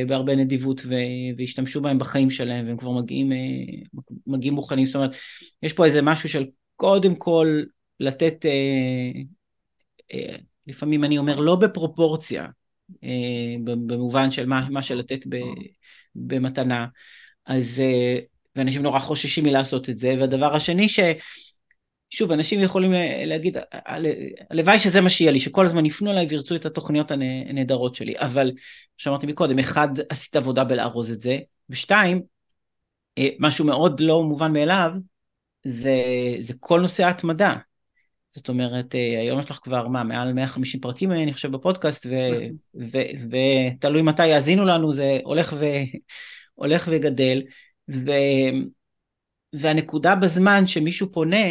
בהרבה 0.06 0.36
נדיבות 0.36 0.82
והשתמשו 1.36 1.80
בהם 1.80 1.98
בחיים 1.98 2.30
שלהם 2.30 2.66
והם 2.66 2.76
כבר 2.76 2.90
מגיעים, 2.90 3.32
מגיעים 4.26 4.54
מוכנים, 4.54 4.86
זאת 4.86 4.94
אומרת, 4.94 5.16
יש 5.62 5.72
פה 5.72 5.84
איזה 5.84 6.02
משהו 6.02 6.28
של 6.28 6.46
קודם 6.76 7.14
כל 7.14 7.62
לתת, 8.00 8.44
לפעמים 10.66 11.04
אני 11.04 11.18
אומר 11.18 11.36
לא 11.36 11.56
בפרופורציה, 11.56 12.46
אה, 13.04 13.54
במובן 13.64 14.30
של 14.30 14.46
מה, 14.46 14.68
מה 14.70 14.82
שלתת 14.82 15.26
במתנה. 16.14 16.86
אז, 17.46 17.80
אה, 17.80 18.18
ואנשים 18.56 18.82
נורא 18.82 18.98
חוששים 18.98 19.44
מלעשות 19.44 19.88
את 19.88 19.96
זה, 19.96 20.14
והדבר 20.20 20.54
השני 20.54 20.88
ש... 20.88 21.00
שוב, 22.10 22.32
אנשים 22.32 22.62
יכולים 22.62 22.92
להגיד, 23.26 23.56
הלוואי 24.50 24.78
שזה 24.78 25.00
מה 25.00 25.10
שיהיה 25.10 25.32
לי, 25.32 25.40
שכל 25.40 25.64
הזמן 25.64 25.86
יפנו 25.86 26.10
אליי 26.10 26.26
וירצו 26.26 26.56
את 26.56 26.66
התוכניות 26.66 27.10
הנהדרות 27.10 27.94
שלי, 27.94 28.14
אבל, 28.18 28.50
כמו 28.50 28.58
שאמרתי 28.96 29.26
מקודם, 29.26 29.58
אחד, 29.58 29.88
עשית 30.08 30.36
עבודה 30.36 30.64
בלארוז 30.64 31.12
את 31.12 31.20
זה, 31.20 31.38
ושתיים, 31.70 32.22
אה, 33.18 33.28
משהו 33.38 33.64
מאוד 33.64 34.00
לא 34.00 34.22
מובן 34.22 34.52
מאליו, 34.52 34.90
זה, 35.64 35.94
זה 36.38 36.54
כל 36.60 36.80
נושא 36.80 37.04
ההתמדה. 37.04 37.54
זאת 38.30 38.48
אומרת, 38.48 38.94
אה, 38.94 39.20
היום 39.20 39.40
יש 39.40 39.50
לך 39.50 39.58
כבר, 39.62 39.88
מה, 39.88 40.04
מעל 40.04 40.32
150 40.32 40.80
פרקים, 40.80 41.12
אני 41.12 41.32
חושב, 41.32 41.52
בפודקאסט, 41.52 42.06
ותלוי 43.30 44.02
מתי 44.02 44.26
יאזינו 44.26 44.66
לנו, 44.66 44.92
זה 44.92 45.18
הולך, 45.24 45.56
ו, 45.58 45.66
הולך 46.54 46.88
וגדל, 46.90 47.42
ו, 47.90 48.10
והנקודה 49.52 50.14
בזמן 50.14 50.66
שמישהו 50.66 51.12
פונה, 51.12 51.46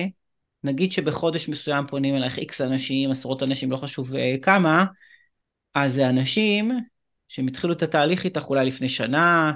נגיד 0.68 0.92
שבחודש 0.92 1.50
מסוים 1.50 1.88
פונים 1.88 2.16
אלייך 2.16 2.38
איקס 2.38 2.62
אנשים, 2.62 3.12
עשרות 3.12 3.44
אנשים, 3.44 3.72
לא 3.72 3.78
חשוב 3.78 4.16
אה, 4.16 4.36
כמה, 4.42 4.86
אז 5.74 5.94
זה 5.94 6.10
אנשים 6.10 6.72
שהם 7.28 7.48
התחילו 7.48 7.74
את 7.74 7.82
התהליך 7.82 8.26
איתך 8.26 8.50
אולי 8.50 8.66
לפני 8.66 8.90
שנה, 8.90 9.54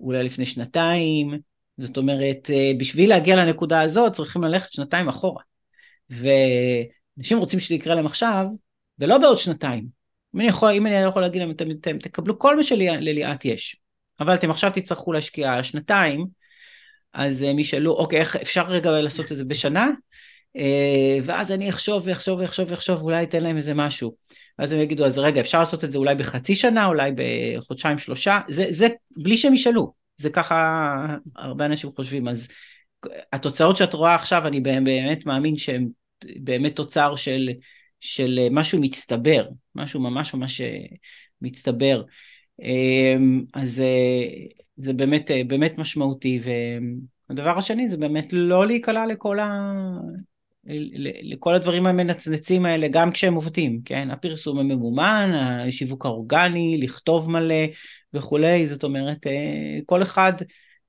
אולי 0.00 0.24
לפני 0.24 0.46
שנתיים, 0.46 1.38
זאת 1.76 1.96
אומרת, 1.96 2.50
אה, 2.52 2.70
בשביל 2.78 3.10
להגיע 3.10 3.36
לנקודה 3.36 3.80
הזאת 3.80 4.12
צריכים 4.12 4.44
ללכת 4.44 4.72
שנתיים 4.72 5.08
אחורה. 5.08 5.42
ואנשים 6.10 7.38
רוצים 7.38 7.60
שזה 7.60 7.74
יקרה 7.74 7.94
להם 7.94 8.06
עכשיו, 8.06 8.46
ולא 8.98 9.18
בעוד 9.18 9.38
שנתיים. 9.38 9.86
אם 10.34 10.40
אני 10.40 10.48
יכול, 10.48 10.70
אם 10.70 10.86
אני 10.86 10.94
יכול 10.94 11.22
להגיד 11.22 11.42
להם, 11.42 11.50
אתם, 11.50 11.70
אתם 11.70 11.98
תקבלו 11.98 12.38
כל 12.38 12.56
מה 12.56 12.62
שלליאת 12.62 13.44
יש, 13.44 13.76
אבל 14.20 14.34
אתם 14.34 14.50
עכשיו 14.50 14.70
תצטרכו 14.74 15.12
להשקיע 15.12 15.64
שנתיים, 15.64 16.26
אז 17.12 17.42
הם 17.42 17.58
ישאלו, 17.58 17.92
אוקיי, 17.92 18.20
איך 18.20 18.36
אפשר 18.36 18.66
רגע 18.66 18.90
לעשות 18.90 19.32
את 19.32 19.36
זה 19.36 19.44
בשנה? 19.44 19.90
אה, 20.56 21.18
ואז 21.22 21.52
אני 21.52 21.68
אחשוב 21.68 22.02
ואחשוב 22.06 22.40
ואחשוב 22.40 22.70
ואחשוב, 22.70 23.02
אולי 23.02 23.22
אתן 23.22 23.42
להם 23.42 23.56
איזה 23.56 23.74
משהו. 23.74 24.14
אז 24.58 24.72
הם 24.72 24.80
יגידו, 24.80 25.06
אז 25.06 25.18
רגע, 25.18 25.40
אפשר 25.40 25.58
לעשות 25.58 25.84
את 25.84 25.90
זה 25.90 25.98
אולי 25.98 26.14
בחצי 26.14 26.54
שנה, 26.54 26.86
אולי 26.86 27.10
בחודשיים 27.16 27.98
שלושה, 27.98 28.40
זה, 28.48 28.66
זה 28.70 28.88
בלי 29.16 29.36
שהם 29.36 29.54
ישאלו, 29.54 29.92
זה 30.16 30.30
ככה 30.30 31.06
הרבה 31.36 31.66
אנשים 31.66 31.90
חושבים. 31.96 32.28
אז 32.28 32.48
התוצאות 33.32 33.76
שאת 33.76 33.94
רואה 33.94 34.14
עכשיו, 34.14 34.46
אני 34.46 34.60
באמת 34.60 35.26
מאמין 35.26 35.56
שהן 35.56 35.88
באמת 36.24 36.76
תוצר 36.76 37.16
של, 37.16 37.50
של 38.00 38.38
משהו 38.50 38.80
מצטבר, 38.80 39.48
משהו 39.74 40.00
ממש 40.00 40.34
ממש 40.34 40.60
אה, 40.60 40.78
מצטבר. 41.42 42.02
אמ, 42.62 43.44
אז 43.54 43.80
אה, 43.80 44.26
זה 44.76 44.92
באמת, 44.92 45.30
באמת 45.46 45.78
משמעותי. 45.78 46.40
והדבר 47.28 47.58
השני 47.58 47.88
זה 47.88 47.96
באמת 47.96 48.28
לא 48.32 48.66
להיקלע 48.66 49.06
לכל, 49.06 49.38
ה... 49.40 49.72
לכל 51.22 51.54
הדברים 51.54 51.86
המנצנצים 51.86 52.66
האלה, 52.66 52.88
גם 52.88 53.12
כשהם 53.12 53.34
עובדים, 53.34 53.80
כן? 53.84 54.10
הפרסום 54.10 54.58
הממומן, 54.58 55.32
השיווק 55.34 56.06
האורגני, 56.06 56.78
לכתוב 56.82 57.30
מלא 57.30 57.64
וכולי, 58.14 58.66
זאת 58.66 58.84
אומרת, 58.84 59.26
כל 59.86 60.02
אחד 60.02 60.32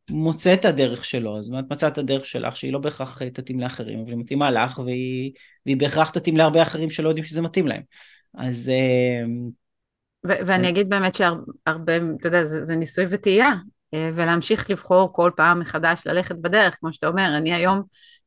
מוצא 0.10 0.54
את 0.54 0.66
הדרך 0.66 1.06
שלו, 1.06 1.38
אז 1.38 1.52
את 1.60 1.72
מצאת 1.72 1.94
את 1.94 1.98
הדרך 1.98 2.26
שלך 2.26 2.58
שהיא 2.58 2.74
לא 2.74 2.80
בהכרח 2.80 3.24
תתאים 3.24 3.60
לאחרים, 3.60 4.00
אבל 4.00 4.10
היא 4.10 4.18
מתאימה 4.18 4.52
לך 4.52 4.80
והיא, 4.80 5.32
והיא 5.66 5.78
בהכרח 5.78 6.10
תתאים 6.10 6.38
להרבה 6.38 6.62
אחרים 6.62 6.90
שלא 6.90 7.10
יודעים 7.10 7.26
שזה 7.26 7.42
מתאים 7.42 7.68
להם. 7.68 7.82
אז... 8.38 8.72
ו- 10.28 10.48
ואני 10.48 10.70
אגיד 10.70 10.90
באמת 10.90 11.16
שהרבה, 11.16 11.98
אתה 12.20 12.28
יודע, 12.28 12.46
זה, 12.46 12.66
זה 12.66 12.76
ניסוי 12.76 13.06
וטעייה, 13.10 13.52
ולהמשיך 13.96 14.70
לבחור 14.70 15.14
כל 15.14 15.32
פעם 15.36 15.60
מחדש 15.60 16.02
ללכת 16.06 16.36
בדרך, 16.36 16.78
כמו 16.80 16.94
שאתה 16.94 17.08
אומר, 17.08 17.38
אני 17.38 17.54
היום 17.54 17.82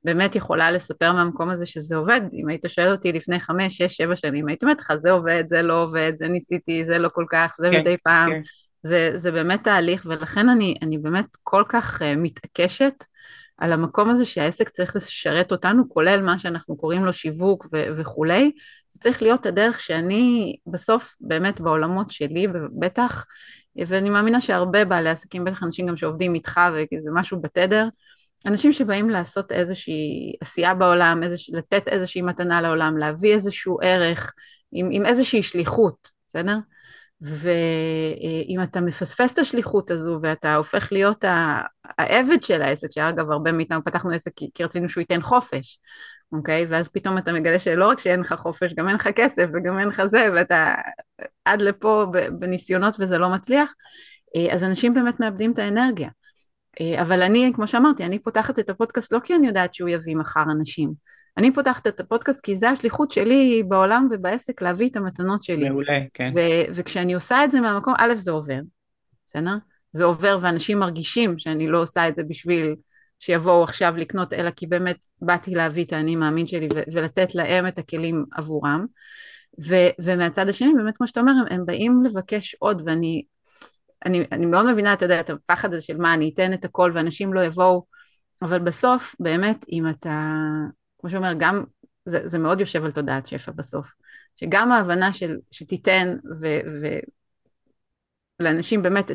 באמת 0.05 0.37
יכולה 0.37 0.71
לספר 0.71 1.13
מהמקום 1.13 1.51
הזה 1.51 1.67
שזה 1.67 1.97
עובד. 1.97 2.21
אם 2.33 2.49
היית 2.49 2.65
שואל 2.69 2.93
אותי 2.93 3.13
לפני 3.13 3.41
חמש, 3.41 3.77
שש, 3.77 3.97
שבע 3.97 4.17
שנים, 4.17 4.49
הייתי 4.49 4.65
אומרת 4.67 4.81
לך, 4.81 4.95
זה 4.97 5.11
עובד, 5.11 5.45
זה 5.47 5.63
לא 5.63 5.83
עובד, 5.83 6.13
זה 6.17 6.29
ניסיתי, 6.29 6.85
זה 6.85 6.99
לא 6.99 7.09
כל 7.09 7.25
כך, 7.31 7.55
זה 7.59 7.69
כן, 7.73 7.81
מדי 7.81 7.97
פעם. 8.05 8.31
כן. 8.31 8.41
זה, 8.83 9.11
זה 9.15 9.33
באמת 9.33 9.65
תהליך, 9.65 10.07
ולכן 10.07 10.49
אני, 10.49 10.75
אני 10.83 10.99
באמת 10.99 11.27
כל 11.43 11.63
כך 11.69 12.03
uh, 12.03 12.05
מתעקשת 12.17 13.05
על 13.59 13.73
המקום 13.73 14.11
הזה 14.11 14.25
שהעסק 14.25 14.69
צריך 14.69 14.97
לשרת 14.97 15.53
אותנו, 15.53 15.89
כולל 15.89 16.23
מה 16.23 16.39
שאנחנו 16.39 16.77
קוראים 16.77 17.05
לו 17.05 17.13
שיווק 17.13 17.67
ו- 17.73 17.87
וכולי. 17.97 18.53
זה 18.89 19.01
צריך 19.01 19.23
להיות 19.23 19.47
הדרך 19.47 19.81
שאני 19.81 20.57
בסוף 20.67 21.15
באמת 21.21 21.61
בעולמות 21.61 22.11
שלי, 22.11 22.47
בטח, 22.79 23.25
ואני 23.87 24.11
מאמינה 24.11 24.41
שהרבה 24.41 24.85
בעלי 24.85 25.11
עסקים, 25.11 25.45
בטח 25.45 25.63
אנשים 25.63 25.87
גם 25.87 25.97
שעובדים 25.97 26.35
איתך 26.35 26.61
וזה 26.95 27.11
משהו 27.13 27.41
בתדר, 27.41 27.89
אנשים 28.47 28.73
שבאים 28.73 29.11
לעשות 29.11 29.53
איזושהי 29.53 30.37
עשייה 30.41 30.75
בעולם, 30.75 31.23
איזוש, 31.23 31.51
לתת 31.51 31.89
איזושהי 31.89 32.23
מתנה 32.23 32.61
לעולם, 32.61 32.99
להביא 32.99 33.35
איזשהו 33.35 33.79
ערך 33.83 34.33
עם, 34.73 34.89
עם 34.93 35.07
איזושהי 35.07 35.43
שליחות, 35.43 36.11
בסדר? 36.29 36.57
ואם 37.21 38.63
אתה 38.63 38.81
מפספס 38.81 39.33
את 39.33 39.39
השליחות 39.39 39.91
הזו 39.91 40.19
ואתה 40.23 40.55
הופך 40.55 40.93
להיות 40.93 41.25
העבד 41.99 42.43
של 42.43 42.63
העסק, 42.63 42.93
שאגב 42.93 43.31
הרבה 43.31 43.53
מאיתנו 43.53 43.85
פתחנו 43.85 44.11
עסק 44.11 44.31
כי, 44.37 44.51
כי 44.55 44.65
רצינו 44.65 44.89
שהוא 44.89 45.01
ייתן 45.01 45.23
חופש, 45.23 45.79
אוקיי? 46.33 46.67
ואז 46.69 46.89
פתאום 46.89 47.19
אתה 47.19 47.33
מגלה 47.33 47.59
שלא 47.59 47.89
רק 47.89 47.99
שאין 47.99 48.21
לך 48.21 48.35
חופש, 48.35 48.75
גם 48.75 48.89
אין 48.89 48.97
לך 48.97 49.09
כסף 49.17 49.49
וגם 49.55 49.79
אין 49.79 49.89
לך 49.89 50.03
זה, 50.07 50.29
ואתה 50.35 50.75
עד 51.45 51.63
לפה 51.63 52.07
בניסיונות 52.39 52.97
וזה 52.99 53.19
לא 53.19 53.29
מצליח, 53.29 53.75
אה, 54.37 54.55
אז 54.55 54.65
אנשים 54.65 54.95
באמת 54.95 55.21
מאבדים 55.21 55.53
את 55.53 55.59
האנרגיה. 55.59 56.09
אה, 56.81 57.03
אבל 57.03 57.23
אני, 57.23 57.53
כמו 57.55 57.67
שאמרתי, 57.67 58.05
אני 58.05 58.19
פותחת 58.19 58.59
את 58.59 58.71
הפודקאסט 58.71 59.13
לא 59.13 59.19
כי 59.25 59.35
אני 59.35 59.47
יודעת 59.47 59.75
שהוא 59.75 59.89
יביא 59.89 60.17
מחר 60.17 60.43
אנשים. 60.43 60.93
אני 61.37 61.53
פותחת 61.55 61.87
את 61.87 62.01
הפודקאסט 62.01 62.41
כי 62.41 62.57
זה 62.57 62.71
השליחות 62.71 63.11
שלי 63.11 63.63
בעולם 63.69 64.09
ובעסק 64.11 64.63
להביא 64.63 64.89
את 64.89 64.97
המתנות 64.97 65.45
שלי. 65.45 65.69
מעולה, 65.69 65.99
כן. 66.15 66.33
ו- 66.35 66.75
וכשאני 66.75 67.15
עושה 67.15 67.45
את 67.45 67.53
זה 67.53 67.61
מהמקום, 67.61 67.95
א', 67.99 68.15
זה 68.17 68.31
עובר, 68.31 68.61
בסדר? 69.27 69.57
זה 69.93 70.05
עובר 70.05 70.39
ואנשים 70.41 70.79
מרגישים 70.79 71.39
שאני 71.39 71.69
לא 71.69 71.83
עושה 71.83 72.09
את 72.09 72.17
זה 72.17 72.23
בשביל 72.29 72.75
שיבואו 73.19 73.63
עכשיו 73.63 73.95
לקנות, 73.97 74.33
אלא 74.33 74.51
כי 74.51 74.67
באמת 74.67 75.07
באתי 75.23 75.55
להביא 75.55 75.85
את 75.85 75.93
האני 75.93 76.17
מאמין 76.17 76.47
שלי 76.47 76.69
ו- 76.75 76.83
ולתת 76.93 77.35
להם 77.35 77.67
את 77.67 77.79
הכלים 77.79 78.25
עבורם. 78.33 78.87
ו- 79.69 79.91
ומהצד 80.05 80.49
השני, 80.49 80.73
באמת 80.77 80.97
כמו 80.97 81.09
שאתה 81.09 81.21
אומר, 81.21 81.33
הם, 81.33 81.47
הם 81.51 81.67
באים 81.67 82.03
לבקש 82.05 82.57
עוד, 82.59 82.83
ואני 82.87 83.23
אני, 84.07 84.25
אני 84.33 84.47
מאוד 84.47 84.73
מבינה, 84.73 84.93
אתה 84.93 85.05
יודע, 85.05 85.21
את 85.21 85.31
הפחד 85.31 85.75
הזה 85.75 85.83
של 85.83 85.97
מה, 85.97 86.15
אני 86.15 86.31
אתן 86.35 86.53
את 86.53 86.65
הכל 86.65 86.93
ואנשים 86.95 87.35
לא 87.35 87.41
יבואו, 87.41 87.85
אבל 88.43 88.59
בסוף, 88.59 89.15
באמת, 89.21 89.65
אם 89.73 89.91
אתה, 89.91 90.35
כמו 90.99 91.11
שאומר, 91.11 91.33
גם, 91.39 91.65
זה, 92.05 92.29
זה 92.29 92.39
מאוד 92.39 92.61
יושב 92.61 92.85
על 92.85 92.91
תודעת 92.91 93.27
שפע 93.27 93.53
בסוף, 93.53 93.87
שגם 94.37 94.73
ההבנה 94.73 95.13
של, 95.13 95.37
שתיתן, 95.51 96.17
ו, 96.41 96.47
ו, 96.81 96.87
לאנשים 98.41 98.83
באמת, 98.83 99.11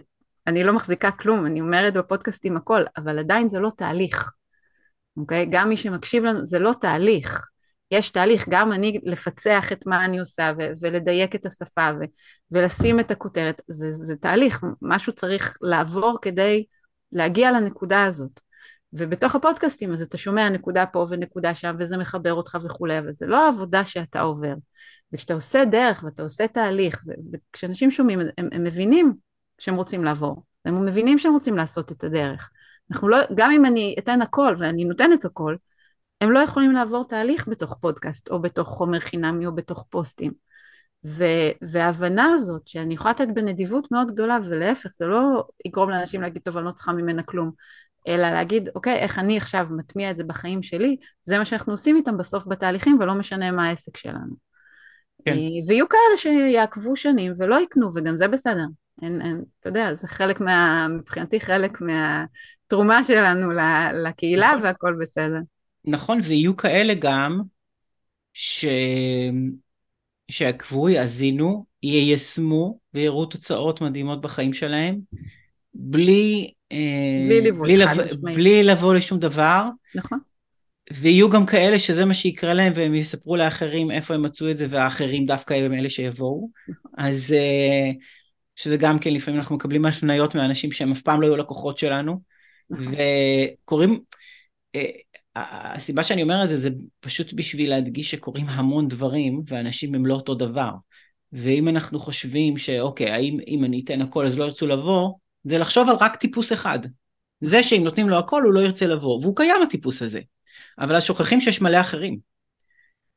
אני 0.47 0.63
לא 0.63 0.73
מחזיקה 0.73 1.11
כלום, 1.11 1.45
אני 1.45 1.61
אומרת 1.61 1.93
בפודקאסטים 1.93 2.57
הכל, 2.57 2.81
אבל 2.97 3.19
עדיין 3.19 3.49
זה 3.49 3.59
לא 3.59 3.71
תהליך, 3.77 4.31
אוקיי? 5.17 5.47
גם 5.51 5.69
מי 5.69 5.77
שמקשיב 5.77 6.23
לנו, 6.23 6.45
זה 6.45 6.59
לא 6.59 6.71
תהליך. 6.81 7.52
יש 7.93 8.09
תהליך, 8.09 8.45
גם 8.49 8.73
אני 8.73 8.99
לפצח 9.03 9.71
את 9.71 9.87
מה 9.87 10.05
אני 10.05 10.19
עושה 10.19 10.51
ו- 10.57 10.71
ולדייק 10.81 11.35
את 11.35 11.45
השפה 11.45 11.89
ו- 11.99 12.05
ולשים 12.51 12.99
את 12.99 13.11
הכותרת, 13.11 13.61
זה, 13.67 13.91
זה 13.91 14.15
תהליך, 14.15 14.61
משהו 14.81 15.13
צריך 15.13 15.57
לעבור 15.61 16.17
כדי 16.21 16.65
להגיע 17.11 17.51
לנקודה 17.51 18.03
הזאת. 18.03 18.39
ובתוך 18.93 19.35
הפודקאסטים 19.35 19.93
אז 19.93 20.01
אתה 20.01 20.17
שומע 20.17 20.49
נקודה 20.49 20.85
פה 20.85 21.07
ונקודה 21.09 21.53
שם 21.53 21.75
וזה 21.79 21.97
מחבר 21.97 22.33
אותך 22.33 22.57
וכולי, 22.63 22.99
אבל 22.99 23.13
זה 23.13 23.27
לא 23.27 23.45
העבודה 23.45 23.85
שאתה 23.85 24.21
עובר. 24.21 24.53
וכשאתה 25.13 25.33
עושה 25.33 25.65
דרך 25.65 26.03
ואתה 26.03 26.23
עושה 26.23 26.47
תהליך, 26.47 27.03
וכשאנשים 27.33 27.91
שומעים 27.91 28.19
הם, 28.19 28.49
הם 28.51 28.63
מבינים 28.63 29.13
שהם 29.59 29.75
רוצים 29.75 30.03
לעבור, 30.03 30.43
הם 30.65 30.85
מבינים 30.85 31.19
שהם 31.19 31.33
רוצים 31.33 31.57
לעשות 31.57 31.91
את 31.91 32.03
הדרך. 32.03 32.49
אנחנו 32.91 33.07
לא, 33.07 33.17
גם 33.35 33.51
אם 33.51 33.65
אני 33.65 33.95
אתן 33.99 34.21
הכל 34.21 34.55
ואני 34.57 34.85
נותנת 34.85 35.25
הכל, 35.25 35.55
הם 36.23 36.31
לא 36.31 36.39
יכולים 36.39 36.71
לעבור 36.71 37.03
תהליך 37.03 37.47
בתוך 37.47 37.77
פודקאסט 37.81 38.29
או 38.29 38.41
בתוך 38.41 38.69
חומר 38.69 38.99
חינמי 38.99 39.45
או 39.45 39.55
בתוך 39.55 39.85
פוסטים. 39.89 40.31
ו- 41.05 41.51
וההבנה 41.61 42.25
הזאת 42.25 42.67
שאני 42.67 42.93
יכולה 42.93 43.13
לתת 43.13 43.27
בנדיבות 43.33 43.91
מאוד 43.91 44.11
גדולה 44.11 44.37
ולהפך 44.49 44.89
זה 44.89 45.05
לא 45.05 45.43
יגרום 45.65 45.89
לאנשים 45.89 46.21
להגיד 46.21 46.41
טוב 46.41 46.57
אני 46.57 46.65
לא 46.65 46.71
צריכה 46.71 46.93
ממנה 46.93 47.23
כלום 47.23 47.51
אלא 48.07 48.29
להגיד 48.29 48.69
אוקיי 48.75 48.95
איך 48.95 49.19
אני 49.19 49.37
עכשיו 49.37 49.67
מטמיע 49.77 50.11
את 50.11 50.17
זה 50.17 50.23
בחיים 50.23 50.63
שלי 50.63 50.97
זה 51.23 51.37
מה 51.37 51.45
שאנחנו 51.45 51.73
עושים 51.73 51.95
איתם 51.95 52.17
בסוף 52.17 52.47
בתהליכים 52.47 52.97
ולא 52.99 53.13
משנה 53.13 53.51
מה 53.51 53.67
העסק 53.67 53.97
שלנו. 53.97 54.35
כן. 55.25 55.31
אה, 55.31 55.37
ויהיו 55.67 55.89
כאלה 55.89 56.17
שיעקבו 56.17 56.95
שנים 56.95 57.33
ולא 57.37 57.59
יקנו 57.59 57.89
וגם 57.95 58.17
זה 58.17 58.27
בסדר. 58.27 58.65
אין, 59.01 59.21
אין, 59.21 59.43
אתה 59.59 59.69
יודע 59.69 59.95
זה 59.95 60.07
חלק 60.07 60.41
מה... 60.41 60.87
מבחינתי 60.87 61.39
חלק 61.39 61.77
מהתרומה 61.81 63.03
שלנו 63.03 63.51
לקהילה 63.93 64.47
נכון. 64.47 64.63
והכל 64.63 64.95
בסדר. 64.99 65.39
נכון, 65.85 66.19
ויהיו 66.23 66.57
כאלה 66.57 66.93
גם 66.93 67.41
ש... 68.33 68.65
שיעקבו, 70.31 70.89
יאזינו, 70.89 71.65
יישמו 71.83 72.79
ויראו 72.93 73.25
תוצאות 73.25 73.81
מדהימות 73.81 74.21
בחיים 74.21 74.53
שלהם, 74.53 74.99
בלי... 75.73 76.51
אה, 76.71 77.23
בלי 77.25 77.41
ליווי, 77.41 77.61
בלי, 77.61 77.77
לב... 77.77 77.89
בלי 78.21 78.63
לבוא 78.63 78.93
לשום 78.93 79.19
דבר. 79.19 79.63
נכון. 79.95 80.19
ויהיו 80.91 81.29
גם 81.29 81.45
כאלה 81.45 81.79
שזה 81.79 82.05
מה 82.05 82.13
שיקרה 82.13 82.53
להם 82.53 82.73
והם 82.75 82.95
יספרו 82.95 83.35
לאחרים 83.35 83.91
איפה 83.91 84.13
הם 84.13 84.23
מצאו 84.23 84.49
את 84.49 84.57
זה 84.57 84.67
והאחרים 84.69 85.25
דווקא 85.25 85.53
הם 85.53 85.73
אלה 85.73 85.89
שיבואו. 85.89 86.49
נכון. 86.67 86.91
אז 86.97 87.33
אה, 87.33 87.91
שזה 88.55 88.77
גם 88.77 88.99
כן 88.99 89.13
לפעמים 89.13 89.39
אנחנו 89.39 89.55
מקבלים 89.55 89.85
הפניות 89.85 90.35
מאנשים 90.35 90.71
שהם 90.71 90.91
אף 90.91 91.01
פעם 91.01 91.21
לא 91.21 91.27
היו 91.27 91.35
לקוחות 91.35 91.77
שלנו. 91.77 92.21
נכון. 92.69 92.93
וקוראים, 93.63 93.99
אה, 94.75 94.85
הסיבה 95.35 96.03
שאני 96.03 96.23
אומר 96.23 96.43
את 96.43 96.49
זה 96.49 96.57
זה 96.57 96.69
פשוט 96.99 97.33
בשביל 97.33 97.69
להדגיש 97.69 98.11
שקורים 98.11 98.45
המון 98.49 98.87
דברים 98.87 99.41
ואנשים 99.47 99.95
הם 99.95 100.05
לא 100.05 100.13
אותו 100.13 100.35
דבר. 100.35 100.71
ואם 101.33 101.67
אנחנו 101.67 101.99
חושבים 101.99 102.57
שאוקיי, 102.57 103.11
האם 103.11 103.37
אם 103.47 103.65
אני 103.65 103.81
אתן 103.85 104.01
הכל 104.01 104.25
אז 104.25 104.37
לא 104.37 104.43
ירצו 104.43 104.67
לבוא, 104.67 105.13
זה 105.43 105.57
לחשוב 105.57 105.89
על 105.89 105.95
רק 105.99 106.15
טיפוס 106.15 106.53
אחד. 106.53 106.79
זה 107.41 107.63
שאם 107.63 107.83
נותנים 107.83 108.09
לו 108.09 108.17
הכל 108.17 108.43
הוא 108.43 108.53
לא 108.53 108.59
ירצה 108.59 108.85
לבוא, 108.85 109.19
והוא 109.21 109.35
קיים 109.35 109.61
הטיפוס 109.61 110.01
הזה. 110.01 110.21
אבל 110.79 110.95
אז 110.95 111.03
שוכחים 111.03 111.41
שיש 111.41 111.61
מלא 111.61 111.81
אחרים. 111.81 112.33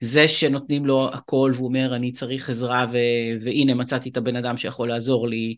זה 0.01 0.29
שנותנים 0.29 0.87
לו 0.87 1.11
הכל 1.13 1.53
והוא 1.55 1.69
אומר 1.69 1.97
אני 1.97 2.13
צריך 2.13 2.51
עזרה 2.51 2.87
ו- 2.93 3.45
והנה 3.45 3.75
מצאתי 3.75 4.09
את 4.09 4.17
הבן 4.17 4.37
אדם 4.37 4.57
שיכול 4.57 4.89
לעזור 4.89 5.29
לי, 5.29 5.57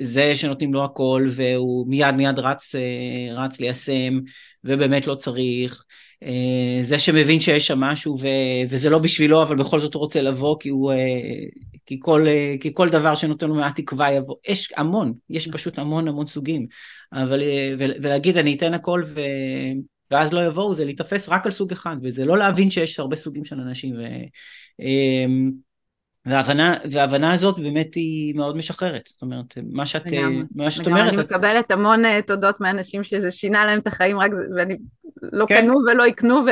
זה 0.00 0.36
שנותנים 0.36 0.74
לו 0.74 0.84
הכל 0.84 1.28
והוא 1.32 1.86
מיד 1.88 2.14
מיד 2.14 2.38
רץ, 2.38 2.74
אה, 2.74 3.34
רץ 3.34 3.60
ליישם 3.60 4.18
ובאמת 4.64 5.06
לא 5.06 5.14
צריך, 5.14 5.84
אה, 6.22 6.82
זה 6.82 6.98
שמבין 6.98 7.40
שיש 7.40 7.66
שם 7.66 7.80
משהו 7.80 8.18
ו, 8.20 8.26
וזה 8.68 8.90
לא 8.90 8.98
בשבילו 8.98 9.42
אבל 9.42 9.56
בכל 9.56 9.78
זאת 9.78 9.94
הוא 9.94 10.00
רוצה 10.00 10.22
לבוא 10.22 10.56
כי, 10.60 10.68
הוא, 10.68 10.92
אה, 10.92 10.98
כי, 11.86 11.96
כל, 12.00 12.26
כי 12.60 12.74
כל 12.74 12.88
דבר 12.88 13.14
שנותן 13.14 13.48
לו 13.48 13.54
מעט 13.54 13.76
תקווה 13.76 14.12
יבוא, 14.12 14.36
יש 14.48 14.72
המון, 14.76 15.12
יש 15.30 15.48
פשוט 15.48 15.78
המון 15.78 16.08
המון 16.08 16.26
סוגים, 16.26 16.66
אבל 17.12 17.42
ולהגיד 17.78 18.36
אני 18.36 18.56
אתן 18.56 18.74
הכל 18.74 19.02
ו... 19.06 19.20
ואז 20.10 20.32
לא 20.32 20.46
יבואו 20.46 20.74
זה 20.74 20.84
להיתפס 20.84 21.28
רק 21.28 21.46
על 21.46 21.52
סוג 21.52 21.72
אחד 21.72 21.96
וזה 22.02 22.24
לא 22.24 22.38
להבין 22.38 22.70
שיש 22.70 23.00
הרבה 23.00 23.16
סוגים 23.16 23.44
של 23.44 23.60
אנשים 23.60 23.94
ו... 23.94 24.02
וההבנה, 26.28 26.76
וההבנה 26.90 27.32
הזאת 27.32 27.58
באמת 27.58 27.94
היא 27.94 28.34
מאוד 28.34 28.56
משחררת, 28.56 29.02
זאת 29.06 29.22
אומרת, 29.22 29.58
מה 29.70 29.86
שאת, 29.86 30.02
מה 30.54 30.70
שאת 30.70 30.86
אומרת... 30.86 31.12
אני 31.12 31.16
מקבלת 31.16 31.70
המון 31.70 32.04
uh, 32.04 32.22
תודות 32.26 32.60
מאנשים 32.60 33.04
שזה 33.04 33.30
שינה 33.30 33.64
להם 33.64 33.78
את 33.78 33.86
החיים 33.86 34.18
רק, 34.18 34.30
ואני 34.56 34.76
לא 35.22 35.46
כן. 35.46 35.60
קנו 35.60 35.74
ולא 35.86 36.06
יקנו, 36.06 36.34
ו, 36.34 36.50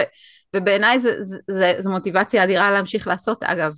ובעיניי 0.57 0.99
זה, 0.99 1.22
זה, 1.22 1.39
זה, 1.51 1.74
זה 1.79 1.91
מוטיבציה 1.91 2.45
אדירה 2.45 2.70
להמשיך 2.70 3.07
לעשות, 3.07 3.43
אגב, 3.43 3.72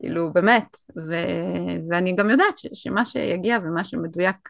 כאילו, 0.00 0.32
באמת, 0.32 0.76
ו, 0.96 1.14
ואני 1.90 2.14
גם 2.14 2.30
יודעת 2.30 2.58
ש, 2.58 2.66
שמה 2.74 3.04
שיגיע 3.04 3.58
ומה 3.62 3.84
שמדויק 3.84 4.48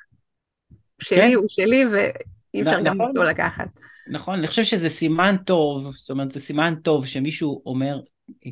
שלי 1.03 1.19
כן. 1.19 1.35
הוא 1.35 1.45
שלי, 1.49 1.85
ואי 1.93 2.63
אפשר 2.63 2.81
נכון, 2.81 2.85
גם 2.85 3.01
אותו 3.01 3.23
לקחת. 3.23 3.69
נכון, 4.11 4.39
אני 4.39 4.47
חושב 4.47 4.65
שזה 4.65 4.89
סימן 4.89 5.37
טוב, 5.47 5.97
זאת 5.97 6.11
אומרת, 6.11 6.31
זה 6.31 6.41
סימן 6.41 6.75
טוב 6.83 7.07
שמישהו 7.07 7.63
אומר, 7.67 8.01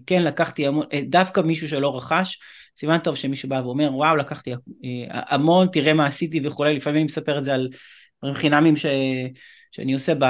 כן 0.06 0.22
לקחתי 0.22 0.66
המון, 0.66 0.86
אה, 0.92 1.00
דווקא 1.08 1.40
מישהו 1.40 1.68
שלא 1.68 1.96
רכש, 1.96 2.38
סימן 2.78 2.98
טוב 2.98 3.14
שמישהו 3.14 3.48
בא 3.48 3.60
ואומר 3.64 3.94
וואו 3.94 4.16
לקחתי 4.16 4.52
אה, 4.52 4.56
המון 5.10 5.68
תראה 5.72 5.94
מה 5.94 6.06
עשיתי 6.06 6.40
וכולי, 6.44 6.76
לפעמים 6.76 6.96
אני 6.96 7.04
מספר 7.04 7.38
את 7.38 7.44
זה 7.44 7.54
על 7.54 7.68
דברים 8.18 8.34
חינמים 8.34 8.76
ש, 8.76 8.86
שאני 9.72 9.92
עושה, 9.92 10.14
ב, 10.14 10.24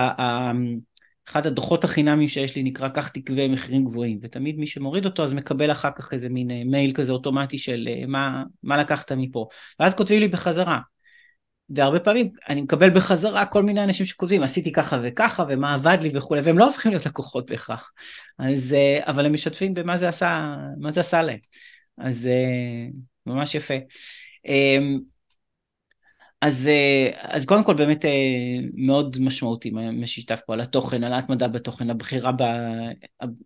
אחד 1.29 1.47
הדוחות 1.47 1.85
החינמים 1.85 2.29
שיש 2.29 2.57
לי 2.57 2.63
נקרא 2.63 2.89
כך 2.95 3.09
תקווה 3.09 3.49
מחירים 3.49 3.85
גבוהים, 3.85 4.19
ותמיד 4.23 4.59
מי 4.59 4.67
שמוריד 4.67 5.05
אותו 5.05 5.23
אז 5.23 5.35
מקבל 5.35 5.73
אחר 5.73 5.91
כך 5.97 6.13
איזה 6.13 6.29
מין 6.29 6.51
אה, 6.51 6.63
מייל 6.65 6.93
כזה 6.93 7.13
אוטומטי 7.13 7.59
של 7.59 7.89
מה, 8.07 8.43
מה 8.63 8.77
לקחת 8.77 9.13
מפה, 9.13 9.49
ואז 9.81 9.95
כותבים 9.95 10.21
לי 10.21 10.29
בחזרה. 10.29 10.79
והרבה 11.71 12.01
פעמים 12.01 12.31
אני 12.49 12.61
מקבל 12.61 12.91
בחזרה 12.91 13.47
כל 13.47 13.63
מיני 13.63 13.85
אנשים 13.85 14.07
שכותבים 14.07 14.43
עשיתי 14.43 14.73
ככה 14.73 14.99
וככה 15.03 15.45
ומה 15.49 15.75
עבד 15.75 15.99
לי 16.03 16.11
וכולי 16.15 16.41
והם 16.41 16.59
לא 16.59 16.67
הופכים 16.67 16.93
להיות 16.93 17.07
לקוחות 17.07 17.51
בהכרח. 17.51 17.93
אז 18.39 18.75
אה, 18.75 19.01
אבל 19.03 19.27
הם 19.27 19.33
משתפים 19.33 19.75
במה 19.75 19.97
זה 19.97 20.09
עשה 20.09 20.57
מה 20.79 20.91
זה 20.91 21.01
עשה 21.01 21.23
להם. 21.23 21.39
אז 21.99 22.29
ממש 23.27 23.55
יפה. 23.55 23.75
אמ, 24.47 24.99
אז, 26.41 26.69
אה, 26.69 27.11
אז 27.23 27.47
קודם 27.47 27.65
כל 27.65 27.75
באמת 27.75 28.05
אה, 28.05 28.11
מאוד 28.75 29.17
משמעותי 29.21 29.71
מה 29.71 30.07
ששיתף 30.07 30.41
פה 30.47 30.53
על 30.53 30.61
התוכן, 30.61 31.05
על 31.05 31.13
ההתמדה 31.13 31.49
בתוכן, 31.49 31.91
הבחירה, 31.91 32.33
ב, 32.33 32.43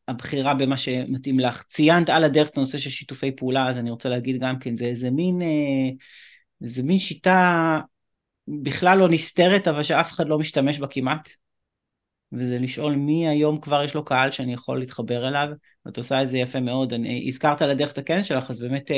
הבחירה 0.08 0.54
במה 0.54 0.76
שמתאים 0.78 1.40
לך. 1.40 1.62
ציינת 1.62 2.08
על 2.08 2.24
הדרך 2.24 2.48
את 2.48 2.56
הנושא 2.56 2.78
של 2.78 2.90
שיתופי 2.90 3.32
פעולה, 3.32 3.68
אז 3.68 3.78
אני 3.78 3.90
רוצה 3.90 4.08
להגיד 4.08 4.40
גם 4.40 4.58
כן, 4.58 4.74
זה 4.74 4.84
איזה 4.84 5.10
מין, 5.10 5.42
אה, 5.42 6.82
מין 6.82 6.98
שיטה 6.98 7.80
בכלל 8.48 8.98
לא 8.98 9.08
נסתרת, 9.08 9.68
אבל 9.68 9.82
שאף 9.82 10.12
אחד 10.12 10.28
לא 10.28 10.38
משתמש 10.38 10.78
בה 10.78 10.86
כמעט. 10.86 11.28
וזה 12.32 12.58
לשאול 12.58 12.94
מי 12.94 13.28
היום 13.28 13.60
כבר 13.60 13.82
יש 13.84 13.94
לו 13.94 14.04
קהל 14.04 14.30
שאני 14.30 14.52
יכול 14.52 14.78
להתחבר 14.78 15.28
אליו, 15.28 15.48
ואת 15.86 15.96
עושה 15.96 16.22
את 16.22 16.28
זה 16.28 16.38
יפה 16.38 16.60
מאוד. 16.60 16.92
אני, 16.92 17.24
הזכרת 17.26 17.62
על 17.62 17.70
הדרך 17.70 17.92
את 17.92 17.98
הכנס 17.98 18.26
שלך, 18.26 18.50
אז 18.50 18.60
באמת 18.60 18.90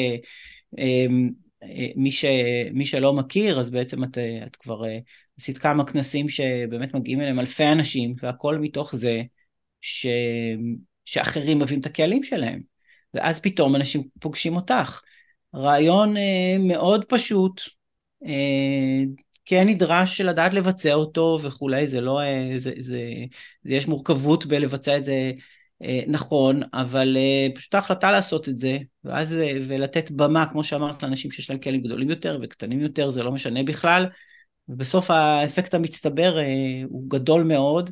מי, 1.96 2.12
ש, 2.12 2.24
מי 2.72 2.86
שלא 2.86 3.12
מכיר, 3.12 3.60
אז 3.60 3.70
בעצם 3.70 4.04
את, 4.04 4.18
את 4.46 4.56
כבר 4.56 4.84
אה, 4.84 4.98
עשית 5.38 5.58
כמה 5.58 5.86
כנסים 5.86 6.28
שבאמת 6.28 6.94
מגיעים 6.94 7.20
אליהם 7.20 7.40
אלפי 7.40 7.64
אנשים, 7.64 8.14
והכל 8.22 8.58
מתוך 8.58 8.94
זה 8.94 9.22
ש, 9.80 10.06
שאחרים 11.04 11.58
מביאים 11.58 11.80
את 11.80 11.86
הקהלים 11.86 12.24
שלהם. 12.24 12.62
ואז 13.14 13.40
פתאום 13.40 13.76
אנשים 13.76 14.02
פוגשים 14.20 14.56
אותך. 14.56 15.00
רעיון 15.54 16.16
אה, 16.16 16.56
מאוד 16.58 17.04
פשוט, 17.04 17.60
אה, 18.26 19.02
כן 19.44 19.68
נדרש 19.68 20.20
לדעת 20.20 20.54
לבצע 20.54 20.94
אותו 20.94 21.38
וכולי, 21.42 21.86
זה 21.86 22.00
לא, 22.00 22.20
אה, 22.20 22.52
זה, 22.56 22.72
זה, 22.78 22.98
זה, 23.62 23.74
יש 23.74 23.88
מורכבות 23.88 24.46
בלבצע 24.46 24.96
את 24.96 25.04
זה 25.04 25.32
אה, 25.82 26.00
נכון, 26.06 26.62
אבל 26.72 27.16
אה, 27.16 27.46
פשוט 27.54 27.74
ההחלטה 27.74 28.10
לעשות 28.10 28.48
את 28.48 28.56
זה, 28.56 28.78
ואז 29.04 29.36
ולתת 29.68 30.10
במה, 30.10 30.46
כמו 30.50 30.64
שאמרת, 30.64 31.02
לאנשים 31.02 31.30
שיש 31.30 31.50
להם 31.50 31.58
כלים 31.58 31.82
גדולים 31.82 32.10
יותר 32.10 32.38
וקטנים 32.42 32.80
יותר, 32.80 33.10
זה 33.10 33.22
לא 33.22 33.32
משנה 33.32 33.62
בכלל, 33.62 34.06
ובסוף 34.68 35.10
האפקט 35.10 35.74
המצטבר 35.74 36.38
הוא 36.88 37.10
גדול 37.10 37.42
מאוד, 37.42 37.90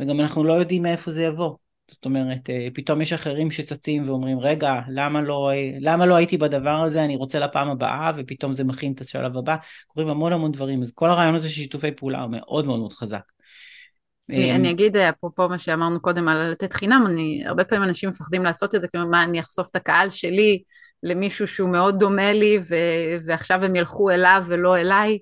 וגם 0.00 0.20
אנחנו 0.20 0.44
לא 0.44 0.52
יודעים 0.52 0.82
מאיפה 0.82 1.10
זה 1.10 1.22
יבוא. 1.22 1.56
זאת 1.90 2.04
אומרת, 2.04 2.50
פתאום 2.74 3.00
יש 3.00 3.12
אחרים 3.12 3.50
שצצים 3.50 4.08
ואומרים, 4.08 4.38
רגע, 4.38 4.80
למה 4.88 5.22
לא, 5.22 5.50
למה 5.80 6.06
לא 6.06 6.14
הייתי 6.14 6.36
בדבר 6.36 6.82
הזה, 6.84 7.04
אני 7.04 7.16
רוצה 7.16 7.38
לפעם 7.38 7.70
הבאה, 7.70 8.12
ופתאום 8.16 8.52
זה 8.52 8.64
מכין 8.64 8.92
את 8.92 9.00
השלב 9.00 9.36
הבא, 9.36 9.56
קורים 9.86 10.08
המון 10.08 10.32
המון 10.32 10.52
דברים, 10.52 10.80
אז 10.80 10.92
כל 10.94 11.10
הרעיון 11.10 11.34
הזה 11.34 11.48
של 11.48 11.54
שיתופי 11.54 11.92
פעולה 11.92 12.22
הוא 12.22 12.30
מאוד 12.30 12.66
מאוד 12.66 12.78
מאוד 12.78 12.92
חזק. 12.92 13.22
אני, 14.30 14.54
אני 14.54 14.70
אגיד, 14.70 14.96
אפרופו 14.96 15.48
מה 15.48 15.58
שאמרנו 15.58 16.00
קודם 16.00 16.28
על 16.28 16.50
לתת 16.50 16.72
חינם, 16.72 17.04
אני, 17.06 17.42
הרבה 17.46 17.64
פעמים 17.64 17.88
אנשים 17.88 18.10
מפחדים 18.10 18.44
לעשות 18.44 18.74
את 18.74 18.80
זה, 18.80 18.88
כאילו 18.88 19.08
מה, 19.08 19.22
אני 19.22 19.40
אחשוף 19.40 19.68
את 19.70 19.76
הקהל 19.76 20.10
שלי 20.10 20.62
למישהו 21.02 21.46
שהוא 21.46 21.70
מאוד 21.70 21.98
דומה 21.98 22.32
לי, 22.32 22.58
ו, 22.68 22.74
ועכשיו 23.26 23.64
הם 23.64 23.76
ילכו 23.76 24.10
אליו 24.10 24.44
ולא 24.48 24.76
אליי. 24.76 25.18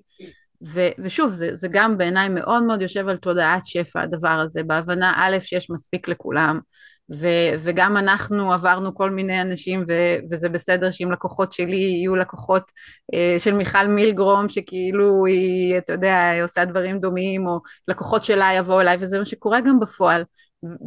ו, 0.65 0.79
ושוב, 0.99 1.31
זה, 1.31 1.55
זה 1.55 1.67
גם 1.71 1.97
בעיניי 1.97 2.29
מאוד 2.29 2.63
מאוד 2.63 2.81
יושב 2.81 3.07
על 3.07 3.17
תודעת 3.17 3.65
שפע 3.65 4.01
הדבר 4.01 4.27
הזה, 4.45 4.63
בהבנה 4.63 5.13
א', 5.15 5.39
שיש 5.39 5.69
מספיק 5.69 6.07
לכולם, 6.07 6.59
ו- 7.15 7.55
וגם 7.59 7.97
אנחנו 7.97 8.53
עברנו 8.53 8.95
כל 8.95 9.09
מיני 9.09 9.41
אנשים 9.41 9.83
ו- 9.87 10.17
וזה 10.31 10.49
בסדר 10.49 10.91
שאם 10.91 11.11
לקוחות 11.11 11.53
שלי 11.53 11.75
יהיו 11.75 12.15
לקוחות 12.15 12.63
uh, 13.15 13.39
של 13.39 13.53
מיכל 13.53 13.87
מילגרום 13.87 14.49
שכאילו 14.49 15.25
היא, 15.25 15.77
אתה 15.77 15.93
יודע, 15.93 16.29
היא 16.29 16.43
עושה 16.43 16.65
דברים 16.65 16.99
דומים 16.99 17.47
או 17.47 17.59
לקוחות 17.87 18.25
שלה 18.25 18.49
יבואו 18.57 18.81
אליי 18.81 18.97
וזה 18.99 19.19
מה 19.19 19.25
שקורה 19.25 19.61
גם 19.61 19.79
בפועל. 19.79 20.23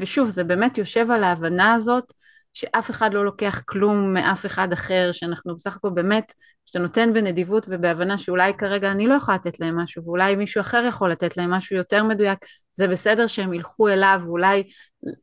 ושוב 0.00 0.28
זה 0.28 0.44
באמת 0.44 0.78
יושב 0.78 1.10
על 1.10 1.24
ההבנה 1.24 1.74
הזאת 1.74 2.04
שאף 2.52 2.90
אחד 2.90 3.14
לא 3.14 3.24
לוקח 3.24 3.62
כלום 3.64 4.14
מאף 4.14 4.46
אחד 4.46 4.72
אחר, 4.72 5.10
שאנחנו 5.12 5.56
בסך 5.56 5.76
הכל 5.76 5.90
באמת, 5.94 6.32
שאתה 6.66 6.78
נותן 6.78 7.12
בנדיבות 7.12 7.66
ובהבנה 7.68 8.18
שאולי 8.18 8.52
כרגע 8.58 8.90
אני 8.90 9.06
לא 9.06 9.14
יכולה 9.14 9.36
לתת 9.36 9.60
להם 9.60 9.78
משהו, 9.78 10.04
ואולי 10.04 10.36
מישהו 10.36 10.60
אחר 10.60 10.84
יכול 10.88 11.10
לתת 11.10 11.36
להם 11.36 11.50
משהו 11.50 11.76
יותר 11.76 12.04
מדויק, 12.04 12.38
זה 12.74 12.88
בסדר 12.88 13.26
שהם 13.26 13.54
ילכו 13.54 13.88
אליו, 13.88 14.20
ואולי 14.24 14.62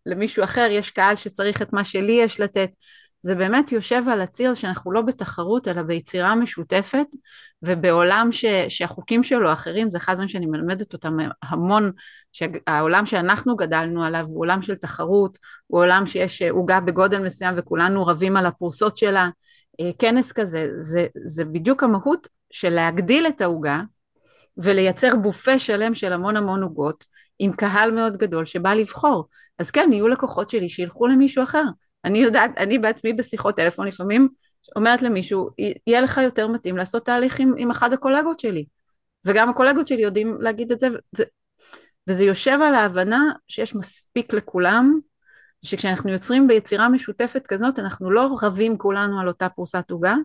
למישהו 0.06 0.44
אחר 0.44 0.68
יש 0.72 0.92
קהל 0.92 1.16
שצריך 1.16 1.62
את 1.62 1.74
מה 1.74 1.86
שלי 1.86 2.14
יש 2.14 2.40
לתת. 2.40 2.70
זה 3.22 3.36
באמת 3.36 3.72
יושב 3.72 4.04
על 4.12 4.22
הציר 4.22 4.54
שאנחנו 4.54 4.92
לא 4.92 5.02
בתחרות 5.02 5.68
אלא 5.68 5.82
ביצירה 5.82 6.36
משותפת 6.36 7.08
ובעולם 7.64 8.30
ש, 8.32 8.46
שהחוקים 8.70 9.24
שלו 9.24 9.54
אחרים 9.54 9.92
זה 9.92 9.98
אחד 9.98 10.14
הדברים 10.14 10.30
שאני 10.30 10.46
מלמדת 10.46 10.94
אותם 10.94 11.18
המון 11.44 11.92
שהעולם 12.32 13.06
שאנחנו 13.06 13.56
גדלנו 13.56 14.04
עליו 14.04 14.26
הוא 14.28 14.40
עולם 14.40 14.62
של 14.62 14.76
תחרות 14.76 15.38
הוא 15.68 15.82
עולם 15.82 16.06
שיש 16.06 16.42
עוגה 16.42 16.80
בגודל 16.80 17.24
מסוים 17.24 17.56
וכולנו 17.58 18.06
רבים 18.06 18.38
על 18.38 18.46
הפרוסות 18.46 18.98
שלה 18.98 19.30
כנס 20.00 20.32
כזה. 20.32 20.68
זה, 20.78 21.08
זה 21.26 21.46
בדיוק 21.46 21.84
המהות 21.84 22.28
של 22.52 22.70
להגדיל 22.70 23.28
את 23.28 23.42
העוגה 23.42 23.82
ולייצר 24.58 25.16
בופה 25.16 25.60
שלם 25.60 25.96
של 25.96 26.14
המון 26.14 26.38
המון 26.38 26.64
עוגות 26.64 27.06
עם 27.40 27.52
קהל 27.52 27.92
מאוד 27.92 28.18
גדול 28.18 28.46
שבא 28.46 28.74
לבחור. 28.74 29.28
אז 29.60 29.72
כן 29.72 29.90
יהיו 29.94 30.08
לקוחות 30.08 30.50
שלי 30.50 30.70
שילכו 30.70 31.08
למישהו 31.08 31.44
אחר 31.44 31.64
אני 32.06 32.20
יודעת, 32.20 32.52
אני 32.58 32.80
בעצמי 32.80 33.14
בשיחות 33.14 33.56
טלפון 33.56 33.88
לפעמים 33.88 34.28
אומרת 34.76 35.02
למישהו, 35.02 35.50
יהיה 35.88 36.02
לך 36.02 36.18
יותר 36.24 36.48
מתאים 36.48 36.78
לעשות 36.78 37.06
תהליך 37.06 37.40
עם, 37.40 37.54
עם 37.58 37.72
אחד 37.72 37.94
הקולגות 37.94 38.40
שלי. 38.40 38.66
וגם 39.26 39.50
הקולגות 39.50 39.88
שלי 39.88 40.02
יודעים 40.02 40.38
להגיד 40.40 40.72
את 40.72 40.80
זה, 40.80 40.88
ו, 40.90 41.24
וזה 42.10 42.24
יושב 42.24 42.60
על 42.64 42.76
ההבנה 42.76 43.32
שיש 43.48 43.76
מספיק 43.76 44.34
לכולם, 44.34 45.00
שכשאנחנו 45.66 46.10
יוצרים 46.10 46.48
ביצירה 46.48 46.90
משותפת 46.90 47.48
כזאת, 47.48 47.80
אנחנו 47.80 48.12
לא 48.12 48.30
רבים 48.42 48.78
כולנו 48.78 49.20
על 49.20 49.28
אותה 49.28 49.50
פרוסת 49.50 49.92
עוגה, 49.92 50.16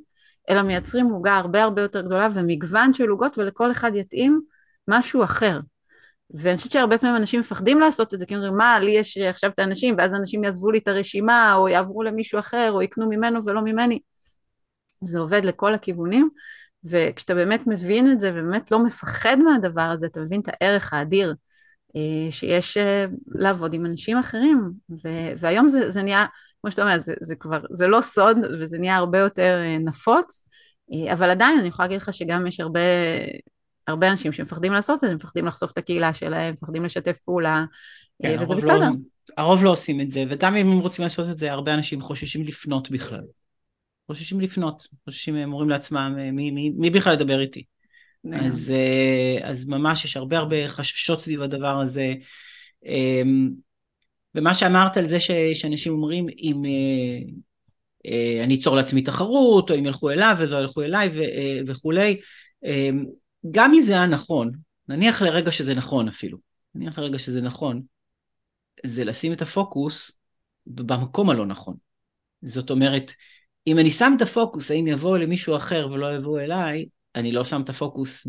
אלא 0.51 0.62
מייצרים 0.62 1.07
עוגה 1.07 1.37
הרבה 1.37 1.62
הרבה 1.62 1.83
יותר 1.83 2.01
גדולה 2.01 2.29
ומגוון 2.35 2.95
של 2.95 3.09
עוגות 3.09 3.39
ולכל 3.39 3.70
אחד 3.70 3.91
יתאים 3.95 4.41
משהו 4.89 5.25
אחר. 5.25 5.61
ואני 6.31 6.57
חושבת 6.57 6.72
שהרבה 6.72 6.99
פעמים 6.99 7.16
אנשים 7.16 7.41
מפחדים 7.41 7.81
לעשות 7.81 8.14
את 8.14 8.18
זה, 8.18 8.27
כי 8.27 8.37
אומרים, 8.37 8.57
מה, 8.57 8.79
לי 8.81 8.91
יש 8.91 9.18
עכשיו 9.18 9.51
את 9.51 9.59
האנשים, 9.59 9.95
ואז 9.99 10.14
אנשים 10.14 10.45
יעזבו 10.45 10.70
לי 10.70 10.79
את 10.79 10.89
הרשימה, 10.89 11.55
או 11.55 11.68
יעברו 11.68 12.03
למישהו 12.03 12.39
אחר, 12.39 12.70
או 12.72 12.83
יקנו 12.83 13.09
ממנו 13.09 13.41
ולא 13.45 13.61
ממני. 13.61 13.99
זה 15.05 15.18
עובד 15.18 15.45
לכל 15.45 15.75
הכיוונים, 15.75 16.29
וכשאתה 16.85 17.35
באמת 17.35 17.66
מבין 17.66 18.12
את 18.12 18.20
זה, 18.20 18.31
ובאמת 18.31 18.70
לא 18.70 18.85
מפחד 18.85 19.37
מהדבר 19.39 19.83
הזה, 19.83 20.07
אתה 20.07 20.20
מבין 20.20 20.41
את 20.41 20.49
הערך 20.49 20.93
האדיר 20.93 21.35
אה, 21.97 22.33
שיש 22.33 22.77
אה, 22.77 23.05
לעבוד 23.27 23.75
עם 23.75 23.87
אנשים 23.87 24.18
אחרים. 24.18 24.70
והיום 25.39 25.68
זה, 25.68 25.91
זה 25.91 26.03
נהיה, 26.03 26.27
כמו 26.61 26.70
שאתה 26.70 26.83
אומר, 26.83 26.99
זה, 26.99 27.14
זה 27.20 27.37
כבר, 27.37 27.61
זה 27.72 27.87
לא 27.87 28.01
סוד, 28.01 28.37
וזה 28.61 28.79
נהיה 28.79 28.97
הרבה 28.97 29.18
יותר 29.18 29.62
אה, 29.64 29.79
נפוץ, 29.79 30.45
אבל 31.12 31.31
עדיין 31.31 31.59
אני 31.59 31.68
יכולה 31.68 31.89
להגיד 31.89 32.03
לך 32.03 32.12
שגם 32.12 32.47
יש 32.47 32.61
הרבה 32.61 32.81
הרבה 33.87 34.11
אנשים 34.11 34.32
שמפחדים 34.32 34.72
לעשות 34.72 35.05
את 35.05 35.09
זה, 35.09 35.14
מפחדים 35.14 35.47
לחשוף 35.47 35.72
את 35.72 35.78
הקהילה 35.78 36.14
שלהם, 36.14 36.53
מפחדים 36.53 36.85
לשתף 36.85 37.18
פעולה, 37.24 37.64
כן, 38.22 38.37
וזה 38.41 38.55
בסדר. 38.55 38.78
לא, 38.78 38.87
הרוב 39.37 39.64
לא 39.64 39.70
עושים 39.70 40.01
את 40.01 40.11
זה, 40.11 40.24
וגם 40.28 40.57
אם 40.57 40.70
הם 40.70 40.78
רוצים 40.78 41.03
לעשות 41.03 41.30
את 41.30 41.39
זה, 41.39 41.53
הרבה 41.53 41.74
אנשים 41.74 42.01
חוששים 42.01 42.47
לפנות 42.47 42.91
בכלל. 42.91 43.24
חוששים 44.07 44.41
לפנות, 44.41 44.89
חוששים, 45.05 45.37
הם 45.37 45.53
אומרים 45.53 45.68
לעצמם, 45.68 46.14
מי, 46.32 46.51
מי, 46.51 46.70
מי 46.70 46.91
בכלל 46.91 47.12
ידבר 47.12 47.41
איתי? 47.41 47.64
אז, 48.32 48.72
אה, 48.76 49.49
אז 49.49 49.66
ממש 49.66 50.05
יש 50.05 50.16
הרבה 50.16 50.39
הרבה 50.39 50.68
חששות 50.68 51.22
סביב 51.22 51.41
הדבר 51.43 51.80
הזה. 51.80 52.14
אמ, 52.87 53.51
ומה 54.35 54.55
שאמרת 54.55 54.97
על 54.97 55.07
זה 55.07 55.20
ש, 55.20 55.30
שאנשים 55.53 55.93
אומרים, 55.93 56.26
אם 56.39 56.62
אה, 56.64 57.32
אה, 58.07 58.45
אני 58.45 58.55
אצור 58.55 58.76
לעצמי 58.76 59.03
תחרות, 59.03 59.70
או 59.70 59.76
אם 59.76 59.87
ילכו 59.87 60.11
אליו 60.11 60.37
ולא 60.39 60.57
ילכו 60.57 60.82
אליי 60.82 61.11
וכולי, 61.66 62.20
אמ, 62.64 63.05
גם 63.51 63.74
אם 63.74 63.80
זה 63.80 63.92
היה 63.92 64.07
נכון, 64.07 64.53
נניח 64.88 65.22
לרגע 65.22 65.53
שזה 65.53 65.74
נכון 65.74 66.09
אפילו, 66.09 66.38
נניח 66.74 66.99
לרגע 66.99 67.18
שזה 67.18 67.40
נכון, 67.40 67.82
זה 68.86 69.05
לשים 69.05 69.32
את 69.32 69.42
הפוקוס 69.42 70.18
במקום 70.66 71.30
הלא 71.30 71.47
נכון. 71.47 71.76
זאת 72.42 72.70
אומרת, 72.70 73.12
אם 73.66 73.78
אני 73.78 73.90
שם 73.90 74.12
את 74.16 74.22
הפוקוס, 74.22 74.70
האם 74.70 74.86
יבואו 74.86 75.16
למישהו 75.16 75.57
אחר 75.57 75.88
ולא 75.92 76.16
יבואו 76.16 76.38
אליי, 76.38 76.86
אני 77.14 77.32
לא 77.32 77.45
שם 77.45 77.61
את 77.61 77.68
הפוקוס 77.68 78.26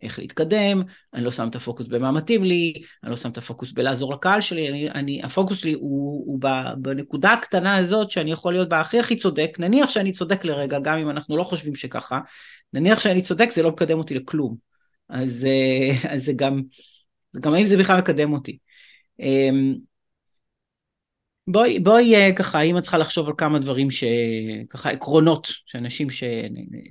באיך 0.00 0.18
להתקדם, 0.18 0.82
אני 1.14 1.24
לא 1.24 1.30
שם 1.30 1.48
את 1.48 1.54
הפוקוס 1.54 1.86
במה 1.86 2.12
מתאים 2.12 2.44
לי, 2.44 2.72
אני 3.02 3.10
לא 3.10 3.16
שם 3.16 3.30
את 3.30 3.38
הפוקוס 3.38 3.72
בלעזור 3.72 4.14
לקהל 4.14 4.40
שלי, 4.40 4.68
אני, 4.68 4.90
אני, 4.90 5.22
הפוקוס 5.22 5.58
שלי 5.58 5.72
הוא, 5.72 6.24
הוא 6.26 6.40
בנקודה 6.76 7.32
הקטנה 7.32 7.76
הזאת 7.76 8.10
שאני 8.10 8.32
יכול 8.32 8.52
להיות 8.52 8.68
בה 8.68 8.80
הכי 8.80 8.98
הכי 8.98 9.16
צודק, 9.16 9.56
נניח 9.58 9.90
שאני 9.90 10.12
צודק 10.12 10.44
לרגע, 10.44 10.78
גם 10.78 10.98
אם 10.98 11.10
אנחנו 11.10 11.36
לא 11.36 11.44
חושבים 11.44 11.74
שככה, 11.74 12.20
נניח 12.72 13.00
שאני 13.00 13.22
צודק 13.22 13.50
זה 13.50 13.62
לא 13.62 13.70
מקדם 13.70 13.98
אותי 13.98 14.14
לכלום. 14.14 14.56
אז, 15.08 15.46
אז 16.08 16.24
זה 16.24 16.32
גם, 16.32 16.62
גם 17.40 17.54
האם 17.54 17.66
זה 17.66 17.76
בכלל 17.76 17.98
מקדם 17.98 18.32
אותי. 18.32 18.58
בואי, 21.46 21.78
בואי 21.78 22.14
אה, 22.14 22.32
ככה, 22.36 22.60
אם 22.62 22.78
את 22.78 22.82
צריכה 22.82 22.98
לחשוב 22.98 23.26
על 23.26 23.32
כמה 23.38 23.58
דברים 23.58 23.88
שככה 23.90 24.90
עקרונות 24.90 25.48
שאנשים 25.66 26.10
ש... 26.10 26.24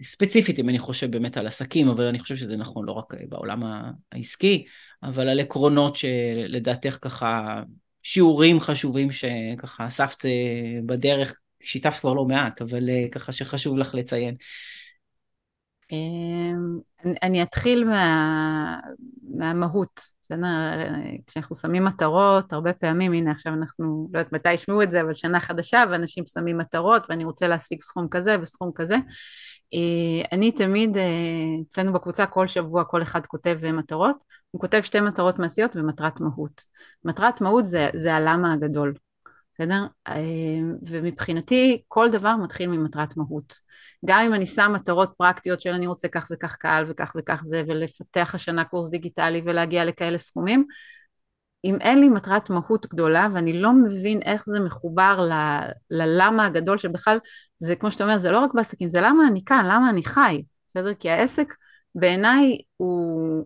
ספציפית 0.04 0.60
אם 0.60 0.70
אני 0.70 0.80
חושב 0.80 1.12
באמת 1.12 1.38
על 1.38 1.47
עסקים, 1.47 1.88
אבל 1.88 2.04
אני 2.04 2.20
חושב 2.20 2.36
שזה 2.36 2.58
נכון 2.58 2.86
לא 2.86 2.91
רק 2.91 3.14
בעולם 3.30 3.64
העסקי, 4.12 4.66
אבל 5.04 5.30
על 5.30 5.39
עקרונות 5.39 5.95
שלדעתך 5.95 6.97
ככה 7.01 7.62
שיעורים 8.04 8.60
חשובים 8.60 9.12
שככה 9.12 9.88
אספת 9.88 10.26
אה, 10.26 10.32
בדרך, 10.86 11.36
שיתפת 11.62 11.99
כבר 11.99 12.14
לא 12.14 12.26
מעט, 12.26 12.62
אבל 12.62 12.89
אה, 12.89 13.06
ככה 13.12 13.32
שחשוב 13.32 13.78
לך 13.78 13.95
לציין. 13.95 14.36
אמ, 15.94 16.80
אני 17.24 17.44
אתחיל 17.44 17.84
מה, 17.84 18.80
מהמהות, 19.38 20.02
בסדר? 20.24 20.48
כשאנחנו 21.28 21.56
שמים 21.56 21.86
מטרות, 21.86 22.54
הרבה 22.54 22.74
פעמים, 22.74 23.14
הנה 23.14 23.32
עכשיו 23.32 23.54
אנחנו, 23.54 24.10
לא 24.14 24.20
יודעת 24.20 24.34
מתי 24.34 24.54
ישמעו 24.54 24.84
את 24.84 24.91
זה, 24.91 25.02
אבל 25.02 25.14
שנה 25.14 25.39
חדשה 25.39 25.84
ואנשים 25.91 26.24
שמים 26.26 26.58
מטרות 26.58 27.04
ואני 27.10 27.26
רוצה 27.26 27.48
להשיג 27.48 27.82
סכום 27.82 28.08
כזה 28.12 28.36
וסכום 28.41 28.72
כזה. 28.76 28.96
אה, 29.74 30.26
אני 30.32 30.52
תמיד, 30.52 30.98
אה, 30.98 31.04
אצלנו 31.70 31.94
בקבוצה 31.94 32.26
כל 32.26 32.48
שבוע 32.48 32.84
כל 32.84 33.02
אחד 33.02 33.26
כותב 33.26 33.60
מטרות, 33.74 34.24
הוא 34.52 34.62
כותב 34.62 34.82
שתי 34.84 35.00
מטרות 35.00 35.39
מעשיות 35.39 35.76
ומטרת 35.76 36.20
מהות. 36.20 36.62
מטרת 37.06 37.41
מהות 37.41 37.68
זה, 37.68 37.89
זה 37.96 38.16
הלמה 38.16 38.54
הגדול. 38.54 38.94
בסדר? 39.54 39.86
אמ, 40.08 40.76
ומבחינתי 40.89 41.82
כל 41.88 42.10
דבר 42.12 42.36
מתחיל 42.36 42.70
ממטרת 42.70 43.18
מהות. 43.18 43.54
גם 44.06 44.24
אם 44.26 44.34
אני 44.34 44.45
שם 44.45 44.72
מטרות 44.76 45.14
פרקטיות 45.18 45.62
של 45.62 45.70
אני 45.70 45.88
רוצה 45.88 46.08
כך 46.08 46.28
וכך 46.32 46.56
קהל 46.56 46.86
וכך 46.88 47.14
וכך 47.16 47.43
זה 47.47 47.64
ולפתח 47.68 48.32
השנה 48.36 48.64
קורס 48.64 48.89
דיגיטלי 48.89 49.41
ולהגיע 49.45 49.86
לכאלה 49.86 50.18
סכומים, 50.18 50.66
אם 51.66 51.78
אין 51.82 51.99
לי 51.99 52.10
מטרת 52.10 52.49
מהות 52.49 52.86
גדולה 52.86 53.28
ואני 53.32 53.62
לא 53.62 53.74
מבין 53.74 54.22
איך 54.22 54.43
זה 54.45 54.60
מחובר 54.60 55.28
ל, 55.30 55.34
ללמה 55.91 56.45
הגדול 56.45 56.78
שבכלל, 56.78 57.18
זה 57.58 57.76
כמו 57.76 57.91
שאתה 57.91 58.04
אומר, 58.04 58.18
זה 58.18 58.32
לא 58.32 58.39
רק 58.39 58.54
בעסקים, 58.54 58.89
זה 58.89 59.01
למה 59.01 59.28
אני 59.28 59.45
כאן, 59.45 59.66
למה 59.66 59.89
אני 59.89 60.04
חי, 60.04 60.43
בסדר? 60.70 60.93
כי 60.93 61.10
העסק 61.10 61.54
בעיניי 61.95 62.58
הוא 62.78 63.45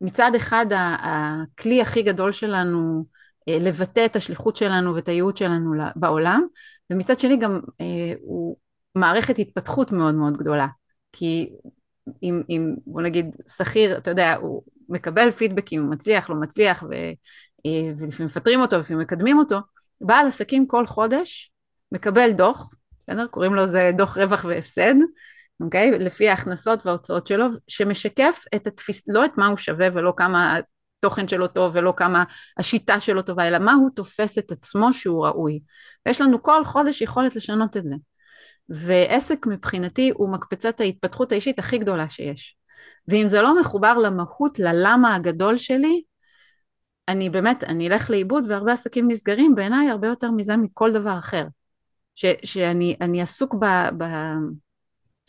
מצד 0.00 0.30
אחד 0.36 0.66
הכלי 0.72 1.82
הכי 1.82 2.02
גדול 2.02 2.32
שלנו 2.32 3.04
לבטא 3.60 4.04
את 4.04 4.16
השליחות 4.16 4.56
שלנו 4.56 4.94
ואת 4.94 5.08
הייעוד 5.08 5.36
שלנו 5.36 5.72
בעולם, 5.96 6.46
ומצד 6.90 7.18
שני 7.18 7.36
גם 7.36 7.60
אה, 7.80 8.12
הוא 8.20 8.56
מערכת 8.94 9.38
התפתחות 9.38 9.92
מאוד 9.92 10.14
מאוד 10.14 10.36
גדולה, 10.36 10.66
כי 11.12 11.50
אם, 12.22 12.42
אם 12.48 12.74
בוא 12.86 13.02
נגיד 13.02 13.26
שכיר, 13.56 13.98
אתה 13.98 14.10
יודע, 14.10 14.34
הוא 14.34 14.62
מקבל 14.88 15.30
פידבקים, 15.30 15.82
הוא 15.82 15.90
מצליח, 15.90 16.30
לא 16.30 16.36
מצליח, 16.36 16.82
ו, 16.82 16.92
אה, 17.66 17.92
ולפעמים 17.98 18.26
מפטרים 18.26 18.60
אותו, 18.60 18.76
ולפעמים 18.76 19.02
מקדמים 19.02 19.38
אותו, 19.38 19.58
בעל 20.00 20.26
עסקים 20.26 20.66
כל 20.66 20.86
חודש 20.86 21.52
מקבל 21.92 22.32
דוח, 22.32 22.74
בסדר? 23.00 23.26
קוראים 23.26 23.54
לו 23.54 23.66
זה 23.66 23.90
דוח 23.96 24.18
רווח 24.18 24.44
והפסד, 24.44 24.94
אוקיי? 25.60 25.90
לפי 25.90 26.28
ההכנסות 26.28 26.86
וההוצאות 26.86 27.26
שלו, 27.26 27.46
שמשקף 27.68 28.44
את 28.54 28.66
התפיס, 28.66 29.02
לא 29.08 29.24
את 29.24 29.30
מה 29.36 29.46
הוא 29.46 29.56
שווה 29.56 29.88
ולא 29.92 30.12
כמה 30.16 30.56
התוכן 30.98 31.28
שלו 31.28 31.48
טוב 31.48 31.72
ולא 31.74 31.94
כמה 31.96 32.24
השיטה 32.58 33.00
שלו 33.00 33.22
טובה, 33.22 33.48
אלא 33.48 33.58
מה 33.58 33.72
הוא 33.72 33.90
תופס 33.94 34.38
את 34.38 34.52
עצמו 34.52 34.94
שהוא 34.94 35.26
ראוי. 35.26 35.60
ויש 36.06 36.20
לנו 36.20 36.42
כל 36.42 36.64
חודש 36.64 37.02
יכולת 37.02 37.36
לשנות 37.36 37.76
את 37.76 37.86
זה. 37.86 37.94
ועסק 38.68 39.46
מבחינתי 39.46 40.10
הוא 40.14 40.32
מקפצת 40.32 40.80
ההתפתחות 40.80 41.32
האישית 41.32 41.58
הכי 41.58 41.78
גדולה 41.78 42.08
שיש. 42.08 42.56
ואם 43.08 43.24
זה 43.26 43.42
לא 43.42 43.60
מחובר 43.60 43.98
למהות, 43.98 44.58
ללמה 44.58 45.14
הגדול 45.14 45.58
שלי, 45.58 46.02
אני 47.08 47.30
באמת, 47.30 47.64
אני 47.64 47.88
אלך 47.88 48.10
לאיבוד 48.10 48.44
והרבה 48.48 48.72
עסקים 48.72 49.10
נסגרים 49.10 49.54
בעיניי 49.54 49.90
הרבה 49.90 50.06
יותר 50.08 50.30
מזה 50.30 50.56
מכל 50.56 50.92
דבר 50.92 51.18
אחר. 51.18 51.44
ש, 52.14 52.26
שאני 52.44 53.22
עסוק 53.22 53.54
ב, 53.54 53.66
ב, 53.98 54.04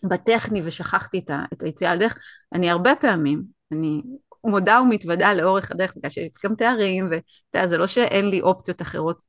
בטכני 0.04 0.62
ושכחתי 0.64 1.26
את 1.54 1.64
היציאה 1.64 1.96
לדרך, 1.96 2.18
אני 2.54 2.70
הרבה 2.70 2.96
פעמים, 2.96 3.44
אני 3.72 4.02
מודה 4.44 4.82
ומתוודה 4.82 5.34
לאורך 5.34 5.72
הדרך, 5.72 5.94
בגלל 5.98 6.10
שיש 6.10 6.32
גם 6.46 6.56
תארים, 6.56 7.06
ואתה 7.06 7.24
יודע, 7.54 7.68
זה 7.68 7.78
לא 7.78 7.88
שאין 7.88 8.30
לי 8.30 8.42
אופציות 8.42 8.82
אחרות. 8.82 9.24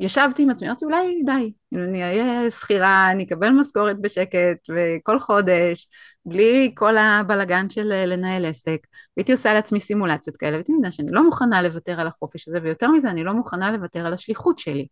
ישבתי 0.00 0.42
עם 0.42 0.50
עצמי, 0.50 0.68
אמרתי 0.68 0.84
אולי 0.84 1.22
די, 1.26 1.52
אני 1.74 2.02
אהיה 2.02 2.50
שכירה, 2.50 3.10
אני 3.10 3.24
אקבל 3.24 3.50
משכורת 3.50 4.00
בשקט 4.00 4.58
וכל 4.68 5.18
חודש, 5.18 5.88
בלי 6.24 6.72
כל 6.74 6.96
הבלגן 6.96 7.70
של 7.70 7.92
אה, 7.92 8.06
לנהל 8.06 8.44
עסק, 8.44 8.78
והייתי 9.16 9.32
עושה 9.32 9.54
לעצמי 9.54 9.80
סימולציות 9.80 10.36
כאלה, 10.36 10.52
והייתי 10.52 10.72
מבינה 10.72 10.92
שאני 10.92 11.12
לא 11.12 11.24
מוכנה 11.24 11.62
לוותר 11.62 12.00
על 12.00 12.06
החופש 12.06 12.48
הזה, 12.48 12.58
ויותר 12.62 12.90
מזה, 12.90 13.10
אני 13.10 13.24
לא 13.24 13.32
מוכנה 13.32 13.72
לוותר 13.72 14.06
על 14.06 14.12
השליחות 14.12 14.58
שלי, 14.58 14.86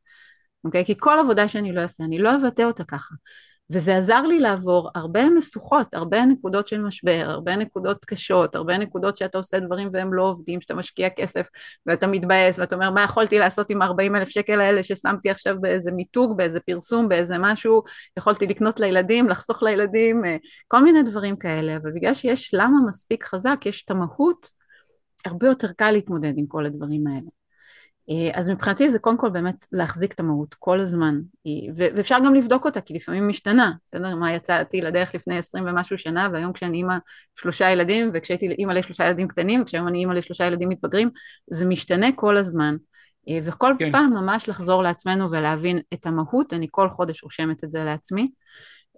אוקיי? 0.64 0.84
כי 0.84 0.95
כל 0.99 1.18
עבודה 1.18 1.49
שאני 1.49 1.72
לא 1.72 1.80
אעשה, 1.80 2.05
אני 2.05 2.18
לא 2.18 2.30
אבטא 2.36 2.62
אותה 2.62 2.84
ככה. 2.84 3.14
וזה 3.72 3.96
עזר 3.96 4.22
לי 4.22 4.40
לעבור 4.40 4.90
הרבה 4.94 5.30
משוכות, 5.30 5.94
הרבה 5.94 6.24
נקודות 6.24 6.68
של 6.68 6.82
משבר, 6.82 7.24
הרבה 7.24 7.56
נקודות 7.56 8.04
קשות, 8.04 8.54
הרבה 8.54 8.78
נקודות 8.78 9.16
שאתה 9.16 9.38
עושה 9.38 9.60
דברים 9.60 9.88
והם 9.92 10.14
לא 10.14 10.22
עובדים, 10.22 10.60
שאתה 10.60 10.74
משקיע 10.74 11.10
כסף 11.10 11.48
ואתה 11.86 12.06
מתבאס 12.06 12.58
ואתה 12.58 12.74
אומר 12.74 12.90
מה 12.90 13.02
יכולתי 13.02 13.38
לעשות 13.38 13.70
עם 13.70 13.82
40 13.82 14.16
אלף 14.16 14.28
שקל 14.28 14.60
האלה 14.60 14.82
ששמתי 14.82 15.30
עכשיו 15.30 15.60
באיזה 15.60 15.92
מיתוג, 15.92 16.36
באיזה 16.36 16.60
פרסום, 16.60 17.08
באיזה 17.08 17.38
משהו, 17.38 17.82
יכולתי 18.18 18.46
לקנות 18.46 18.80
לילדים, 18.80 19.28
לחסוך 19.28 19.62
לילדים, 19.62 20.24
אה, 20.24 20.36
כל 20.68 20.84
מיני 20.84 21.02
דברים 21.02 21.36
כאלה, 21.36 21.76
אבל 21.76 21.90
בגלל 21.92 22.14
שיש 22.14 22.54
למה 22.54 22.78
מספיק 22.88 23.24
חזק, 23.24 23.60
יש 23.66 23.84
את 23.84 23.90
המהות, 23.90 24.50
הרבה 25.24 25.46
יותר 25.46 25.72
קל 25.72 25.90
להתמודד 25.90 26.32
עם 26.36 26.46
כל 26.46 26.66
הדברים 26.66 27.06
האלה. 27.06 27.38
אה, 28.11 28.40
אז 28.40 28.50
מבחינתי 28.50 28.90
זה 28.90 28.98
קודם 28.98 29.18
כל 29.18 29.30
באמת 29.30 29.66
להחזיק 29.72 30.12
את 30.12 30.20
המהות 30.20 30.54
כל 30.54 30.80
הזמן, 30.80 31.20
ואפשר 31.76 32.16
גם 32.24 32.34
לבדוק 32.34 32.64
אותה 32.64 32.80
כי 32.80 32.94
לפעמים 32.94 33.28
משתנה, 33.28 33.72
בסדר? 33.84 34.14
מה 34.14 34.34
יצאתי 34.34 34.80
לדרך 34.80 35.14
לפני 35.14 35.38
עשרים 35.38 35.64
ומשהו 35.66 35.98
שנה 35.98 36.28
והיום 36.32 36.52
כשאני 36.52 36.76
אימא 36.76 36.96
שלושה 37.34 37.70
ילדים 37.70 38.11
וכשהייתי 38.14 38.48
אימא 38.48 38.72
לשלושה 38.72 39.06
ילדים 39.06 39.28
קטנים 39.28 39.62
וכשהיום 39.62 39.88
אני 39.88 39.98
אימא 39.98 40.12
לשלושה 40.12 40.46
ילדים 40.46 40.68
מתבגרים, 40.68 41.11
זה 41.50 41.66
משתנה 41.66 42.06
כל 42.14 42.36
הזמן. 42.36 42.76
אה, 43.28 43.38
וכל 43.42 43.72
כן. 43.78 43.92
פעם 43.92 44.12
ממש 44.12 44.48
לחזור 44.48 44.82
לעצמנו 44.82 45.30
ולהבין 45.30 45.80
את 45.94 46.06
המהות, 46.06 46.52
אני 46.52 46.66
כל 46.70 46.88
חודש 46.88 47.22
רושמת 47.22 47.64
את 47.64 47.72
זה 47.72 47.84
לעצמי. 47.84 48.30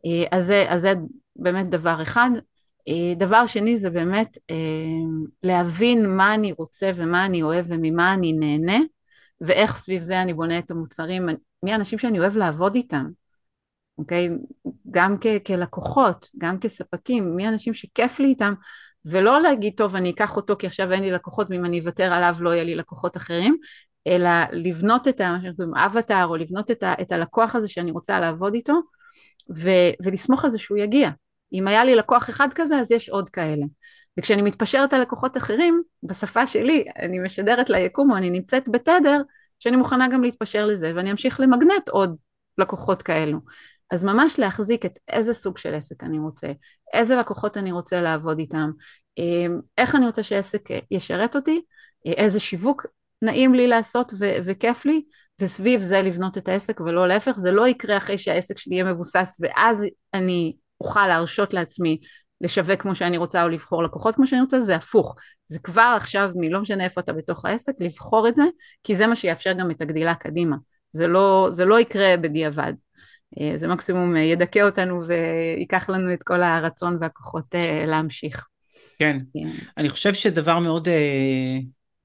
אה, 0.06 0.38
אז 0.38 0.46
זה, 0.46 0.64
אז 0.68 0.80
זה 0.80 0.92
באמת 1.36 1.70
דבר 1.70 2.02
אחד. 2.02 2.30
דבר 3.16 3.46
שני 3.46 3.78
זה 3.78 3.90
באמת 3.90 4.38
להבין 5.42 6.16
מה 6.16 6.34
אני 6.34 6.52
רוצה 6.52 6.90
ומה 6.94 7.26
אני 7.26 7.42
אוהב 7.42 7.66
וממה 7.68 8.14
אני 8.14 8.32
נהנה. 8.32 8.78
ואיך 9.41 9.78
סביב 9.78 10.03
זה 10.03 10.22
אני 10.22 10.34
בונה 10.34 10.59
את 10.59 10.70
המוצרים, 10.70 11.28
מי 11.62 11.72
האנשים 11.72 11.99
שאני 11.99 12.20
אוהב 12.20 12.36
לעבוד 12.36 12.74
איתם, 12.74 13.07
אוקיי? 13.99 14.28
גם 14.91 15.16
כ- 15.20 15.47
כלקוחות, 15.47 16.28
גם 16.38 16.59
כספקים, 16.59 17.36
מי 17.36 17.47
האנשים 17.47 17.74
שכיף 17.74 18.20
לי 18.20 18.28
איתם, 18.28 18.55
ולא 19.05 19.41
להגיד, 19.43 19.72
טוב, 19.76 19.95
אני 19.95 20.11
אקח 20.11 20.36
אותו 20.36 20.57
כי 20.59 20.66
עכשיו 20.66 20.93
אין 20.93 21.03
לי 21.03 21.11
לקוחות, 21.11 21.47
ואם 21.51 21.64
אני 21.64 21.80
אוותר 21.80 22.12
עליו 22.12 22.36
לא 22.41 22.51
יהיה 22.51 22.64
לי 22.64 22.74
לקוחות 22.74 23.16
אחרים, 23.16 23.57
אלא 24.07 24.30
לבנות 24.53 25.09
את 25.09 25.20
ה... 25.20 25.36
אבטאר, 25.76 26.26
או 26.26 26.36
לבנות 26.36 26.70
את, 26.70 26.82
ה, 26.82 26.95
את 27.01 27.12
הלקוח 27.12 27.57
הזה 27.57 27.68
שאני 27.68 27.91
רוצה 27.91 28.20
לעבוד 28.20 28.55
איתו, 28.55 28.80
ו, 29.57 29.70
ולסמוך 30.03 30.45
על 30.45 30.51
זה 30.51 30.59
שהוא 30.59 30.78
יגיע. 30.78 31.11
אם 31.53 31.68
היה 31.68 31.84
לי 31.84 31.95
לקוח 31.95 32.30
אחד 32.30 32.49
כזה, 32.55 32.80
אז 32.80 32.91
יש 32.93 33.09
עוד 33.09 33.28
כאלה. 33.28 33.66
וכשאני 34.18 34.42
מתפשרת 34.42 34.92
על 34.92 35.00
לקוחות 35.00 35.36
אחרים, 35.36 35.82
בשפה 36.02 36.46
שלי, 36.46 36.84
אני 36.98 37.18
משדרת 37.18 37.70
ליקום 37.70 38.11
או 38.11 38.16
אני 38.16 38.30
נמצאת 38.30 38.68
בתדר, 38.68 39.20
שאני 39.58 39.76
מוכנה 39.76 40.08
גם 40.08 40.22
להתפשר 40.22 40.66
לזה, 40.66 40.92
ואני 40.96 41.11
אמשיך 41.11 41.40
למגנט 41.40 41.88
עוד 41.88 42.16
לקוחות 42.58 43.02
כאלו. 43.02 43.38
אז 43.90 44.04
ממש 44.04 44.38
להחזיק 44.38 44.86
את 44.86 44.98
איזה 45.08 45.34
סוג 45.34 45.58
של 45.58 45.74
עסק 45.74 46.04
אני 46.04 46.18
רוצה, 46.18 46.46
איזה 46.94 47.16
לקוחות 47.16 47.56
אני 47.56 47.72
רוצה 47.72 48.00
לעבוד 48.00 48.38
איתם, 48.38 48.70
אמ, 49.18 49.61
איך 49.78 49.94
אני 49.94 50.06
רוצה 50.06 50.22
שעסק 50.22 50.62
ישרת 50.90 51.36
אותי, 51.36 51.62
איזה 52.06 52.40
שיווק 52.40 52.86
נעים 53.22 53.54
לי 53.54 53.66
לעשות 53.66 54.12
ו- 54.18 54.36
וכיף 54.44 54.86
לי, 54.86 55.02
וסביב 55.40 55.82
זה 55.82 56.02
לבנות 56.02 56.38
את 56.38 56.48
העסק 56.48 56.80
ולא 56.80 57.08
להפך, 57.08 57.32
זה 57.38 57.50
לא 57.50 57.68
יקרה 57.68 57.96
אחרי 57.96 58.18
שהעסק 58.18 58.58
שלי 58.58 58.74
יהיה 58.74 58.84
מבוסס 58.84 59.38
ואז 59.40 59.86
אני 60.14 60.56
אוכל 60.80 61.06
להרשות 61.06 61.54
לעצמי 61.54 61.98
לשווק 62.41 62.80
כמו 62.80 62.95
שאני 62.95 63.16
רוצה 63.16 63.43
או 63.43 63.49
לבחור 63.49 63.82
לקוחות 63.82 64.14
כמו 64.14 64.26
שאני 64.26 64.41
רוצה, 64.41 64.61
זה 64.61 64.76
הפוך. 64.76 65.14
זה 65.47 65.59
כבר 65.59 65.95
עכשיו, 65.97 66.30
מלא 66.34 66.61
משנה 66.61 66.84
איפה 66.84 67.01
אתה 67.01 67.12
בתוך 67.12 67.45
העסק, 67.45 67.72
לבחור 67.80 68.28
את 68.28 68.34
זה, 68.34 68.45
כי 68.84 68.97
זה 68.97 69.07
מה 69.07 69.16
שיאפשר 69.16 69.53
גם 69.53 69.70
את 69.70 69.80
הגדילה 69.80 70.14
קדימה. 70.14 70.57
זה 70.93 71.07
לא, 71.07 71.49
זה 71.53 71.64
לא 71.64 71.80
יקרה 71.80 72.16
בדיעבד. 72.16 72.72
אה, 73.41 73.53
זה 73.57 73.68
מקסימום 73.68 74.16
אה, 74.16 74.20
ידכא 74.20 74.59
אותנו 74.59 74.99
ויקח 75.07 75.91
לנו 75.91 76.14
את 76.14 76.22
כל 76.22 76.43
הרצון 76.43 76.99
והכוחות 77.01 77.55
אה, 77.55 77.84
להמשיך. 77.86 78.47
כן, 78.99 79.18
כן. 79.34 79.49
אני 79.76 79.91
חושב 79.91 80.14
שדבר 80.14 80.59
מאוד, 80.59 80.88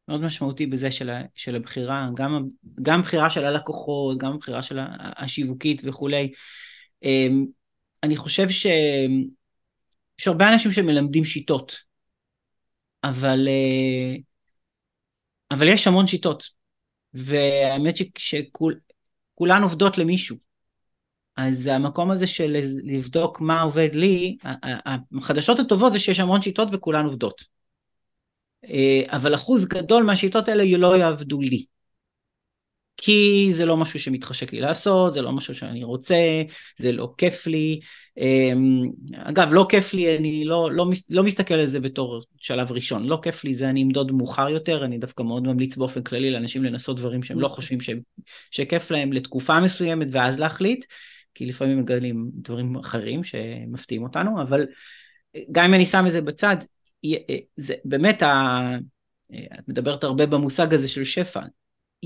מאוד 0.07 0.21
משמעותי 0.21 0.65
בזה 0.65 0.91
של, 0.91 1.11
של 1.35 1.55
הבחירה, 1.55 2.09
גם, 2.13 2.47
גם 2.81 3.01
בחירה 3.01 3.29
של 3.29 3.45
הלקוחות, 3.45 4.17
גם 4.17 4.37
בחירה 4.37 4.61
של 4.61 4.79
השיווקית 4.99 5.81
וכולי. 5.85 6.31
אני 8.03 8.17
חושב 8.17 8.49
ש... 8.49 8.67
יש 10.19 10.27
הרבה 10.27 10.53
אנשים 10.53 10.71
שמלמדים 10.71 11.25
שיטות, 11.25 11.75
אבל, 13.03 13.47
אה, 13.47 14.15
אבל 15.51 15.67
יש 15.67 15.87
המון 15.87 16.07
שיטות, 16.07 16.49
והאמת 17.13 17.95
שכולן 18.17 19.63
עובדות 19.63 19.97
למישהו. 19.97 20.37
אז 21.37 21.67
המקום 21.67 22.11
הזה 22.11 22.27
של 22.27 22.57
לבדוק 22.83 23.41
מה 23.41 23.61
עובד 23.61 23.89
לי, 23.93 24.37
החדשות 25.17 25.59
הטובות 25.59 25.93
זה 25.93 25.99
שיש 25.99 26.19
המון 26.19 26.41
שיטות 26.41 26.67
וכולן 26.71 27.05
עובדות. 27.05 27.43
אה, 28.65 29.01
אבל 29.17 29.35
אחוז 29.35 29.65
גדול 29.65 30.03
מהשיטות 30.03 30.47
האלה 30.47 30.77
לא 30.77 30.97
יעבדו 30.97 31.41
לי. 31.41 31.65
כי 32.97 33.47
זה 33.49 33.65
לא 33.65 33.77
משהו 33.77 33.99
שמתחשק 33.99 34.53
לי 34.53 34.61
לעשות, 34.61 35.13
זה 35.13 35.21
לא 35.21 35.31
משהו 35.31 35.55
שאני 35.55 35.83
רוצה, 35.83 36.41
זה 36.77 36.91
לא 36.91 37.13
כיף 37.17 37.47
לי. 37.47 37.79
אמ, 38.17 38.89
אגב, 39.15 39.53
לא 39.53 39.65
כיף 39.69 39.93
לי, 39.93 40.17
אני 40.17 40.45
לא, 40.45 40.71
לא, 40.71 40.85
לא 41.09 41.23
מסתכל 41.23 41.53
על 41.53 41.65
זה 41.65 41.79
בתור 41.79 42.23
שלב 42.37 42.71
ראשון, 42.71 43.07
לא 43.07 43.19
כיף 43.21 43.43
לי, 43.43 43.53
זה 43.53 43.69
אני 43.69 43.83
אמדוד 43.83 44.11
מאוחר 44.11 44.49
יותר, 44.49 44.85
אני 44.85 44.97
דווקא 44.97 45.23
מאוד 45.23 45.43
ממליץ 45.43 45.75
באופן 45.75 46.03
כללי 46.03 46.31
לאנשים 46.31 46.63
לנסות 46.63 46.97
דברים 46.97 47.23
שהם 47.23 47.39
לא 47.39 47.47
חושבים 47.47 47.81
ש, 47.81 47.89
שכיף 48.51 48.91
להם 48.91 49.13
לתקופה 49.13 49.59
מסוימת 49.59 50.07
ואז 50.11 50.39
להחליט, 50.39 50.85
כי 51.33 51.45
לפעמים 51.45 51.79
מגלים 51.79 52.29
דברים 52.33 52.75
אחרים 52.75 53.23
שמפתיעים 53.23 54.03
אותנו, 54.03 54.41
אבל 54.41 54.65
גם 55.51 55.65
אם 55.65 55.73
אני 55.73 55.85
שם 55.85 56.03
את 56.07 56.11
זה 56.11 56.21
בצד, 56.21 56.57
זה 57.55 57.73
באמת, 57.85 58.23
ה... 58.23 58.69
את 59.31 59.67
מדברת 59.67 60.03
הרבה 60.03 60.25
במושג 60.25 60.73
הזה 60.73 60.87
של 60.87 61.03
שפע, 61.03 61.41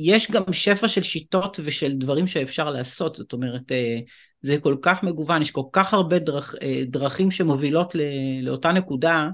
יש 0.02 0.32
גם 0.32 0.54
שפע 0.54 0.88
של 0.88 1.04
שיטות 1.04 1.60
ושל 1.64 1.93
דברים 1.93 2.28
שאפשר 2.28 2.70
לעשות, 2.70 3.16
זאת 3.16 3.34
אומרת, 3.34 3.72
אה, 3.72 3.95
זה 4.41 4.58
כל 4.58 4.76
כך 4.82 5.04
מגוון, 5.04 5.41
יש 5.41 5.52
כל 5.52 5.64
כך 5.74 5.93
הרבה 5.93 6.20
דרכ, 6.20 6.56
אה, 6.62 6.82
דרכים 6.88 7.32
שמובילות 7.32 7.95
לאותה 8.41 8.72
נקודה, 8.72 9.30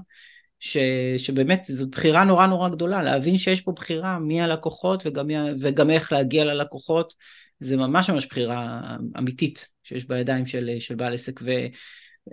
ש, 0.60 0.76
שבאמת 1.18 1.64
זו 1.64 1.88
בחירה 1.90 2.24
נורא 2.24 2.46
נורא 2.46 2.68
גדולה, 2.68 3.02
להבין 3.02 3.38
שיש 3.38 3.60
פה 3.60 3.72
בחירה 3.72 4.18
מי 4.18 4.40
הלקוחות 4.40 5.02
וגם, 5.06 5.26
וגם 5.60 5.90
איך 5.90 6.12
להגיע 6.12 6.44
ללקוחות, 6.44 7.14
זה 7.60 7.76
ממש 7.76 8.10
ממש 8.10 8.26
בחירה 8.26 8.80
אמיתית 9.18 9.68
שיש 9.82 10.04
בידיים 10.04 10.46
של, 10.46 10.70
של 10.80 10.94
בעל 10.94 11.14
עסק, 11.14 11.40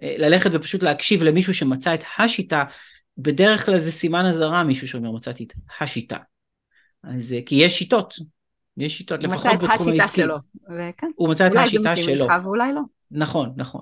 וללכת 0.02 0.50
ופשוט 0.54 0.84
להקשיב 0.84 1.24
למישהו 1.24 1.54
שמצא 1.54 1.94
את 1.94 2.04
השיטה, 2.18 2.64
בדרך 3.18 3.66
כלל 3.66 3.78
זה 3.78 3.92
סימן 3.92 4.26
אזהרה 4.26 4.64
מישהו 4.64 4.88
שאומר 4.88 5.12
מצאתי 5.12 5.44
את 5.44 5.54
השיטה. 5.80 6.18
אז 7.04 7.34
אה, 7.34 7.40
כי 7.46 7.56
יש 7.56 7.80
שיטות, 7.80 8.14
יש 8.78 8.98
שיטות, 8.98 9.24
לפחות 9.24 9.52
בתחום 9.62 9.88
העסקי. 9.90 10.22
שלו. 10.22 10.36
וכן. 10.66 11.12
הוא 11.16 11.30
מצא 11.30 11.48
את 11.48 11.52
השיטה 11.56 11.96
שלו. 11.96 12.28
ואולי 12.44 12.74
לא. 12.74 12.82
נכון, 13.12 13.54
נכון. 13.58 13.82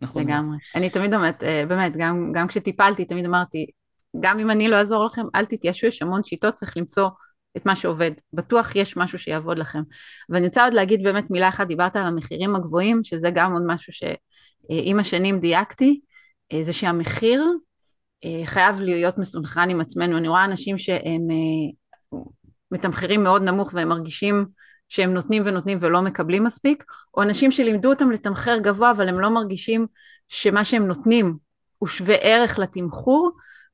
נכון. 0.00 0.22
לגמרי. 0.22 0.56
אני 0.74 0.90
תמיד 0.90 1.14
אומרת, 1.14 1.42
אה, 1.42 1.64
באמת, 1.68 1.92
גם, 1.96 2.32
גם 2.34 2.48
כשטיפלתי, 2.48 3.04
תמיד 3.04 3.24
אמרתי, 3.24 3.66
גם 4.20 4.38
אם 4.38 4.50
אני 4.50 4.68
לא 4.68 4.76
אעזור 4.76 5.04
לכם, 5.04 5.26
אל 5.34 5.44
תתיישו, 5.44 5.86
יש 5.86 6.02
המון 6.02 6.22
שיטות, 6.22 6.54
צריך 6.54 6.76
למצוא 6.76 7.08
את 7.56 7.66
מה 7.66 7.76
שעובד. 7.76 8.10
בטוח 8.32 8.76
יש 8.76 8.96
משהו 8.96 9.18
שיעבוד 9.18 9.58
לכם. 9.58 9.82
ואני 10.28 10.46
רוצה 10.46 10.64
עוד 10.64 10.74
להגיד 10.74 11.02
באמת 11.02 11.30
מילה 11.30 11.48
אחת, 11.48 11.66
דיברת 11.66 11.96
על 11.96 12.06
המחירים 12.06 12.56
הגבוהים, 12.56 13.00
שזה 13.04 13.30
גם 13.34 13.52
עוד 13.52 13.62
משהו 13.66 13.92
שעם 13.92 15.00
השנים 15.00 15.40
דייקתי, 15.40 16.00
אה, 16.52 16.64
זה 16.64 16.72
שהמחיר 16.72 17.44
חייב 18.44 18.80
להיות 18.80 19.18
מסונכרן 19.18 19.70
עם 19.70 19.80
עצמנו. 19.80 20.18
אני 20.18 20.28
רואה 20.28 20.44
אנשים 20.44 20.78
שהם 20.78 21.26
מתמחרים 22.70 23.24
מאוד 23.24 23.42
נמוך 23.42 23.70
והם 23.74 23.88
מרגישים 23.88 24.46
שהם 24.88 25.14
נותנים 25.14 25.42
ונותנים 25.46 25.78
ולא 25.80 26.02
מקבלים 26.02 26.44
מספיק, 26.44 26.84
או 27.16 27.22
אנשים 27.22 27.50
שלימדו 27.50 27.90
אותם 27.90 28.10
לתמחר 28.10 28.58
גבוה 28.58 28.90
אבל 28.90 29.08
הם 29.08 29.20
לא 29.20 29.28
מרגישים 29.28 29.86
שמה 30.28 30.64
שהם 30.64 30.86
נותנים 30.86 31.36
הוא 31.78 31.88
שווה 31.88 32.14
ערך 32.14 32.58
לתמחור, 32.58 33.30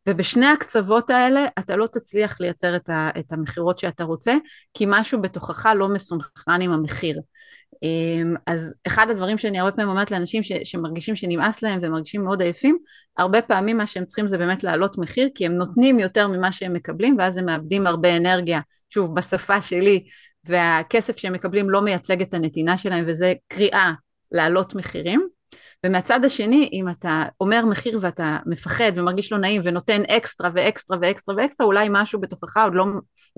ובשני 0.08 0.46
הקצוות 0.46 1.10
האלה 1.10 1.46
אתה 1.58 1.76
לא 1.76 1.86
תצליח 1.86 2.40
לייצר 2.40 2.76
את, 2.76 2.88
ה, 2.88 3.10
את 3.18 3.32
המכירות 3.32 3.78
שאתה 3.78 4.04
רוצה, 4.04 4.36
כי 4.74 4.84
משהו 4.88 5.22
בתוכך 5.22 5.66
לא 5.76 5.88
מסונכרן 5.88 6.60
עם 6.60 6.72
המחיר. 6.72 7.20
אמ, 7.82 8.34
אז 8.46 8.74
אחד 8.86 9.10
הדברים 9.10 9.38
שאני 9.38 9.58
הרבה 9.58 9.72
פעמים 9.72 9.90
אומרת 9.90 10.10
לאנשים 10.10 10.42
ש, 10.42 10.52
שמרגישים 10.64 11.16
שנמאס 11.16 11.62
להם 11.62 11.78
ומרגישים 11.82 12.24
מאוד 12.24 12.42
עייפים, 12.42 12.78
הרבה 13.18 13.42
פעמים 13.42 13.76
מה 13.76 13.86
שהם 13.86 14.04
צריכים 14.04 14.28
זה 14.28 14.38
באמת 14.38 14.64
להעלות 14.64 14.98
מחיר, 14.98 15.28
כי 15.34 15.46
הם 15.46 15.52
נותנים 15.52 15.98
יותר 15.98 16.28
ממה 16.28 16.52
שהם 16.52 16.72
מקבלים, 16.72 17.16
ואז 17.18 17.36
הם 17.36 17.44
מאבדים 17.44 17.86
הרבה 17.86 18.16
אנרגיה, 18.16 18.60
שוב, 18.94 19.14
בשפה 19.14 19.62
שלי, 19.62 20.04
והכסף 20.44 21.16
שהם 21.16 21.32
מקבלים 21.32 21.70
לא 21.70 21.82
מייצג 21.82 22.22
את 22.22 22.34
הנתינה 22.34 22.78
שלהם, 22.78 23.04
וזה 23.08 23.32
קריאה 23.48 23.92
להעלות 24.32 24.74
מחירים. 24.74 25.28
ומהצד 25.86 26.24
השני, 26.24 26.70
אם 26.72 26.88
אתה 26.88 27.24
אומר 27.40 27.64
מחיר 27.66 27.98
ואתה 28.00 28.38
מפחד 28.46 28.92
ומרגיש 28.94 29.32
לא 29.32 29.38
נעים 29.38 29.60
ונותן 29.64 30.02
אקסטרה 30.02 30.50
ואקסטרה 30.54 30.98
ואקסטרה 31.02 31.36
ואקסטרה, 31.36 31.66
אולי 31.66 31.88
משהו 31.90 32.20
בתוכך 32.20 32.56
עוד 32.56 32.74
לא 32.74 32.84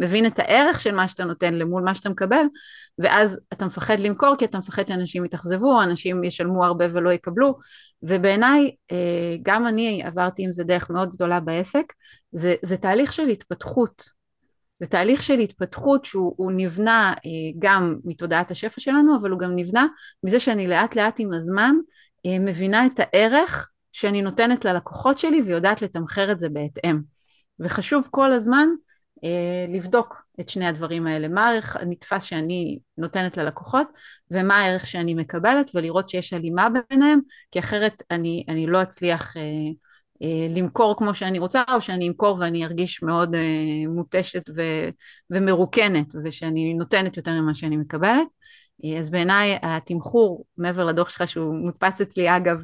מבין 0.01 0.27
את 0.27 0.39
הערך 0.39 0.81
של 0.81 0.95
מה 0.95 1.09
שאתה 1.09 1.25
נותן 1.25 1.55
למול 1.55 1.83
מה 1.83 1.95
שאתה 1.95 2.09
מקבל, 2.09 2.45
ואז 2.99 3.41
אתה 3.53 3.65
מפחד 3.65 4.01
למכור 4.01 4.37
כי 4.39 4.45
אתה 4.45 4.59
מפחד 4.59 4.89
שאנשים 4.89 5.25
יתאכזבו, 5.25 5.83
אנשים 5.83 6.25
ישלמו 6.25 6.65
הרבה 6.65 6.85
ולא 6.93 7.11
יקבלו, 7.11 7.59
ובעיניי, 8.03 8.71
אה, 8.93 9.37
גם 9.43 9.67
אני 9.67 10.03
עברתי 10.05 10.45
עם 10.45 10.53
זה 10.53 10.65
דרך 10.65 10.91
מאוד 10.91 11.13
גדולה 11.13 11.41
בעסק, 11.41 11.93
זה, 12.33 12.55
זה 12.63 12.77
תהליך 12.77 13.13
של 13.13 13.29
התפתחות. 13.29 14.16
זה 14.81 14.87
תהליך 14.87 15.23
של 15.23 15.39
התפתחות 15.39 16.05
שהוא 16.05 16.53
נבנה 16.53 17.15
אה, 17.27 17.31
גם 17.59 17.97
מתודעת 18.05 18.51
השפע 18.51 18.81
שלנו, 18.81 19.17
אבל 19.21 19.31
הוא 19.31 19.39
גם 19.39 19.57
נבנה 19.57 19.87
מזה 20.23 20.41
שאני 20.41 20.67
לאט 20.67 20.97
לאט 20.97 21.15
עם 21.19 21.33
הזמן 21.33 21.75
אה, 22.27 22.39
מבינה 22.39 22.87
את 22.87 23.01
הערך 23.01 23.71
שאני 23.93 24.23
נותנת 24.23 24.65
ללקוחות 24.65 25.19
שלי 25.19 25.43
ויודעת 25.43 25.83
לתמחר 25.83 26.33
את 26.33 26.41
זה 26.41 26.49
בהתאם. 26.49 27.01
וחשוב 27.61 28.09
כל 28.11 28.33
הזמן 28.33 28.69
אה, 29.25 29.67
לבדוק 29.69 30.23
את 30.41 30.49
שני 30.49 30.67
הדברים 30.67 31.07
האלה, 31.07 31.29
מה 31.29 31.49
הערך 31.49 31.77
הנתפס 31.77 32.23
שאני 32.23 32.79
נותנת 32.99 33.37
ללקוחות 33.37 33.89
ומה 34.31 34.57
הערך 34.57 34.87
שאני 34.87 35.15
מקבלת 35.15 35.71
ולראות 35.75 36.09
שיש 36.09 36.33
הלימה 36.33 36.69
ביניהם, 36.91 37.21
כי 37.51 37.59
אחרת 37.59 38.03
אני, 38.11 38.45
אני 38.49 38.67
לא 38.67 38.83
אצליח 38.83 39.35
למכור 40.51 40.97
כמו 40.97 41.15
שאני 41.15 41.39
רוצה, 41.39 41.63
או 41.75 41.81
שאני 41.81 42.09
אמכור 42.09 42.39
ואני 42.41 42.65
ארגיש 42.65 43.03
מאוד 43.03 43.35
אה, 43.35 43.41
מותשת 43.89 44.51
ו, 44.57 44.63
ומרוקנת, 45.31 46.07
ושאני 46.25 46.75
נותנת 46.75 47.17
יותר 47.17 47.31
ממה 47.31 47.55
שאני 47.55 47.77
מקבלת. 47.77 48.27
אה, 48.85 48.99
אז 48.99 49.11
בעיניי 49.11 49.59
התמחור, 49.63 50.45
מעבר 50.59 50.85
לדוח 50.85 51.09
שלך 51.09 51.29
שהוא 51.29 51.55
מודפס 51.55 52.01
אצלי 52.01 52.37
אגב, 52.37 52.63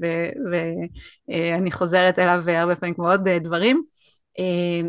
ואני 1.29 1.73
חוזרת 1.73 2.19
אליו 2.19 2.43
הרבה 2.47 2.77
פעמים 2.77 2.95
כמו 2.95 3.11
עוד 3.11 3.29
דברים, 3.29 3.83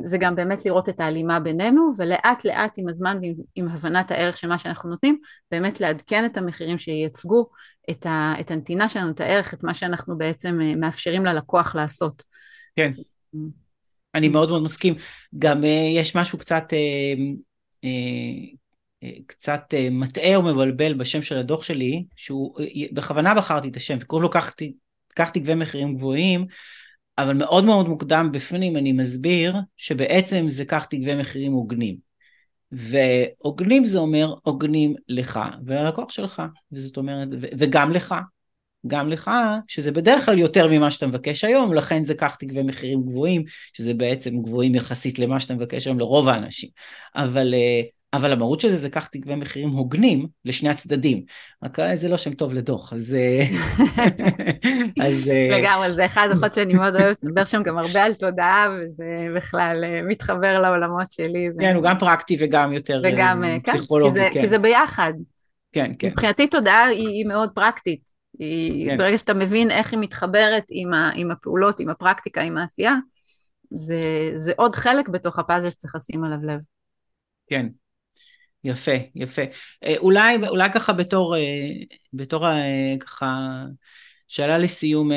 זה 0.04 0.18
גם 0.18 0.36
באמת 0.36 0.66
לראות 0.66 0.90
את 0.90 1.00
ההלימה 1.00 1.40
בינינו, 1.40 1.92
ולאט 1.98 2.46
לאט 2.46 2.74
עם 2.78 2.90
הזמן 2.90 3.18
ועם 3.22 3.34
עם 3.56 3.68
הבנת 3.68 4.12
הערך 4.12 4.38
של 4.38 4.48
מה 4.48 4.58
שאנחנו 4.58 4.90
נותנים, 4.90 5.20
באמת 5.52 5.82
לעדכן 5.82 6.26
את 6.26 6.38
המחירים 6.38 6.78
שייצגו 6.78 7.50
את, 7.90 8.06
ה, 8.06 8.34
את 8.40 8.52
הנתינה 8.52 8.90
שלנו, 8.90 9.12
את 9.12 9.20
הערך, 9.20 9.54
את 9.54 9.64
מה 9.64 9.74
שאנחנו 9.74 10.18
בעצם 10.18 10.60
מאפשרים 10.78 11.26
ללקוח 11.26 11.76
לעשות. 11.76 12.24
כן, 12.76 12.92
אני 14.16 14.30
מאוד 14.30 14.50
מאוד 14.50 14.64
מסכים. 14.64 14.94
גם 15.40 15.64
uh, 15.64 15.68
יש 15.96 16.16
משהו 16.16 16.38
קצת, 16.38 16.64
uh, 16.74 17.86
uh, 17.86 19.08
קצת 19.28 19.74
מטעה 19.92 20.36
או 20.36 20.42
מבלבל 20.42 20.94
בשם 20.94 21.22
של 21.22 21.38
הדוח 21.38 21.64
שלי, 21.64 22.06
שהוא, 22.16 22.60
בכוונה 22.92 23.36
בחרתי 23.36 23.68
את 23.68 23.76
השם, 23.76 24.00
קוראים 24.00 24.24
לו 24.24 24.30
קח 25.16 25.30
תגבי 25.30 25.56
מחירים 25.56 25.96
גבוהים, 25.96 26.46
אבל 27.18 27.34
מאוד 27.34 27.66
מאוד 27.66 27.88
מוקדם 27.88 28.30
בפנים 28.34 28.78
אני 28.78 28.92
מסביר 28.92 29.56
שבעצם 29.78 30.50
זה 30.50 30.66
קח 30.66 30.86
תגבי 30.86 31.16
מחירים 31.16 31.52
הוגנים. 31.52 32.14
והוגנים 32.72 33.84
זה 33.84 33.98
אומר 33.98 34.34
הוגנים 34.44 34.96
לך 35.08 35.40
וללקוח 35.66 36.10
שלך, 36.10 36.42
וזאת 36.72 36.98
אומרת, 36.98 37.28
וגם 37.58 37.92
לך, 37.92 38.16
גם 38.88 39.10
לך, 39.10 39.32
שזה 39.68 39.92
בדרך 39.92 40.26
כלל 40.26 40.40
יותר 40.40 40.68
ממה 40.72 40.92
שאתה 40.92 41.08
מבקש 41.08 41.44
היום, 41.44 41.74
לכן 41.74 42.04
זה 42.04 42.14
כך 42.16 42.36
תגבה 42.36 42.64
מחירים 42.64 43.04
גבוהים, 43.04 43.44
שזה 43.74 43.94
בעצם 43.94 44.42
גבוהים 44.42 44.76
יחסית 44.76 45.20
למה 45.20 45.40
שאתה 45.40 45.56
מבקש 45.56 45.88
היום 45.88 46.00
לרוב 46.00 46.28
האנשים. 46.28 46.70
אבל, 47.16 47.54
אה, 47.54 47.82
אבל 48.14 48.32
המהות 48.32 48.60
של 48.60 48.70
זה 48.70 48.78
זה 48.78 48.90
כך 48.90 49.08
תגבה 49.08 49.36
מחירים 49.36 49.70
הוגנים 49.70 50.28
לשני 50.46 50.70
הצדדים. 50.70 51.24
רק 51.64 51.80
אה, 51.80 51.96
זה 51.96 52.10
לא 52.10 52.18
שם 52.18 52.34
טוב 52.34 52.54
לדוח, 52.54 52.94
אז... 52.94 53.14
אה, 53.14 53.46
אז 55.08 55.32
לגמרי, 55.52 55.94
זה 55.94 56.06
אחד 56.06 56.28
הדוחות 56.32 56.54
שאני 56.54 56.74
מאוד 56.74 56.96
אוהבת, 56.96 57.24
נדבר 57.24 57.46
שם 57.46 57.64
גם 57.64 57.78
הרבה 57.78 58.04
על 58.04 58.14
תודעה, 58.14 58.68
וזה 58.80 59.06
בכלל 59.36 59.84
מתחבר 60.08 60.60
לעולמות 60.60 61.12
שלי. 61.12 61.50
כן, 61.60 61.76
הוא 61.76 61.84
גם 61.84 62.00
פרקטי 62.00 62.38
וגם 62.40 62.74
יותר 62.74 63.02
וגם, 63.04 63.44
פסיכולוגי. 63.64 64.20
כן, 64.20 64.26
כי 64.26 64.30
זה, 64.30 64.34
כן. 64.34 64.42
כי 64.42 64.50
זה 64.50 64.58
ביחד. 64.58 65.14
כן, 65.74 65.92
כן. 66.00 66.08
מבחינתי 66.08 66.48
תודעה 66.48 66.86
היא, 66.86 67.08
היא 67.08 67.26
מאוד 67.26 67.50
פרקטית. 67.56 68.13
כן. 68.86 68.98
ברגע 68.98 69.18
שאתה 69.18 69.34
מבין 69.34 69.72
איך 69.72 69.92
היא 69.92 70.00
מתחברת 70.00 70.64
עם, 70.70 70.94
ה, 70.94 71.12
עם 71.16 71.32
הפעולות, 71.32 71.80
עם 71.80 71.90
הפרקטיקה, 71.90 72.42
עם 72.42 72.58
העשייה, 72.58 72.96
זה, 73.70 74.32
זה 74.36 74.54
עוד 74.58 74.76
חלק 74.76 75.10
בתוך 75.10 75.40
הפאזל 75.40 75.70
שצריך 75.70 75.96
לשים 75.96 76.24
עליו 76.24 76.40
לב. 76.48 76.60
כן, 77.48 77.68
יפה, 78.64 78.92
יפה. 79.16 79.42
אה, 79.84 79.96
אולי, 79.98 80.48
אולי 80.48 80.72
ככה 80.74 80.94
בתור, 80.94 81.36
אה, 81.36 81.70
בתור 82.14 82.48
אה, 82.48 82.96
ככה 83.00 83.64
שאלה 84.28 84.58
לסיום, 84.58 85.12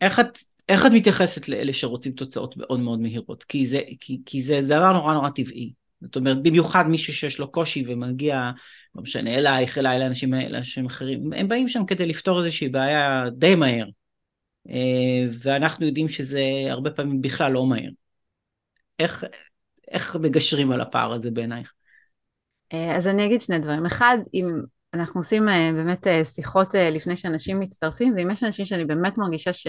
איך 0.00 0.20
את, 0.20 0.38
איך 0.68 0.86
את 0.86 0.90
מתייחסת 0.90 1.48
לאלה 1.48 1.72
שרוצים 1.72 2.12
תוצאות 2.12 2.56
מאוד 2.56 2.80
מאוד 2.80 3.00
מהירות? 3.00 3.44
כי 3.44 3.66
זה, 3.66 3.80
כי, 4.00 4.18
כי 4.26 4.40
זה 4.42 4.60
דבר 4.60 4.92
נורא 4.92 5.14
נורא 5.14 5.28
טבעי. 5.28 5.72
זאת 6.00 6.16
אומרת, 6.16 6.42
במיוחד 6.42 6.88
מישהו 6.88 7.12
שיש 7.12 7.38
לו 7.38 7.52
קושי 7.52 7.84
ומגיע, 7.88 8.50
לא 8.96 9.02
משנה, 9.02 9.34
אלייך, 9.34 9.78
אליי, 9.78 9.98
לאנשים, 9.98 10.34
לאנשים 10.34 10.86
אחרים, 10.86 11.32
הם 11.32 11.48
באים 11.48 11.68
שם 11.68 11.86
כדי 11.86 12.06
לפתור 12.06 12.44
איזושהי 12.44 12.68
בעיה 12.68 13.24
די 13.30 13.54
מהר. 13.54 13.86
אה, 14.68 15.26
ואנחנו 15.42 15.86
יודעים 15.86 16.08
שזה 16.08 16.42
הרבה 16.68 16.90
פעמים 16.90 17.20
בכלל 17.20 17.52
לא 17.52 17.66
מהר. 17.66 17.90
איך, 18.98 19.24
איך 19.90 20.16
מגשרים 20.16 20.72
על 20.72 20.80
הפער 20.80 21.12
הזה 21.12 21.30
בעינייך? 21.30 21.72
אה, 22.72 22.96
אז 22.96 23.06
אני 23.06 23.26
אגיד 23.26 23.40
שני 23.40 23.58
דברים. 23.58 23.86
אחד, 23.86 24.18
אם 24.34 24.48
אנחנו 24.94 25.20
עושים 25.20 25.48
אה, 25.48 25.70
באמת 25.72 26.06
שיחות 26.24 26.74
לפני 26.74 27.16
שאנשים 27.16 27.60
מצטרפים, 27.60 28.14
ואם 28.16 28.30
יש 28.30 28.42
אנשים 28.42 28.66
שאני 28.66 28.84
באמת 28.84 29.18
מרגישה 29.18 29.52
ש... 29.52 29.66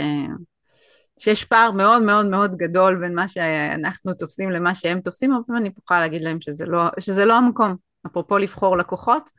שיש 1.19 1.45
פער 1.45 1.71
מאוד 1.71 2.01
מאוד 2.01 2.25
מאוד 2.25 2.55
גדול 2.55 2.99
בין 3.01 3.15
מה 3.15 3.27
שאנחנו 3.27 4.13
תופסים 4.13 4.51
למה 4.51 4.75
שהם 4.75 5.01
תופסים, 5.01 5.31
הרבה 5.31 5.43
פעמים 5.47 5.61
אני 5.61 5.71
יכולה 5.83 5.99
להגיד 5.99 6.21
להם 6.21 6.41
שזה 6.41 6.65
לא, 6.65 6.83
שזה 6.99 7.25
לא 7.25 7.37
המקום. 7.37 7.75
אפרופו 8.05 8.37
לבחור 8.37 8.77
לקוחות, 8.77 9.29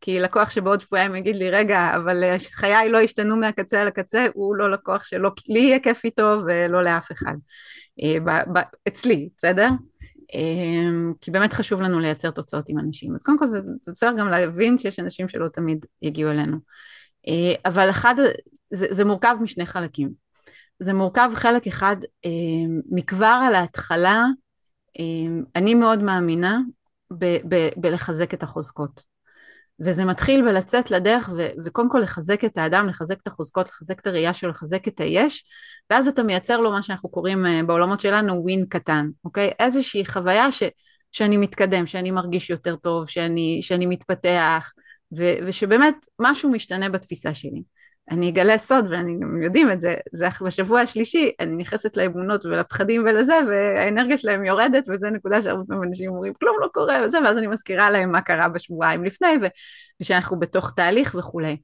כי 0.00 0.20
לקוח 0.20 0.50
שבעוד 0.50 0.80
שבועיים 0.80 1.14
יגיד 1.14 1.36
לי, 1.36 1.50
רגע, 1.50 1.92
אבל 1.96 2.24
אה, 2.24 2.36
חיי 2.52 2.88
לא 2.88 2.98
השתנו 2.98 3.36
מהקצה 3.36 3.84
לקצה, 3.84 4.26
הוא 4.34 4.56
לא 4.56 4.70
לקוח 4.70 5.04
שלא 5.04 5.30
לי 5.48 5.58
יהיה 5.58 5.78
כיף 5.78 6.04
איתו 6.04 6.38
ולא 6.46 6.84
לאף 6.84 7.12
אחד. 7.12 7.34
אה, 8.02 8.34
אצלי, 8.88 9.28
בסדר? 9.36 9.68
אה, 10.34 11.14
כי 11.20 11.30
באמת 11.30 11.52
חשוב 11.52 11.80
לנו 11.80 12.00
לייצר 12.00 12.30
תוצאות 12.30 12.68
עם 12.68 12.78
אנשים. 12.78 13.14
אז 13.14 13.22
קודם 13.22 13.38
כל 13.38 13.46
זה 13.46 13.58
בסדר 13.86 14.12
גם 14.18 14.28
להבין 14.28 14.78
שיש 14.78 15.00
אנשים 15.00 15.28
שלא 15.28 15.48
תמיד 15.48 15.86
יגיעו 16.02 16.30
אלינו. 16.30 16.56
אבל 17.64 17.90
אחד, 17.90 18.14
זה, 18.70 18.86
זה 18.90 19.04
מורכב 19.04 19.36
משני 19.40 19.66
חלקים. 19.66 20.10
זה 20.78 20.94
מורכב 20.94 21.30
חלק 21.34 21.66
אחד, 21.66 21.96
מכבר 22.90 23.40
על 23.46 23.54
ההתחלה, 23.54 24.26
אני 25.56 25.74
מאוד 25.74 26.02
מאמינה 26.02 26.58
ב- 27.10 27.54
ב- 27.54 27.70
בלחזק 27.76 28.34
את 28.34 28.42
החוזקות. 28.42 29.16
וזה 29.80 30.04
מתחיל 30.04 30.44
בלצאת 30.44 30.90
לדרך 30.90 31.30
ו- 31.36 31.48
וקודם 31.64 31.90
כל 31.90 31.98
לחזק 31.98 32.44
את 32.44 32.58
האדם, 32.58 32.88
לחזק 32.88 33.16
את 33.22 33.26
החוזקות, 33.26 33.68
לחזק 33.68 34.00
את 34.00 34.06
הראייה 34.06 34.32
שלו, 34.32 34.50
לחזק 34.50 34.88
את 34.88 35.00
היש, 35.00 35.44
ואז 35.90 36.08
אתה 36.08 36.22
מייצר 36.22 36.60
לו 36.60 36.70
מה 36.70 36.82
שאנחנו 36.82 37.08
קוראים 37.08 37.46
אה, 37.46 37.60
בעולמות 37.66 38.00
שלנו 38.00 38.42
ווין 38.42 38.66
קטן, 38.68 39.06
אוקיי? 39.24 39.50
איזושהי 39.58 40.06
חוויה 40.06 40.52
ש- 40.52 40.62
שאני 41.12 41.36
מתקדם, 41.36 41.86
שאני 41.86 42.10
מרגיש 42.10 42.50
יותר 42.50 42.76
טוב, 42.76 43.08
שאני, 43.08 43.58
שאני 43.62 43.86
מתפתח, 43.86 44.72
ו- 45.18 45.46
ושבאמת 45.46 45.94
משהו 46.20 46.50
משתנה 46.50 46.88
בתפיסה 46.88 47.34
שלי. 47.34 47.62
אני 48.10 48.30
אגלה 48.30 48.58
סוד, 48.58 48.86
ואני 48.90 49.18
גם 49.20 49.42
יודעים 49.42 49.72
את 49.72 49.80
זה, 49.80 49.94
זה 50.12 50.26
בשבוע 50.40 50.80
השלישי, 50.80 51.32
אני 51.40 51.56
נכנסת 51.56 51.96
לאמונות 51.96 52.44
ולפחדים 52.44 53.04
ולזה, 53.06 53.34
והאנרגיה 53.48 54.18
שלהם 54.18 54.44
יורדת, 54.44 54.84
וזו 54.88 55.10
נקודה 55.10 55.42
שהרבה 55.42 55.62
פעמים 55.68 55.82
אנשים 55.82 56.10
אומרים, 56.10 56.32
כלום 56.34 56.56
לא 56.60 56.68
קורה 56.72 56.96
וזה, 57.06 57.18
ואז 57.24 57.38
אני 57.38 57.46
מזכירה 57.46 57.90
להם 57.90 58.12
מה 58.12 58.20
קרה 58.20 58.48
בשבועיים 58.48 59.04
לפני, 59.04 59.36
ושאנחנו 60.00 60.38
בתוך 60.38 60.72
תהליך 60.76 61.14
וכולי. 61.18 61.56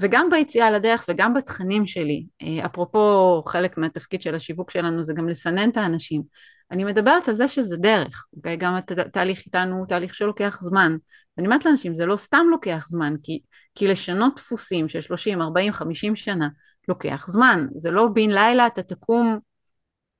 וגם 0.00 0.30
ביציאה 0.30 0.70
לדרך 0.70 1.04
וגם 1.08 1.34
בתכנים 1.34 1.86
שלי, 1.86 2.26
אה, 2.42 2.66
אפרופו 2.66 3.42
חלק 3.46 3.78
מהתפקיד 3.78 4.22
של 4.22 4.34
השיווק 4.34 4.70
שלנו 4.70 5.02
זה 5.02 5.14
גם 5.14 5.28
לסנן 5.28 5.70
את 5.70 5.76
האנשים. 5.76 6.22
אני 6.70 6.84
מדברת 6.84 7.28
על 7.28 7.36
זה 7.36 7.48
שזה 7.48 7.76
דרך? 7.76 8.26
אוקיי? 8.36 8.56
גם 8.56 8.74
התהליך 9.06 9.42
איתנו 9.46 9.76
הוא 9.76 9.86
תהליך 9.86 10.14
שלוקח 10.14 10.58
זמן. 10.62 10.96
ואני 11.36 11.46
אומרת 11.48 11.64
לאנשים, 11.64 11.94
זה 11.94 12.06
לא 12.06 12.16
סתם 12.16 12.46
לוקח 12.50 12.86
זמן, 12.88 13.14
כי, 13.22 13.40
כי 13.74 13.88
לשנות 13.88 14.36
דפוסים 14.36 14.88
של 14.88 15.00
30, 15.00 15.42
40, 15.42 15.72
50 15.72 16.16
שנה 16.16 16.48
לוקח 16.88 17.26
זמן. 17.28 17.66
זה 17.76 17.90
לא 17.90 18.08
בן 18.08 18.30
לילה 18.30 18.66
אתה 18.66 18.82
תקום 18.82 19.38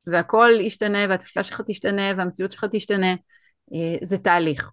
והכל 0.06 0.50
ישתנה 0.60 0.98
והתפיסה 1.08 1.42
שלך 1.42 1.60
תשתנה 1.66 2.02
והמציאות 2.16 2.52
שלך 2.52 2.66
תשתנה, 2.72 3.12
אה, 3.74 3.96
זה 4.02 4.18
תהליך. 4.18 4.70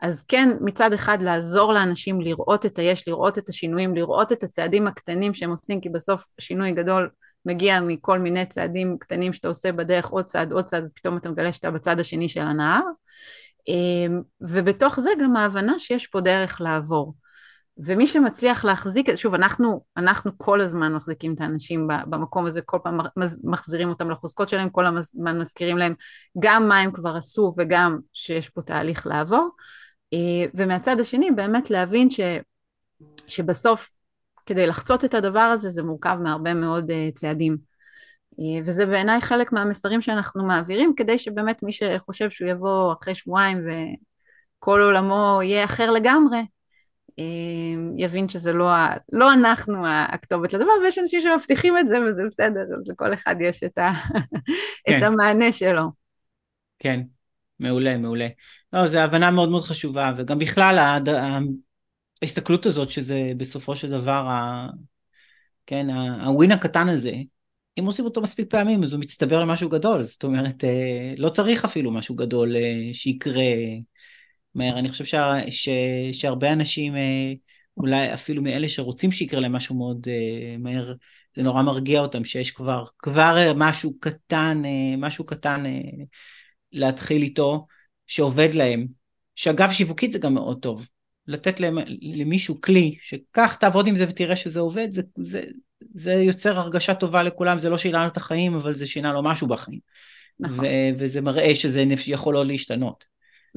אז 0.00 0.22
כן, 0.28 0.48
מצד 0.60 0.92
אחד 0.92 1.22
לעזור 1.22 1.72
לאנשים 1.72 2.20
לראות 2.20 2.66
את 2.66 2.78
היש, 2.78 3.08
לראות 3.08 3.38
את 3.38 3.48
השינויים, 3.48 3.94
לראות 3.94 4.32
את 4.32 4.42
הצעדים 4.42 4.86
הקטנים 4.86 5.34
שהם 5.34 5.50
עושים, 5.50 5.80
כי 5.80 5.88
בסוף 5.88 6.24
שינוי 6.40 6.72
גדול 6.72 7.10
מגיע 7.46 7.80
מכל 7.80 8.18
מיני 8.18 8.46
צעדים 8.46 8.96
קטנים 9.00 9.32
שאתה 9.32 9.48
עושה 9.48 9.72
בדרך, 9.72 10.08
עוד 10.08 10.24
צעד, 10.24 10.52
עוד 10.52 10.64
צעד, 10.64 10.84
ופתאום 10.84 11.16
אתה 11.16 11.28
מגלה 11.28 11.52
שאתה 11.52 11.70
בצד 11.70 12.00
השני 12.00 12.28
של 12.28 12.40
הנהר. 12.40 12.82
אמ, 13.68 14.22
ובתוך 14.40 15.00
זה 15.00 15.10
גם 15.22 15.36
ההבנה 15.36 15.78
שיש 15.78 16.06
פה 16.06 16.20
דרך 16.20 16.60
לעבור. 16.60 17.14
ומי 17.78 18.06
שמצליח 18.06 18.64
להחזיק, 18.64 19.14
שוב, 19.14 19.34
אנחנו, 19.34 19.84
אנחנו 19.96 20.38
כל 20.38 20.60
הזמן 20.60 20.94
מחזיקים 20.94 21.34
את 21.34 21.40
האנשים 21.40 21.88
במקום 22.06 22.46
הזה, 22.46 22.60
כל 22.62 22.78
פעם 22.82 22.98
מחזירים 23.44 23.88
אותם 23.88 24.10
לחוזקות 24.10 24.48
שלהם, 24.48 24.70
כל 24.70 24.86
הזמן 24.86 25.40
מזכירים 25.40 25.78
להם 25.78 25.94
גם 26.38 26.68
מה 26.68 26.78
הם 26.78 26.92
כבר 26.92 27.16
עשו 27.16 27.52
וגם 27.56 27.98
שיש 28.12 28.48
פה 28.48 28.62
תהליך 28.62 29.06
לעבור. 29.06 29.48
אה, 30.12 30.46
ומהצד 30.54 31.00
השני, 31.00 31.30
באמת 31.30 31.70
להבין 31.70 32.10
ש, 32.10 32.20
שבסוף 33.26 33.90
כדי 34.46 34.66
לחצות 34.66 35.04
את 35.04 35.14
הדבר 35.14 35.40
הזה 35.40 35.70
זה 35.70 35.82
מורכב 35.82 36.18
מהרבה 36.22 36.54
מאוד 36.54 36.90
uh, 36.90 37.14
צעדים. 37.14 37.73
Uh, 38.40 38.62
וזה 38.64 38.86
בעיניי 38.86 39.20
חלק 39.20 39.52
מהמסרים 39.52 40.02
שאנחנו 40.02 40.44
מעבירים, 40.44 40.92
כדי 40.96 41.18
שבאמת 41.18 41.62
מי 41.62 41.72
שחושב 41.72 42.30
שהוא 42.30 42.48
יבוא 42.48 42.92
אחרי 42.92 43.14
שבועיים 43.14 43.58
וכל 43.68 44.80
עולמו 44.80 45.40
יהיה 45.42 45.64
אחר 45.64 45.90
לגמרי, 45.90 46.38
uh, 47.08 47.14
יבין 47.96 48.28
שזה 48.28 48.52
לא, 48.52 48.66
לא 49.12 49.32
אנחנו 49.32 49.86
הכתובת 49.86 50.52
לדבר, 50.52 50.72
ויש 50.82 50.98
אנשים 50.98 51.20
שמבטיחים 51.20 51.78
את 51.78 51.88
זה 51.88 52.02
וזה 52.02 52.22
בסדר, 52.26 52.60
אז 52.60 52.88
לכל 52.88 53.14
אחד 53.14 53.36
יש 53.40 53.62
את, 53.64 53.78
ה, 53.78 53.92
כן. 54.86 54.98
את 54.98 55.02
המענה 55.02 55.52
שלו. 55.52 55.90
כן, 56.78 57.00
מעולה, 57.60 57.96
מעולה. 57.96 58.28
לא, 58.72 58.86
זו 58.86 58.98
הבנה 58.98 59.30
מאוד 59.30 59.48
מאוד 59.48 59.62
חשובה, 59.62 60.12
וגם 60.16 60.38
בכלל 60.38 61.00
ההסתכלות 62.22 62.66
הזאת 62.66 62.90
שזה 62.90 63.32
בסופו 63.36 63.76
של 63.76 63.90
דבר, 63.90 64.26
ה... 64.28 64.68
כן, 65.66 65.90
הווין 66.24 66.52
הקטן 66.52 66.88
הזה, 66.88 67.12
אם 67.78 67.86
עושים 67.86 68.04
אותו 68.04 68.20
מספיק 68.20 68.50
פעמים 68.50 68.84
אז 68.84 68.92
הוא 68.92 69.00
מצטבר 69.00 69.40
למשהו 69.40 69.68
גדול, 69.68 70.02
זאת 70.02 70.24
אומרת 70.24 70.64
אה, 70.64 71.14
לא 71.16 71.28
צריך 71.28 71.64
אפילו 71.64 71.92
משהו 71.92 72.14
גדול 72.14 72.56
אה, 72.56 72.88
שיקרה 72.92 73.44
מהר, 74.54 74.78
אני 74.78 74.88
חושב 74.88 75.04
שה... 75.04 75.34
ש... 75.50 75.68
שהרבה 76.12 76.52
אנשים 76.52 76.96
אה, 76.96 77.32
אולי 77.76 78.14
אפילו 78.14 78.42
מאלה 78.42 78.68
שרוצים 78.68 79.12
שיקרה 79.12 79.40
להם 79.40 79.52
משהו 79.52 79.74
מאוד 79.76 80.06
מהר, 80.58 80.94
זה 81.36 81.42
נורא 81.42 81.62
מרגיע 81.62 82.00
אותם 82.00 82.24
שיש 82.24 82.50
כבר, 82.50 82.84
כבר 82.98 83.52
משהו 83.56 83.98
קטן, 84.00 84.62
משהו 84.98 85.26
קטן 85.26 85.62
להתחיל 86.72 87.22
איתו 87.22 87.66
שעובד 88.06 88.54
להם, 88.54 88.86
שאגב 89.36 89.72
שיווקית 89.72 90.12
זה 90.12 90.18
גם 90.18 90.34
מאוד 90.34 90.62
טוב, 90.62 90.88
לתת 91.26 91.60
למישהו 92.00 92.60
כלי, 92.60 92.96
שכך 93.02 93.56
תעבוד 93.60 93.86
עם 93.86 93.96
זה 93.96 94.06
ותראה 94.08 94.36
שזה 94.36 94.60
עובד, 94.60 94.90
זה, 94.90 95.02
זה, 95.16 95.44
זה 95.94 96.12
יוצר 96.12 96.58
הרגשה 96.58 96.94
טובה 96.94 97.22
לכולם, 97.22 97.58
זה 97.58 97.70
לא 97.70 97.78
שינה 97.78 98.02
לו 98.02 98.08
את 98.08 98.16
החיים, 98.16 98.54
אבל 98.54 98.74
זה 98.74 98.86
שינה 98.86 99.12
לו 99.12 99.22
משהו 99.22 99.48
בחיים. 99.48 99.78
נכון. 100.40 100.64
ו- 100.64 100.98
וזה 100.98 101.20
מראה 101.20 101.54
שזה 101.54 101.84
יכול 102.06 102.36
עוד 102.36 102.46
להשתנות. 102.46 103.04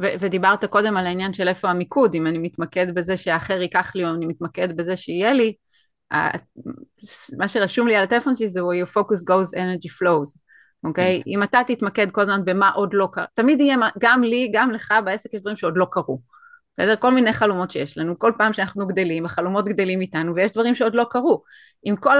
ו- 0.01 0.13
ודיברת 0.19 0.65
קודם 0.65 0.97
על 0.97 1.07
העניין 1.07 1.33
של 1.33 1.47
איפה 1.47 1.69
המיקוד, 1.69 2.15
אם 2.15 2.27
אני 2.27 2.37
מתמקד 2.37 2.95
בזה 2.95 3.17
שהאחר 3.17 3.61
ייקח 3.61 3.95
לי, 3.95 4.05
או 4.05 4.13
אני 4.15 4.25
מתמקד 4.25 4.77
בזה 4.77 4.97
שיהיה 4.97 5.33
לי, 5.33 5.53
מה 7.37 7.47
שרשום 7.47 7.87
לי 7.87 7.95
על 7.95 8.03
הטלפון 8.03 8.35
שלי 8.35 8.49
זה 8.49 8.59
where 8.59 8.85
your 8.85 8.89
focus 8.89 9.23
goes 9.29 9.57
energy 9.57 9.89
flows, 9.99 10.39
אוקיי? 10.83 11.19
Okay? 11.19 11.23
כן. 11.23 11.29
אם 11.29 11.43
אתה 11.43 11.59
תתמקד 11.67 12.11
כל 12.11 12.21
הזמן 12.21 12.45
במה 12.45 12.69
עוד 12.69 12.93
לא 12.93 13.07
קרה, 13.11 13.25
תמיד 13.33 13.59
יהיה, 13.59 13.77
גם 13.99 14.23
לי, 14.23 14.51
גם 14.53 14.71
לך 14.71 14.93
בעסק 15.05 15.33
יש 15.33 15.41
דברים 15.41 15.57
שעוד 15.57 15.73
לא 15.77 15.87
קרו. 15.91 16.19
בסדר? 16.77 16.95
כל 16.95 17.13
מיני 17.13 17.33
חלומות 17.33 17.71
שיש 17.71 17.97
לנו, 17.97 18.19
כל 18.19 18.31
פעם 18.37 18.53
שאנחנו 18.53 18.87
גדלים, 18.87 19.25
החלומות 19.25 19.65
גדלים 19.65 20.01
איתנו, 20.01 20.35
ויש 20.35 20.51
דברים 20.51 20.75
שעוד 20.75 20.95
לא 20.95 21.05
קרו. 21.09 21.43
אם 21.85 21.95
כל 21.99 22.17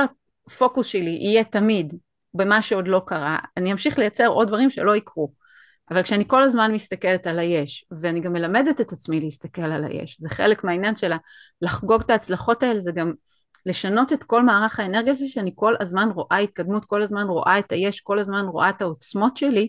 הפוקוס 0.48 0.88
שלי 0.88 1.18
יהיה 1.22 1.44
תמיד 1.44 1.94
במה 2.34 2.62
שעוד 2.62 2.88
לא 2.88 3.02
קרה, 3.06 3.38
אני 3.58 3.72
אמשיך 3.72 4.00
לייצר 4.00 4.28
עוד 4.28 4.48
דברים 4.48 4.70
שלא 4.70 4.96
יקרו. 4.96 5.34
אבל 5.92 6.04
כשאני 6.04 6.24
כל 6.28 6.44
הזמן 6.44 6.74
מסתכלת 6.74 7.28
על 7.28 7.40
היש, 7.40 7.86
ואני 7.92 8.20
גם 8.20 8.34
מלמדת 8.34 8.82
את 8.82 8.92
עצמי 8.92 9.20
להסתכל 9.20 9.62
על 9.62 9.84
היש, 9.84 10.18
זה 10.20 10.30
חלק 10.30 10.64
מהעניין 10.64 10.96
של 10.96 11.12
לחגוג 11.62 12.02
את 12.02 12.10
ההצלחות 12.10 12.64
האלה, 12.64 12.80
זה 12.80 12.92
גם 12.92 13.14
לשנות 13.66 14.14
את 14.14 14.24
כל 14.24 14.44
מערך 14.44 14.80
האנרגיה 14.80 15.16
שלי, 15.16 15.28
שאני 15.28 15.52
כל 15.56 15.76
הזמן 15.80 16.10
רואה 16.10 16.38
התקדמות, 16.38 16.86
כל 16.86 17.02
הזמן 17.02 17.28
רואה 17.28 17.60
את 17.60 17.72
היש, 17.72 18.02
כל 18.02 18.20
הזמן 18.20 18.46
רואה 18.46 18.70
את 18.70 18.82
העוצמות 18.82 19.38
שלי, 19.38 19.68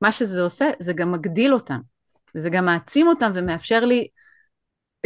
מה 0.00 0.12
שזה 0.12 0.42
עושה, 0.42 0.70
זה 0.80 0.92
גם 0.92 1.12
מגדיל 1.12 1.54
אותם, 1.54 1.80
וזה 2.34 2.50
גם 2.50 2.64
מעצים 2.64 3.08
אותם 3.08 3.30
ומאפשר 3.34 3.84
לי 3.84 4.08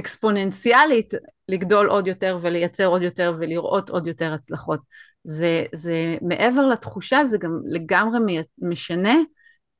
אקספוננציאלית 0.01 1.15
לגדול 1.49 1.87
עוד 1.87 2.07
יותר 2.07 2.39
ולייצר 2.43 2.87
עוד 2.87 3.03
יותר 3.03 3.35
ולראות 3.39 3.91
עוד 3.91 4.07
יותר 4.07 4.33
הצלחות. 4.33 4.81
זה, 5.25 5.65
זה 5.73 6.17
מעבר 6.23 6.67
לתחושה, 6.67 7.25
זה 7.25 7.39
גם 7.39 7.51
לגמרי 7.67 8.19
משנה 8.59 9.15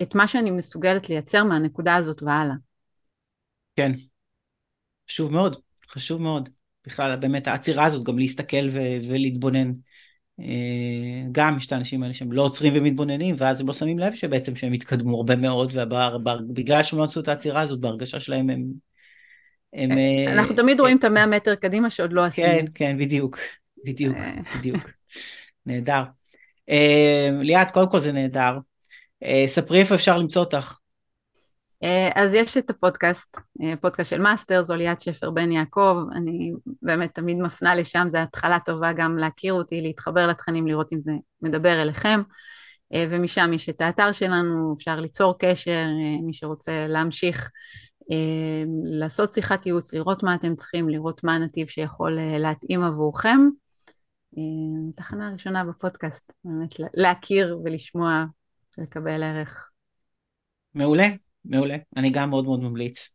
את 0.03 0.15
מה 0.15 0.27
שאני 0.27 0.51
מסוגלת 0.51 1.09
לייצר 1.09 1.45
מהנקודה 1.45 1.97
הזאת 1.97 2.23
והלאה. 2.23 2.55
כן, 3.77 3.93
חשוב 5.11 5.33
מאוד, 5.33 5.57
חשוב 5.91 6.23
מאוד. 6.23 6.49
בכלל, 6.87 7.17
באמת 7.17 7.47
העצירה 7.47 7.85
הזאת, 7.85 8.05
גם 8.05 8.19
להסתכל 8.19 8.69
ו- 8.73 9.09
ולהתבונן 9.09 9.73
גם 11.33 11.57
יש 11.57 11.67
את 11.67 11.73
האנשים 11.73 12.03
האלה 12.03 12.15
שהם 12.15 12.33
לא 12.33 12.43
עוצרים 12.43 12.73
ומתבוננים, 12.77 13.35
ואז 13.39 13.61
הם 13.61 13.67
לא 13.67 13.73
שמים 13.73 13.99
לב 13.99 14.15
שבעצם 14.15 14.57
שהם 14.57 14.73
התקדמו 14.73 15.17
הרבה 15.17 15.37
מאוד, 15.37 15.73
ובגלל 15.77 16.83
שהם 16.83 16.99
לא 16.99 17.05
עשו 17.05 17.21
את 17.21 17.29
העצירה 17.29 17.61
הזאת, 17.61 17.81
בהרגשה 17.81 18.21
שלהם 18.21 18.51
הם... 18.51 18.65
הם 19.75 19.91
אנחנו 20.27 20.55
תמיד 20.55 20.81
רואים 20.81 20.97
את 20.97 21.05
המאה 21.05 21.27
מטר 21.27 21.55
קדימה 21.55 21.91
שעוד 21.91 22.13
לא 22.13 22.25
עשינו. 22.25 22.49
כן, 22.49 22.65
כן, 22.75 22.99
בדיוק, 22.99 23.39
בדיוק, 23.85 24.17
בדיוק. 24.57 24.83
נהדר. 25.67 26.03
ליאת, 27.41 27.71
קודם 27.71 27.91
כל 27.91 27.99
זה 27.99 28.13
נהדר. 28.13 28.59
ספרי 29.47 29.81
איפה 29.81 29.95
אפשר 29.95 30.19
למצוא 30.19 30.43
אותך. 30.43 30.79
אה, 31.85 32.11
אז 32.15 32.35
יש 32.35 32.57
את 32.57 32.71
הפודקאסט, 32.71 33.37
אה, 33.63 33.75
פודקאסט 33.81 34.11
של 34.11 34.21
Masters, 34.21 34.71
או 34.71 34.77
ליאת 34.77 35.01
שפר 35.01 35.31
בן 35.31 35.53
יעקב, 35.53 35.97
אני 36.17 36.53
באמת 36.83 37.15
תמיד 37.15 37.37
מפנה 37.37 37.75
לשם, 37.75 38.07
זו 38.11 38.19
התחלה 38.19 38.59
טובה 38.65 38.93
גם 38.93 39.19
להכיר 39.19 39.53
אותי, 39.53 39.81
להתחבר 39.81 40.27
לתכנים, 40.27 40.67
לראות 40.67 40.93
אם 40.93 40.99
זה 40.99 41.13
מדבר 41.43 41.83
אליכם, 41.83 42.21
אה, 42.95 43.07
ומשם 43.11 43.53
יש 43.53 43.69
את 43.69 43.81
האתר 43.81 44.13
שלנו, 44.13 44.75
אפשר 44.79 45.01
ליצור 45.01 45.39
קשר, 45.39 45.85
מי 46.23 46.35
שרוצה 46.35 46.87
להמשיך 46.89 47.51
לעשות 48.85 49.33
שיחת 49.33 49.67
ייעוץ, 49.67 49.95
לראות 49.95 50.23
מה 50.23 50.35
אתם 50.35 50.55
צריכים, 50.57 50.89
לראות 50.89 51.25
מה 51.25 51.35
הנתיב 51.35 51.67
שיכול 51.67 52.19
להתאים 52.39 52.83
עבורכם. 52.83 53.39
תחנה 54.97 55.31
ראשונה 55.33 55.65
בפודקאסט, 55.65 56.33
באמת 56.45 56.75
להכיר 56.95 57.59
ולשמוע 57.65 58.25
ולקבל 58.79 59.23
ערך. 59.23 59.71
מעולה. 60.75 61.09
מעולה, 61.45 61.77
אני 61.97 62.11
גם 62.11 62.31
מאוד 62.31 62.45
מאוד 62.45 62.61
ממליץ. 62.61 63.11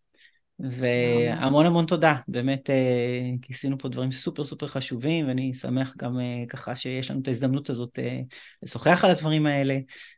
והמון 0.59 1.65
המון 1.65 1.85
תודה, 1.85 2.15
באמת 2.27 2.69
אה, 2.69 3.29
כיסינו 3.41 3.77
פה 3.77 3.89
דברים 3.89 4.11
סופר 4.11 4.43
סופר 4.43 4.67
חשובים, 4.67 5.27
ואני 5.27 5.53
שמח 5.53 5.93
גם 5.97 6.19
אה, 6.19 6.43
ככה 6.49 6.75
שיש 6.75 7.11
לנו 7.11 7.19
את 7.21 7.27
ההזדמנות 7.27 7.69
הזאת 7.69 7.99
אה, 7.99 8.19
לשוחח 8.63 9.03
על 9.03 9.11
הדברים 9.11 9.45
האלה, 9.45 9.77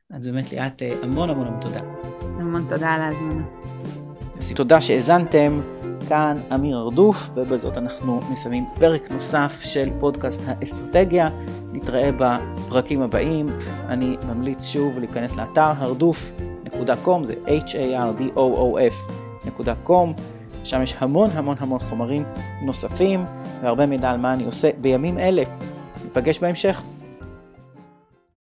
אז 0.09 0.25
באמת 0.25 0.51
ליאת 0.51 0.81
המון 1.03 1.29
המון 1.29 1.47
המון 1.47 1.61
תודה. 1.61 1.81
המון 2.21 2.65
תודה 2.69 2.89
על 2.89 3.01
ההזמנה. 3.01 4.00
תודה 4.55 4.81
שהאזנתם, 4.81 5.61
כאן 6.09 6.37
אמיר 6.55 6.77
ארדוף, 6.77 7.29
ובזאת 7.33 7.77
אנחנו 7.77 8.19
מסיימים 8.31 8.65
פרק 8.79 9.11
נוסף 9.11 9.61
של 9.63 9.89
פודקאסט 9.99 10.41
האסטרטגיה. 10.45 11.29
נתראה 11.73 12.09
בפרקים 12.17 13.01
הבאים. 13.01 13.49
אני 13.87 14.15
ממליץ 14.27 14.65
שוב 14.65 14.99
להיכנס 14.99 15.35
לאתר 15.35 15.71
הרדוף. 15.77 16.31
hardoof.com, 16.81 17.25
זה 17.25 17.33
h-a-r-d-o-o-f.com, 17.45 20.21
שם 20.63 20.81
יש 20.81 20.95
המון 20.99 21.29
המון 21.33 21.55
המון 21.59 21.79
חומרים 21.79 22.23
נוספים 22.61 23.25
והרבה 23.61 23.85
מידע 23.85 24.09
על 24.09 24.17
מה 24.17 24.33
אני 24.33 24.45
עושה 24.45 24.69
בימים 24.81 25.19
אלה. 25.19 25.43
ניפגש 26.03 26.39
בהמשך. 26.39 26.81